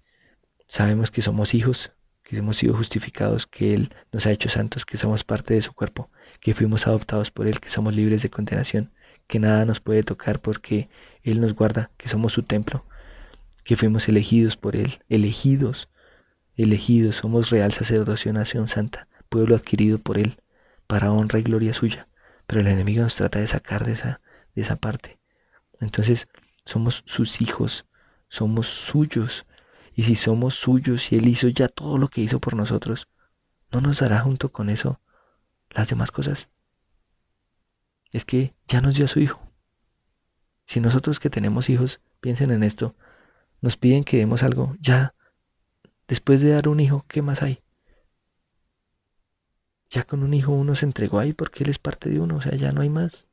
Sabemos 0.67 1.11
que 1.11 1.21
somos 1.21 1.53
hijos, 1.53 1.91
que 2.23 2.37
hemos 2.37 2.57
sido 2.57 2.75
justificados, 2.75 3.45
que 3.45 3.73
Él 3.73 3.93
nos 4.11 4.25
ha 4.25 4.31
hecho 4.31 4.49
santos, 4.49 4.85
que 4.85 4.97
somos 4.97 5.23
parte 5.23 5.53
de 5.53 5.61
su 5.61 5.73
cuerpo, 5.73 6.09
que 6.41 6.53
fuimos 6.53 6.87
adoptados 6.87 7.31
por 7.31 7.47
Él, 7.47 7.59
que 7.59 7.69
somos 7.69 7.95
libres 7.95 8.21
de 8.21 8.29
condenación, 8.29 8.91
que 9.27 9.39
nada 9.39 9.65
nos 9.65 9.79
puede 9.79 10.03
tocar 10.03 10.41
porque 10.41 10.89
Él 11.23 11.39
nos 11.39 11.53
guarda, 11.53 11.91
que 11.97 12.09
somos 12.09 12.33
su 12.33 12.43
templo, 12.43 12.85
que 13.63 13.75
fuimos 13.75 14.07
elegidos 14.07 14.57
por 14.57 14.75
Él, 14.75 14.99
elegidos, 15.09 15.89
elegidos, 16.55 17.17
somos 17.17 17.49
real 17.49 17.71
sacerdocio, 17.73 18.33
nación 18.33 18.67
santa, 18.67 19.07
pueblo 19.29 19.55
adquirido 19.55 19.99
por 19.99 20.17
Él, 20.17 20.41
para 20.87 21.11
honra 21.11 21.39
y 21.39 21.43
gloria 21.43 21.73
suya. 21.73 22.07
Pero 22.47 22.61
el 22.61 22.67
enemigo 22.67 23.03
nos 23.03 23.15
trata 23.15 23.39
de 23.39 23.47
sacar 23.47 23.85
de 23.85 23.93
esa, 23.93 24.21
de 24.55 24.61
esa 24.61 24.77
parte. 24.77 25.19
Entonces, 25.79 26.27
somos 26.65 27.03
sus 27.05 27.41
hijos, 27.41 27.85
somos 28.30 28.67
suyos, 28.67 29.45
y 29.93 30.03
si 30.03 30.15
somos 30.15 30.55
suyos 30.55 31.11
y 31.11 31.17
Él 31.17 31.28
hizo 31.28 31.47
ya 31.47 31.67
todo 31.67 31.97
lo 31.97 32.07
que 32.09 32.21
hizo 32.21 32.39
por 32.39 32.55
nosotros, 32.55 33.07
¿no 33.71 33.82
nos 33.82 33.99
dará 33.99 34.19
junto 34.19 34.51
con 34.51 34.69
eso 34.69 34.99
las 35.71 35.89
demás 35.89 36.11
cosas? 36.11 36.49
Es 38.11 38.25
que 38.25 38.53
ya 38.67 38.82
nos 38.82 38.95
dio 38.95 39.05
a 39.05 39.09
su 39.09 39.19
Hijo. 39.19 39.41
Si 40.67 40.80
nosotros 40.82 41.19
que 41.19 41.30
tenemos 41.30 41.69
hijos, 41.69 42.01
piensen 42.19 42.51
en 42.51 42.61
esto, 42.61 42.95
nos 43.61 43.78
piden 43.78 44.03
que 44.03 44.17
demos 44.17 44.43
algo, 44.43 44.75
ya, 44.80 45.15
después 46.07 46.41
de 46.41 46.51
dar 46.51 46.67
un 46.67 46.80
hijo, 46.80 47.05
¿qué 47.07 47.21
más 47.21 47.41
hay? 47.41 47.63
Ya 49.89 50.03
con 50.03 50.23
un 50.23 50.34
hijo 50.34 50.51
uno 50.51 50.75
se 50.75 50.86
entregó 50.86 51.19
ahí 51.19 51.34
porque 51.34 51.63
Él 51.63 51.69
es 51.69 51.80
parte 51.80 52.09
de 52.09 52.19
uno, 52.19 52.36
o 52.36 52.41
sea, 52.41 52.53
ya 52.55 52.73
no 52.73 52.82
hay 52.82 52.89
más. 52.89 53.25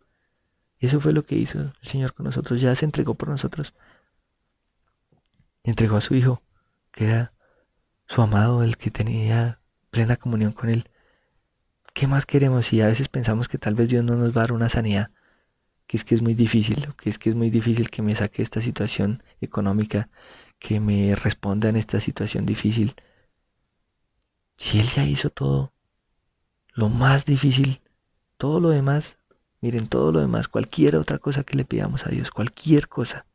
Eso 0.79 1.01
fue 1.01 1.13
lo 1.13 1.25
que 1.25 1.37
hizo 1.37 1.59
el 1.59 1.73
Señor 1.83 2.15
con 2.15 2.25
nosotros, 2.25 2.61
ya 2.61 2.75
se 2.77 2.85
entregó 2.85 3.15
por 3.15 3.29
nosotros. 3.29 3.75
Entregó 5.65 5.97
a 5.97 6.01
su 6.01 6.15
Hijo 6.15 6.43
que 6.93 7.07
era 7.07 7.33
su 8.07 8.23
amado, 8.23 8.63
el 8.63 8.77
que 8.77 8.91
tenía 8.91 9.61
plena 9.91 10.17
comunión 10.17 10.53
con 10.53 10.69
Él. 10.69 10.89
¿Qué 11.93 12.07
más 12.07 12.27
queremos? 12.27 12.73
Y 12.73 12.81
a 12.81 12.87
veces 12.87 13.09
pensamos 13.09 13.49
que 13.49 13.59
tal 13.59 13.75
vez 13.75 13.89
Dios 13.89 14.05
no 14.05 14.17
nos 14.17 14.31
va 14.31 14.43
a 14.43 14.45
dar 14.45 14.53
una 14.53 14.69
sanidad, 14.69 15.11
que 15.87 15.97
es 15.97 16.05
que 16.05 16.15
es 16.15 16.23
muy 16.23 16.35
difícil, 16.35 16.95
que 16.97 17.11
es 17.11 17.19
que 17.19 17.31
es 17.31 17.37
muy 17.37 17.51
difícil 17.51 17.91
que 17.91 18.03
me 18.03 18.15
saque 18.15 18.43
esta 18.43 18.61
situación 18.61 19.23
económica, 19.41 20.09
que 20.59 20.81
me 20.81 21.15
responda 21.17 21.69
en 21.69 21.77
esta 21.77 22.01
situación 22.01 22.47
difícil. 22.47 22.95
Si 24.57 24.79
Él 24.79 24.89
ya 24.89 25.05
hizo 25.05 25.31
todo, 25.31 25.73
lo 26.75 26.89
más 26.89 27.25
difícil, 27.25 27.81
todo 28.37 28.61
lo 28.61 28.71
demás, 28.71 29.19
miren, 29.61 29.89
todo 29.89 30.13
lo 30.13 30.21
demás, 30.21 30.49
cualquier 30.49 30.97
otra 30.97 31.19
cosa 31.19 31.45
que 31.45 31.57
le 31.57 31.65
pidamos 31.65 32.07
a 32.07 32.11
Dios, 32.11 32.31
cualquier 32.31 32.89
cosa 32.89 33.27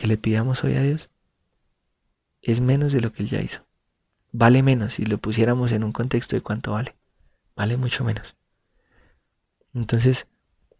que 0.00 0.06
le 0.06 0.16
pidamos 0.16 0.64
hoy 0.64 0.76
a 0.76 0.80
Dios, 0.80 1.10
es 2.40 2.62
menos 2.62 2.90
de 2.94 3.02
lo 3.02 3.12
que 3.12 3.22
él 3.22 3.28
ya 3.28 3.42
hizo. 3.42 3.66
Vale 4.32 4.62
menos 4.62 4.94
si 4.94 5.04
lo 5.04 5.18
pusiéramos 5.18 5.72
en 5.72 5.84
un 5.84 5.92
contexto 5.92 6.36
de 6.36 6.40
cuánto 6.40 6.72
vale. 6.72 6.96
Vale 7.54 7.76
mucho 7.76 8.02
menos. 8.02 8.34
Entonces, 9.74 10.26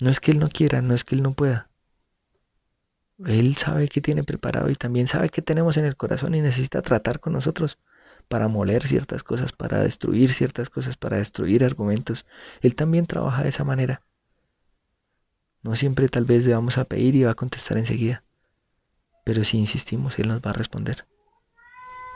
no 0.01 0.09
es 0.09 0.21
que 0.21 0.31
él 0.31 0.39
no 0.39 0.49
quiera, 0.49 0.81
no 0.81 0.95
es 0.95 1.05
que 1.05 1.17
él 1.17 1.23
no 1.23 1.35
pueda. 1.35 1.69
Él 3.27 3.59
sabe 3.59 3.89
que 3.89 4.01
tiene 4.01 4.25
preparado 4.25 4.71
y 4.71 4.75
también 4.75 5.07
sabe 5.07 5.29
que 5.29 5.43
tenemos 5.43 5.77
en 5.77 5.85
el 5.85 5.99
corazón 5.99 6.35
y 6.35 6.41
necesita 6.41 6.81
tratar 6.81 7.21
con 7.21 7.35
nosotros 7.35 7.79
para 8.27 8.49
moler 8.49 8.89
ciertas 8.89 9.23
cosas, 9.23 9.53
para 9.53 9.83
destruir 9.83 10.33
ciertas 10.33 10.71
cosas, 10.71 10.97
para 10.97 11.19
destruir 11.19 11.63
argumentos. 11.63 12.25
Él 12.63 12.75
también 12.75 13.05
trabaja 13.05 13.43
de 13.43 13.51
esa 13.51 13.65
manera. 13.65 14.01
No 15.63 15.77
siempre 15.77 16.09
tal 16.09 16.25
vez 16.25 16.47
le 16.47 16.55
vamos 16.55 16.79
a 16.79 16.87
pedir 16.87 17.15
y 17.17 17.25
va 17.25 17.33
a 17.33 17.35
contestar 17.35 17.77
enseguida. 17.77 18.25
Pero 19.25 19.45
si 19.45 19.59
insistimos, 19.59 20.19
Él 20.19 20.29
nos 20.29 20.41
va 20.41 20.51
a 20.51 20.55
responder 20.55 21.07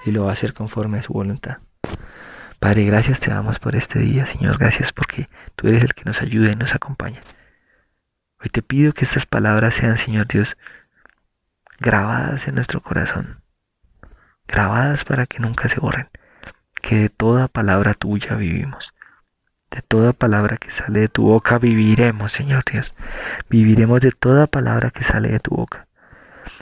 y 0.04 0.10
lo 0.12 0.24
va 0.24 0.30
a 0.30 0.32
hacer 0.34 0.54
conforme 0.54 0.98
a 0.98 1.02
su 1.02 1.12
voluntad. 1.12 1.58
Padre, 2.58 2.84
gracias 2.84 3.20
te 3.20 3.30
damos 3.30 3.58
por 3.58 3.76
este 3.76 3.98
día, 3.98 4.26
Señor, 4.26 4.58
gracias 4.58 4.92
porque 4.92 5.28
tú 5.56 5.68
eres 5.68 5.82
el 5.84 5.94
que 5.94 6.04
nos 6.04 6.22
ayuda 6.22 6.52
y 6.52 6.56
nos 6.56 6.74
acompaña. 6.74 7.20
Hoy 8.40 8.48
te 8.50 8.62
pido 8.62 8.92
que 8.92 9.04
estas 9.04 9.26
palabras 9.26 9.74
sean, 9.74 9.98
Señor 9.98 10.26
Dios, 10.26 10.56
grabadas 11.78 12.46
en 12.48 12.54
nuestro 12.54 12.82
corazón, 12.82 13.42
grabadas 14.46 15.04
para 15.04 15.26
que 15.26 15.40
nunca 15.40 15.68
se 15.68 15.80
borren, 15.80 16.08
que 16.80 16.96
de 16.96 17.08
toda 17.08 17.48
palabra 17.48 17.94
tuya 17.94 18.34
vivimos. 18.34 18.94
De 19.70 19.82
toda 19.82 20.12
palabra 20.12 20.56
que 20.56 20.70
sale 20.70 21.00
de 21.00 21.08
tu 21.08 21.24
boca 21.24 21.58
viviremos, 21.58 22.32
Señor 22.32 22.62
Dios. 22.70 22.94
Viviremos 23.50 24.00
de 24.00 24.12
toda 24.12 24.46
palabra 24.46 24.90
que 24.90 25.02
sale 25.02 25.30
de 25.30 25.40
tu 25.40 25.56
boca. 25.56 25.88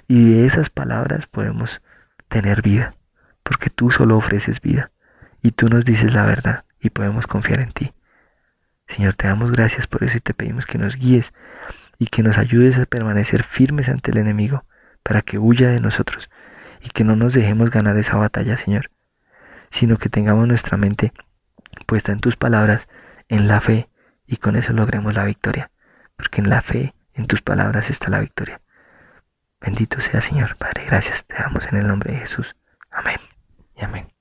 Y 0.08 0.34
de 0.34 0.46
esas 0.46 0.70
palabras 0.70 1.26
podemos 1.26 1.80
tener 2.28 2.62
vida 2.62 2.92
porque 3.42 3.70
tú 3.70 3.90
solo 3.90 4.16
ofreces 4.16 4.60
vida 4.60 4.90
y 5.42 5.52
tú 5.52 5.68
nos 5.68 5.84
dices 5.84 6.12
la 6.14 6.24
verdad 6.24 6.64
y 6.80 6.90
podemos 6.90 7.26
confiar 7.26 7.60
en 7.60 7.72
ti. 7.72 7.92
Señor, 8.86 9.14
te 9.14 9.26
damos 9.26 9.52
gracias 9.52 9.86
por 9.86 10.04
eso 10.04 10.18
y 10.18 10.20
te 10.20 10.34
pedimos 10.34 10.66
que 10.66 10.78
nos 10.78 10.96
guíes 10.96 11.32
y 11.98 12.06
que 12.06 12.22
nos 12.22 12.38
ayudes 12.38 12.78
a 12.78 12.86
permanecer 12.86 13.42
firmes 13.42 13.88
ante 13.88 14.10
el 14.10 14.18
enemigo 14.18 14.64
para 15.02 15.22
que 15.22 15.38
huya 15.38 15.68
de 15.68 15.80
nosotros 15.80 16.30
y 16.80 16.88
que 16.90 17.04
no 17.04 17.16
nos 17.16 17.32
dejemos 17.32 17.70
ganar 17.70 17.96
esa 17.96 18.16
batalla, 18.16 18.56
Señor, 18.56 18.90
sino 19.70 19.98
que 19.98 20.08
tengamos 20.08 20.48
nuestra 20.48 20.76
mente 20.76 21.12
puesta 21.86 22.12
en 22.12 22.20
tus 22.20 22.36
palabras, 22.36 22.88
en 23.28 23.48
la 23.48 23.60
fe 23.60 23.88
y 24.26 24.36
con 24.36 24.56
eso 24.56 24.72
logremos 24.72 25.14
la 25.14 25.24
victoria, 25.24 25.70
porque 26.16 26.40
en 26.40 26.48
la 26.48 26.62
fe, 26.62 26.94
en 27.14 27.26
tus 27.26 27.42
palabras 27.42 27.90
está 27.90 28.08
la 28.08 28.20
victoria. 28.20 28.61
Bendito 29.62 30.00
sea 30.00 30.20
Señor, 30.20 30.56
Padre, 30.56 30.84
gracias 30.86 31.24
te 31.24 31.34
damos 31.34 31.66
en 31.66 31.78
el 31.78 31.86
nombre 31.86 32.12
de 32.12 32.18
Jesús. 32.18 32.56
Amén. 32.90 33.18
Amén. 33.80 34.11